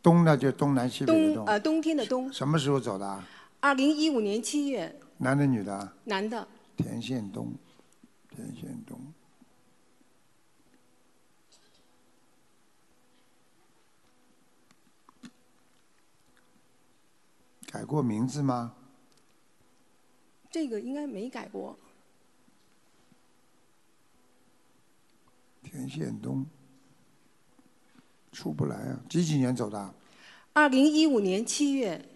[0.03, 1.35] 东呢就东南西北的东。
[1.35, 3.29] 冬呃冬天的冬，什么时候走的啊？
[3.61, 5.95] 二零一五年七月，男的女的啊？
[6.05, 6.49] 男的。
[6.75, 7.53] 田宪东，
[8.35, 8.99] 田宪东。
[17.71, 18.75] 改过名字吗？
[20.51, 21.77] 这个应该没改过。
[25.69, 26.47] 田宪东，
[28.33, 29.01] 出不来啊！
[29.09, 29.95] 几几年走的啊？
[30.55, 32.09] 二零一五年七月，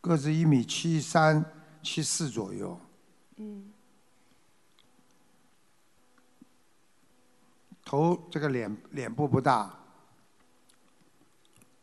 [0.00, 1.44] 个子一米七三、
[1.82, 2.80] 七四左右，
[3.36, 3.70] 嗯，
[7.84, 9.78] 头这个脸脸部不大，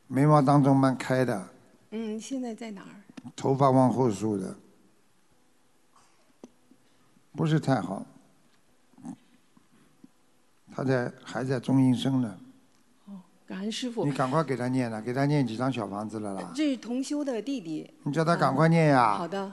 [0.08, 1.48] 眉毛当中蛮开的，
[1.92, 2.94] 嗯，现在在哪儿？
[3.36, 4.56] 头发往后梳的，
[7.34, 8.06] 不是太好。
[10.72, 12.40] 他在还在中阴身呢，
[13.08, 14.12] 哦感恩师傅你。
[14.12, 16.52] 赶快给他念了，给他念几张小房子了啦？
[16.56, 17.92] 这是同修的弟弟。
[18.04, 19.18] 你叫他赶快念呀。
[19.18, 19.52] 好的，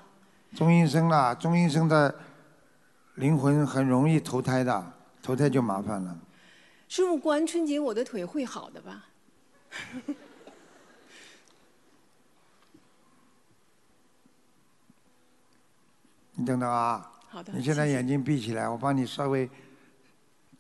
[0.54, 2.14] 中阴身啦，中阴身的
[3.14, 4.92] 灵魂很容易投胎的，
[5.22, 6.16] 投胎就麻烦了。
[6.86, 9.06] 师傅过完春节我的腿会好的吧？
[16.36, 17.10] 你等等啊。
[17.28, 19.50] 好的你现在眼睛闭起来，我帮你稍微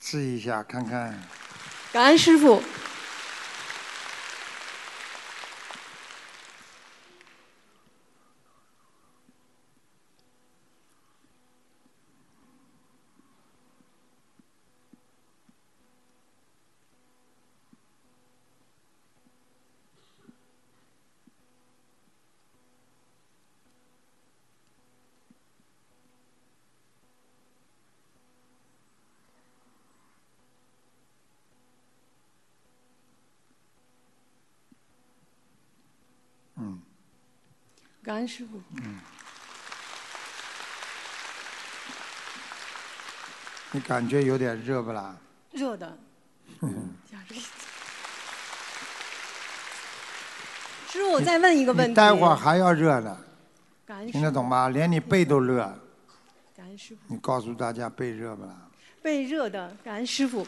[0.00, 1.18] 治一下，看看。
[1.92, 2.60] 感恩师傅。
[38.26, 38.60] 恩师傅。
[38.82, 38.98] 嗯。
[43.70, 45.16] 你感觉有点热不啦？
[45.52, 45.96] 热的。
[46.60, 46.94] 嗯
[50.88, 51.94] 师傅，我再问一个问题。
[51.94, 53.16] 待会儿还要热呢，
[54.10, 54.68] 听得懂吗？
[54.70, 55.58] 连你背都热。
[56.56, 57.00] 感恩师傅。
[57.06, 58.56] 你告诉大家背热不啦？
[59.02, 60.46] 背热的，感恩师傅。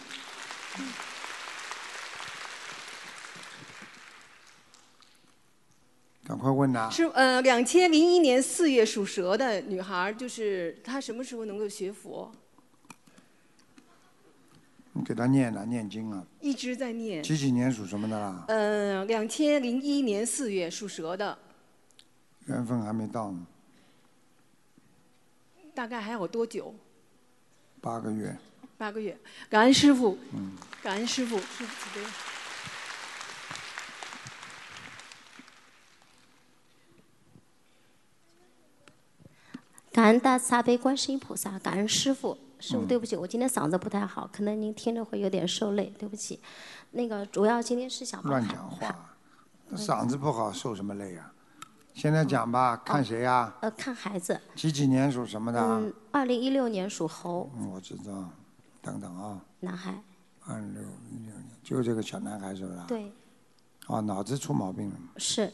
[6.28, 6.90] 赶快问呐！
[6.92, 12.30] 是呃，两千零一年四月属蛇的女孩儿，就是她什么时候能够学佛？
[14.92, 16.22] 你给她念了，念经啊。
[16.42, 17.22] 一直在念。
[17.22, 18.44] 几几年属什么的啦？
[18.48, 21.38] 嗯，两千零一年四月属蛇的，
[22.44, 23.46] 缘分还没到呢，
[25.72, 26.74] 大概还有多久？
[27.80, 28.36] 八个月。
[28.76, 29.16] 八个月。
[29.48, 30.52] 感恩师傅，嗯，
[30.82, 32.06] 感恩师傅，师傅慈悲。
[39.98, 42.38] 感恩大慈大悲观世音菩萨，感恩师傅。
[42.60, 46.40] 师傅，嗯对不起，我今天嗓子不太好，可能您听着会有点受累，对不起。
[46.92, 48.94] 那个主要今天是想乱讲话，
[49.72, 51.32] 嗓子不好受什么累啊？
[51.94, 53.52] 现在讲吧，看谁呀？
[53.60, 55.60] 呃看孩子，几几年属什么的？
[55.60, 58.30] 嗯，二零一六年属猴，嗯，我知道。
[58.80, 60.00] 等等啊，男孩，
[60.46, 60.80] 二六
[61.10, 62.78] 一六年，就这个小男孩是不是？。
[62.86, 63.12] 对，
[63.88, 64.96] 哦，脑子出毛病了。
[65.16, 65.52] 是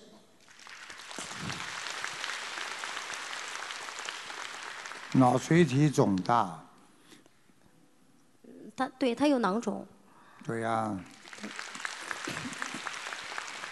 [5.15, 6.65] 脑垂体肿大，
[8.74, 9.86] 他，对他有囊肿。
[10.45, 10.99] 对呀、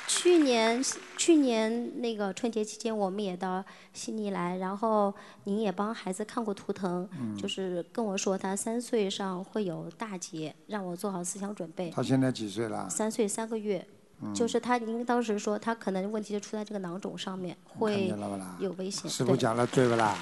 [0.06, 0.82] 去年
[1.16, 3.62] 去年那个春节期间，我们也到
[3.92, 5.12] 悉尼来，然后
[5.44, 11.90] 您也帮孩子看过图腾，嗯就是跟我说他三岁上会有大劫，让我做好思想准备。
[11.90, 12.88] 他现在几岁了？
[12.88, 14.01] 三岁三个月，嗯
[14.34, 18.12] 就是他您当时说他可能问题就出在这个囊肿上面，会？
[18.58, 19.10] 有危险。
[19.10, 20.16] 师傅讲的对不啦？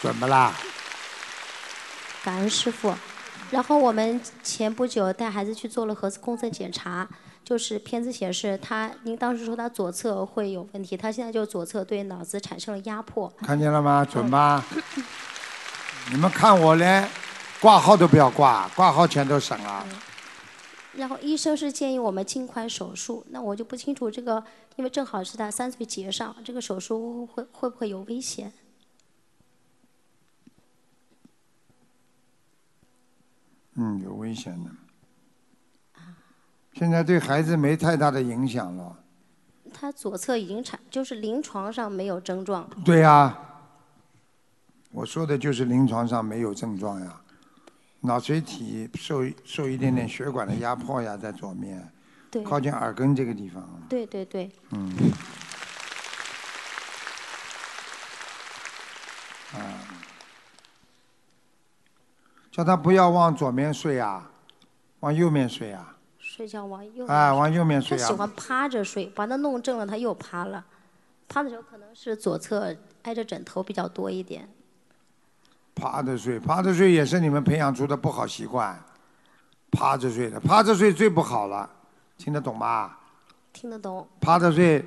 [0.00, 0.52] 准不啦？
[2.24, 2.94] 感恩师傅。
[3.50, 7.06] 然后我们前不久带孩子去做了核磁共振检查，
[7.44, 13.30] 就是片子显示他，您当时说他左侧会有问题，他现在就左侧对脑子产生了压迫。
[13.44, 14.06] 看见了吗？
[14.10, 14.64] 准吧？
[16.10, 17.06] 你们看我连
[17.60, 19.86] 挂号都不要挂，挂号钱都省了。
[20.94, 24.44] 然后医生是建议我们尽快手术，那我就不清楚这个，
[24.76, 28.52] 因为正好是他三岁节上，这个手术会会不会有危险？
[33.74, 34.70] 嗯，有危险的。
[36.74, 38.98] 现在对孩子没太大的影响了。
[39.72, 42.68] 他左侧已经产，就是临床上没有症状。
[42.84, 43.34] 对呀、
[44.90, 47.21] 我说的就是临床上没有症状呀，
[48.02, 51.90] 脑垂体受受一点点血管的压迫呀，在左面，
[52.30, 53.66] 对靠近耳根这个地方。
[53.88, 54.92] 对对对，嗯。
[59.54, 59.60] 啊，
[62.50, 64.30] 叫他不要往左面睡啊，
[65.00, 65.96] 往右面睡啊。
[66.18, 67.06] 睡觉往右。
[67.06, 70.64] 哎往右面睡啊他喜欢趴着睡，把他弄正了，他又趴了。
[71.28, 74.48] 趴的时候可能是左侧挨着枕头比较多一点。
[75.74, 78.78] 趴着睡，趴着睡也是你们培养出的不好习惯。
[79.70, 81.68] 趴着睡的，趴着睡最不好了，
[82.18, 82.96] 听得懂吗？
[83.52, 84.06] 听得懂？
[84.20, 84.84] 趴着睡，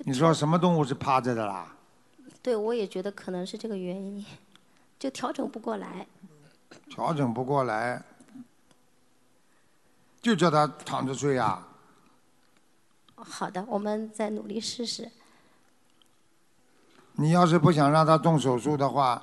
[0.00, 1.72] 你说什么动物是趴着的啦？
[2.42, 4.24] 对，我也觉得可能是这个原因，
[4.98, 6.06] 就调整不过来。
[6.90, 8.02] 调整不过来，
[10.20, 11.66] 就叫他躺着睡啊。
[13.14, 15.10] 好的，我们再努力试试。
[17.12, 19.22] 你要是不想让他动手术的话，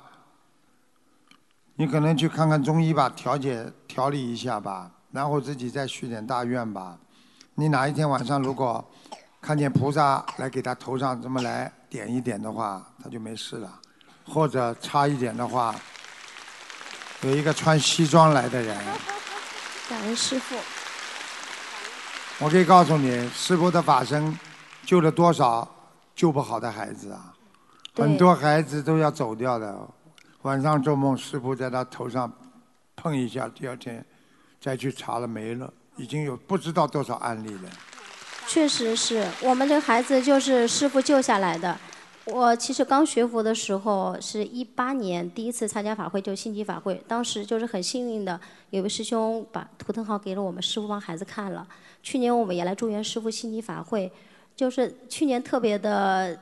[1.76, 6.96] 你可能去看看中医吧，调节调理一下吧，然后自己再许点大愿吧。
[7.56, 8.84] 你哪一天晚上如果
[9.40, 13.80] 看见菩萨来给他头上这么来点一点的话，他就没事了。
[14.26, 15.74] 或者差一点的话，
[17.22, 18.76] 有一个穿西装来的人，
[19.90, 20.54] 感恩师傅。
[22.38, 24.38] 我可以告诉你，师傅的法身
[24.84, 25.68] 救了多少
[26.14, 27.34] 救不好的孩子啊！
[27.94, 29.76] 很多孩子都要走掉的，
[30.44, 32.30] 晚上做梦，师傅在他头上
[32.94, 34.04] 碰一下，第二天
[34.60, 37.70] 再去查了没了，已经有不知道多少案例了。
[38.46, 41.74] 确实是我们这个孩子就是师傅救下来的。
[42.26, 47.02] 我其实刚学佛的时候是一八年第一次参加法会，就心机法会。
[47.08, 48.38] 当时就是很幸运的，
[48.68, 51.66] 有位师兄把图腾号给了我们师傅帮孩子看了。
[52.02, 54.12] 去年我们也来祝愿师傅心机法会，
[54.54, 56.38] 就是去年特别的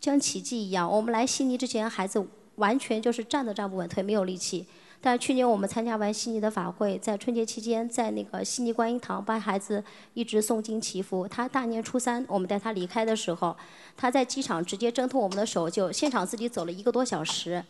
[0.00, 0.88] 像奇迹一样。
[0.88, 2.24] 我们来悉尼之前，孩子
[2.56, 4.66] 完全就是站都站不稳，腿没有力气。
[5.00, 11.28] 但去年我们参加完悉尼的法会，在春节期间，在那个悉尼观音堂帮孩子一直诵经祈福。
[11.28, 13.54] 他大年初三，我们带他离开的时候，
[13.98, 17.62] 他在机场直接挣脱我们的手，就现场自己走了一个多小时，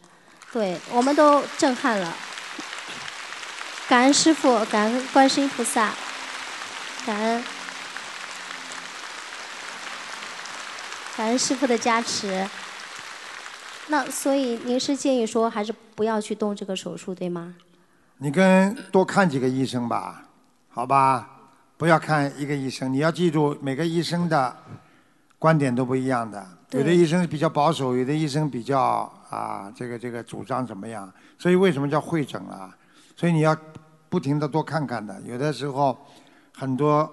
[0.53, 2.17] 对我们都震撼了。
[3.89, 5.93] 感恩师傅，感恩观世音菩萨，
[7.05, 7.45] 感恩
[11.17, 12.49] 感恩师傅的加持。
[13.89, 17.55] 那所以您是建议说还是不要去动这个手术，对吗？
[18.19, 20.27] 你跟多看几个医生吧，
[20.69, 21.31] 好吧？
[21.77, 24.57] 不要看一个医生，你要记住每个医生的
[25.39, 26.47] 观点都不一样的。
[26.71, 31.13] 有的医生比较保守，有的医生比较啊，这个这个主张怎么样？
[31.39, 32.75] 所以为什么叫会诊啊？
[33.17, 33.55] 所以你要
[34.09, 35.21] 不停的多看看的。
[35.23, 35.97] 有的时候
[36.57, 37.13] 很多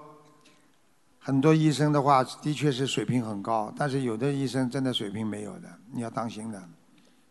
[1.24, 6.60] 很多医生的话，的确是水平很高，但是有的医生真的水平没有的，你要当心的，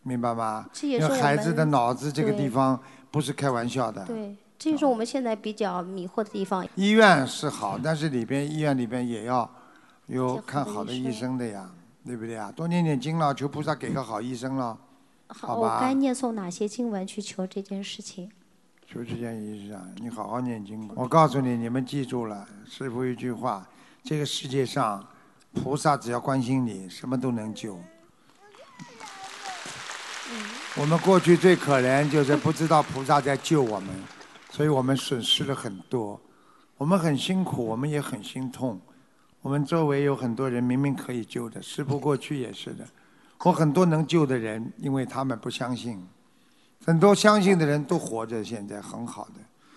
[0.02, 0.66] 明白吗？
[0.72, 4.02] 这也因为我们孩子的脑子这个对地方不是开玩笑的。
[4.06, 6.66] 对，这就是我们现在比较迷惑的地方。
[6.74, 9.48] 医院是好，但是里边医院里边也要
[10.06, 11.70] 有看好的医医生生的呀，
[12.06, 12.50] 对不对啊？
[12.50, 14.78] 多念念经了，求菩萨给个好医生了，
[15.26, 15.92] 好我该？
[15.92, 18.30] 念诵哪些经文去求这件事情？
[18.86, 20.94] 求这件医生，你好好念经吧。
[20.96, 23.66] 我告诉你，你们记住了，师傅一句话：
[24.04, 25.06] 这个世界上，
[25.52, 27.78] 菩萨只要关心你，什么都能救。
[30.76, 33.94] 我们过去最可怜就是不知道菩萨在救我们，
[34.50, 36.20] 所以我们损失了很多。
[36.78, 38.80] 我们很辛苦，我们也很心痛。
[39.40, 42.84] 我们周围有很多人明明可以救的，师傅过去也是的。
[43.44, 46.04] 我很多能救的人，因为他们不相信。
[46.84, 49.34] 很多相信的人都活着，现在很好的。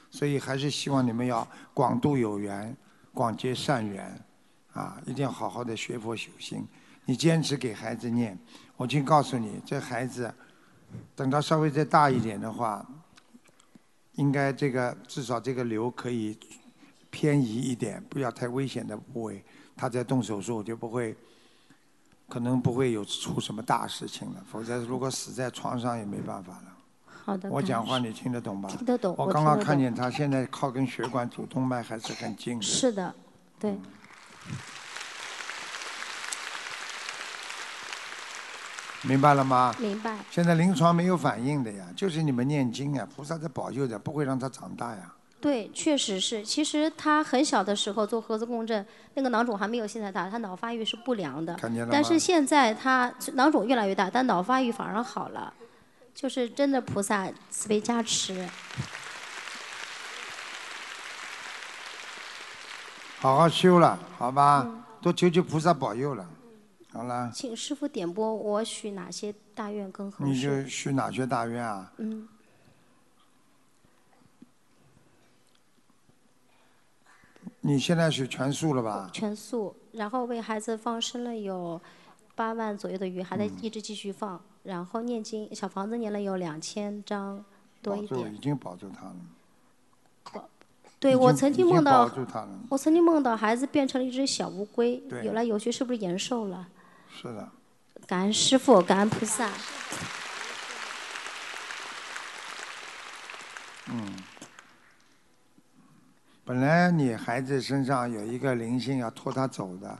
[0.09, 2.75] 所以还是希望你们要广度有缘，
[3.15, 4.21] 广结善缘，
[4.73, 6.67] 啊，一定要好好的学佛修心。
[7.05, 8.37] 你坚持给孩子念，
[8.75, 10.31] 我就告诉你，这孩子
[11.15, 12.85] 等他稍微再大一点的话，
[14.13, 16.37] 应该这个至少这个瘤可以
[17.09, 19.43] 偏移一点，不要太危险的部位，
[19.77, 21.15] 他再动手术就不会，
[22.27, 24.43] 可能不会有出什么大事情了。
[24.51, 26.74] 否则如果死在床上也没办法了。
[27.25, 27.49] 好的。
[27.49, 28.69] 我讲话你听得懂吧？
[28.69, 32.61] 听得懂我刚刚看见他现在靠根血管主动脉还是很近的。
[32.61, 33.13] 是的，
[33.59, 33.75] 对。
[39.01, 39.75] 明白了吗？
[39.79, 40.17] 明白。
[40.29, 45.13] 现在临床没有反应的呀，就是你们念经啊，菩萨在保佑着，不会让他长大呀。
[45.41, 46.43] 对，确实是。
[46.43, 48.83] 其实他很小的时候做核磁共振，
[49.13, 51.53] 那个囊肿还没有现在大，他脑发育是不良的。
[51.53, 55.53] 看见了吗但是现在他囊肿越来越大，但脑发育反而好了，
[56.15, 58.49] 就是真的菩萨慈悲加持。
[63.19, 64.63] 好好修了，好吧？
[64.65, 66.27] 嗯多求求菩萨保佑了。
[66.91, 70.41] 好了，请师傅点拨我许哪些大愿更合适你？
[70.41, 71.91] 就许哪些大愿啊？
[71.97, 72.27] 嗯，
[77.61, 79.11] 你现在许全素了吧？
[79.13, 81.79] 全素，然后为孩子放生了有
[82.33, 84.43] 八万左右的鱼，还嗯在一直继续放。
[84.65, 87.43] 然后念经，小房子念了有两千张
[87.81, 88.37] 多一点已。
[88.39, 89.15] 经保住他了。
[90.99, 92.09] 对，我曾经梦到。
[92.69, 96.67] 我曾经梦到孩子变成了一只小乌龟，游来游去，是不是延寿了？
[97.09, 97.47] 是的，
[98.07, 99.49] 感恩师傅，感恩菩萨。
[103.91, 104.15] 嗯。
[106.43, 109.99] 本来你孩子身上有一个灵性要拖他走的，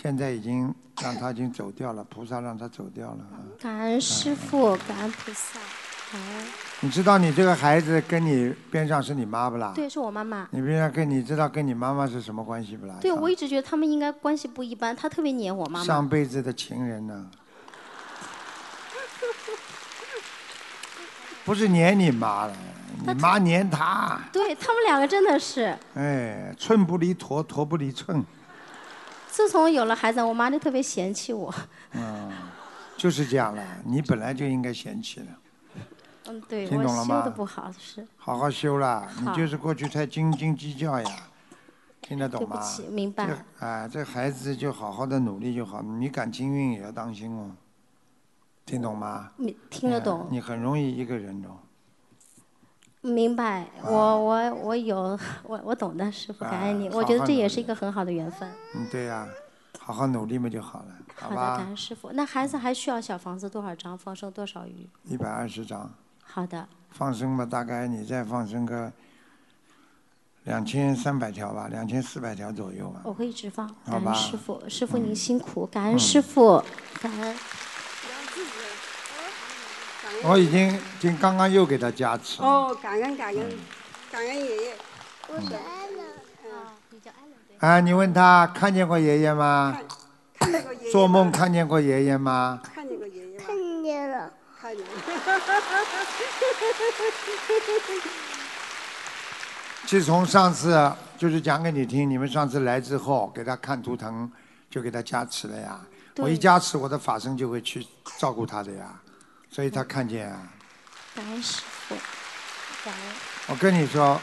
[0.00, 3.36] 现在已经让他已经走掉了，菩萨让他走掉了啊。
[3.60, 5.60] 感恩师傅，感恩菩萨，
[6.10, 6.46] 感恩。
[6.80, 9.72] 你知道你这个孩子跟你边上是你妈不啦？
[9.74, 10.48] 对，是我妈妈。
[10.52, 12.94] 你边上跟你知道跟你妈妈是什么关系不啦？
[12.98, 16.08] 对，我一直觉得他们应该关系不一般，他特别黏我妈上。
[16.08, 17.30] 辈子的情人呢？
[21.44, 22.56] 不是黏你妈了，
[23.06, 24.18] 你妈黏他。
[24.32, 28.24] 对他们两个真的是，哎，寸不离砣，砣不离寸。
[29.30, 31.54] 自从有了孩子，我妈就特别嫌弃我。
[31.92, 32.30] 嗯，
[32.96, 33.64] 就是这样了。
[33.84, 35.26] 你本来就应该嫌弃的，
[36.26, 38.06] 嗯，对听懂了吗的不好是。
[38.16, 39.08] 好好修啦。
[39.20, 41.08] 你就是过去太斤斤计较呀，
[42.00, 42.56] 听得懂吗？
[42.56, 43.26] 对不起，明白。
[43.26, 47.50] 这哎，这孩子就好好的努力就好，你感情运也要当心哦。
[48.66, 49.30] 听懂吗？
[49.36, 51.56] 你听得懂哎，你很容易一个人哦。
[53.02, 53.66] 明白。
[53.82, 56.88] 我我我有我我懂的，师傅感恩你。
[56.88, 58.48] 啊我觉得这也是一个很好的缘分。
[58.74, 59.26] 嗯，对呀、
[59.78, 60.86] 好好努力嘛就好了，
[61.16, 61.66] 好好的，感？
[61.66, 62.10] 恩师傅。
[62.12, 63.96] 那孩子还需要小房子多少张？
[63.96, 64.88] 放生多少鱼？
[65.04, 65.90] 一百二十张，
[66.22, 68.92] 好的，放生嘛，大概你再放生个
[70.44, 73.00] 两千三百条吧，两千四百条左右吧。
[73.04, 73.66] 我会一直放。
[73.66, 76.62] 好吧感恩师傅，师傅您辛苦，感恩嗯师傅，
[77.00, 77.36] 感恩。
[80.22, 82.48] 我已经已经刚刚又给他加持了。
[82.48, 83.58] 哦，感恩感恩
[84.10, 84.74] 感恩爷爷。
[85.28, 86.02] 我是安乐。
[87.58, 89.78] 啊，你问他看见过爷爷吗？
[90.38, 90.90] 看见过爷爷。
[90.90, 92.60] 做梦看见过爷爷吗？
[92.74, 93.44] 看见过爷爷吗？
[93.46, 94.30] 看见了。
[94.60, 94.90] 看见了。
[99.86, 104.30] 自从上次就是讲给你听，你们上次来之后给他看图腾，
[104.70, 105.80] 就给他加持了呀。
[106.14, 107.86] 对我一加持，我的法身就会去
[108.18, 109.00] 照顾他的呀，
[109.50, 110.48] 所以他看见啊。
[111.14, 111.94] 感恩师傅，
[112.84, 113.02] 感恩。
[113.48, 114.18] 我跟你说，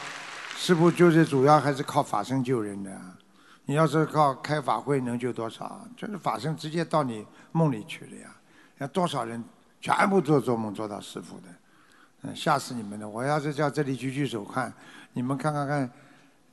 [0.56, 2.90] 师傅就是主要还是靠法身救人的。
[3.66, 5.86] 你要是靠开法会能救多少？
[5.94, 8.34] 就是法身直接到你梦里去了呀。
[8.78, 9.44] 那多少人
[9.82, 11.48] 全部做做梦做到师傅的，
[12.22, 13.06] 嗯，吓死你们了！
[13.06, 14.72] 我要是叫这里举举手看，
[15.12, 15.90] 你们看看看，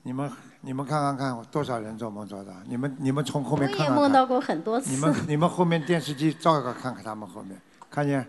[0.03, 0.29] 你们
[0.59, 2.51] 你们看看看，多少人做梦做到？
[2.67, 3.95] 你们你们从后面看看看。
[3.95, 4.91] 也梦到过很多次。
[4.91, 7.57] 你们你们后面电视机照一个看看他们后面，
[7.89, 8.27] 看见？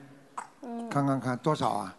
[0.67, 1.95] 嗯看看看多少啊？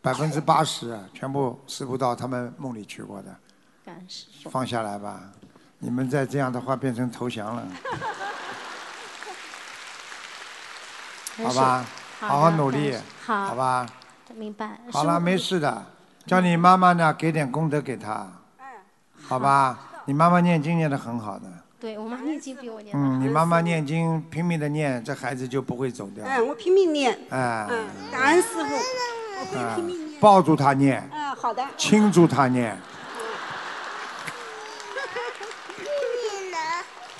[0.00, 3.36] 百分之八十啊全部师傅到他们梦里去过的，
[3.84, 4.50] 感师傅。
[4.50, 5.20] 放下来吧。
[5.78, 7.66] 你们再这样的话变成投降了，
[11.44, 11.84] 好吧？
[12.20, 13.86] 好好努力，好好吧？
[14.34, 14.80] 明白。
[14.92, 15.84] 好了，没事的。
[16.24, 18.26] 叫你妈妈呢，给点功德给她，
[19.26, 19.78] 好吧？
[20.04, 21.46] 你妈妈念经念的很好的，
[21.82, 26.24] 对我妈念经比我念得嗯，你妈妈念经拼命的念，这孩子就不会走掉。
[26.24, 27.10] 嗯，我拼命念。
[27.28, 30.20] 哎，嗯，感恩师傅，我会哎拼命念。
[30.20, 31.66] 抱住他念，嗯，好的。
[31.76, 32.78] 亲住他念。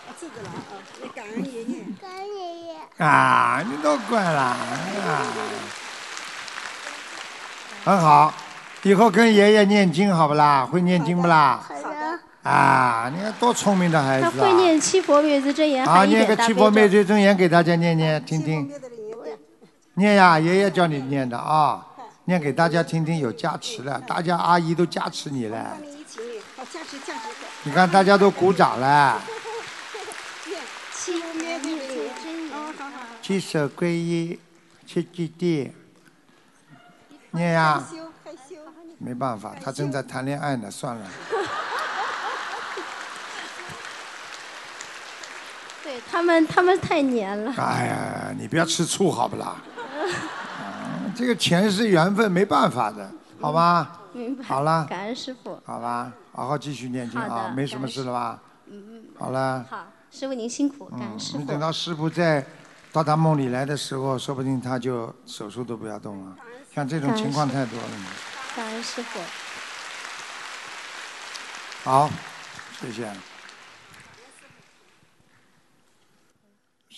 [0.06, 1.80] 我记得了啊，也感恩爷爷。
[2.00, 2.76] 感恩爷爷。
[2.98, 4.56] 啊，你都怪了啊，
[7.84, 8.32] 很好，
[8.84, 10.64] 以后跟爷爷念经好不啦？
[10.64, 11.60] 会念经不啦？
[11.68, 12.20] 好的。
[12.42, 14.42] 啊，你看多聪明的孩子啊！
[14.42, 18.68] 会念七佛灭罪真言，啊，念个七佛灭罪真言给大家念念听听。
[19.94, 21.86] 念呀，爷爷教你念的啊，
[22.24, 27.28] 念给大家听听，有加持了，大家阿姨都加持你了，你一起念，好，加持加持。
[27.62, 29.22] 你看大家都鼓掌了。
[30.92, 31.78] 七佛灭罪
[32.24, 32.56] 真言。
[32.56, 33.06] 哦，好好好。
[33.22, 34.40] 七舍皈依，
[34.84, 35.70] 七基地，
[37.30, 37.74] 念呀。
[37.74, 38.56] 害羞害羞。
[38.98, 41.06] 没办法，他正在谈恋爱呢，算了。
[45.92, 47.52] 对他们，他们太黏了。
[47.58, 49.56] 哎呀，你不要吃醋好不啦？
[49.84, 54.00] 嗯这个钱是缘分，没办法的，好吧？
[54.14, 54.42] 明白。
[54.42, 55.60] 好了，感恩师傅。
[55.66, 58.38] 好吧，好好继续念经好的啊，没什么事了吧？
[58.68, 59.04] 嗯嗯。
[59.18, 61.38] 好了，好，师傅您辛苦，感恩师傅。
[61.38, 62.42] 你等到师傅再
[62.90, 66.34] 到他梦里来的时候，说不定他就手术都不要动了。
[66.74, 67.88] 像这种情况太多了。
[68.56, 69.20] 感恩师傅。
[71.84, 72.08] 好，
[72.80, 73.12] 谢谢。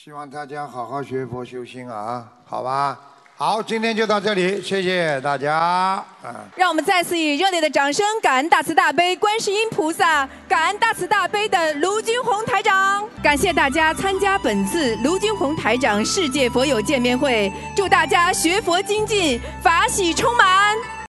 [0.05, 3.01] 希望大家好好学佛修心啊，好吧？
[3.39, 5.55] 好，今天就到这里，谢谢大家。
[5.57, 6.05] 啊。
[6.55, 13.03] 让我们再次以热烈的掌声，感恩大慈大悲观世音菩萨，感恩大慈大悲的卢军红台长。
[13.23, 20.77] 感谢大家参加本次卢军红台长世界佛友见面会，祝大家学佛精进，法喜充满。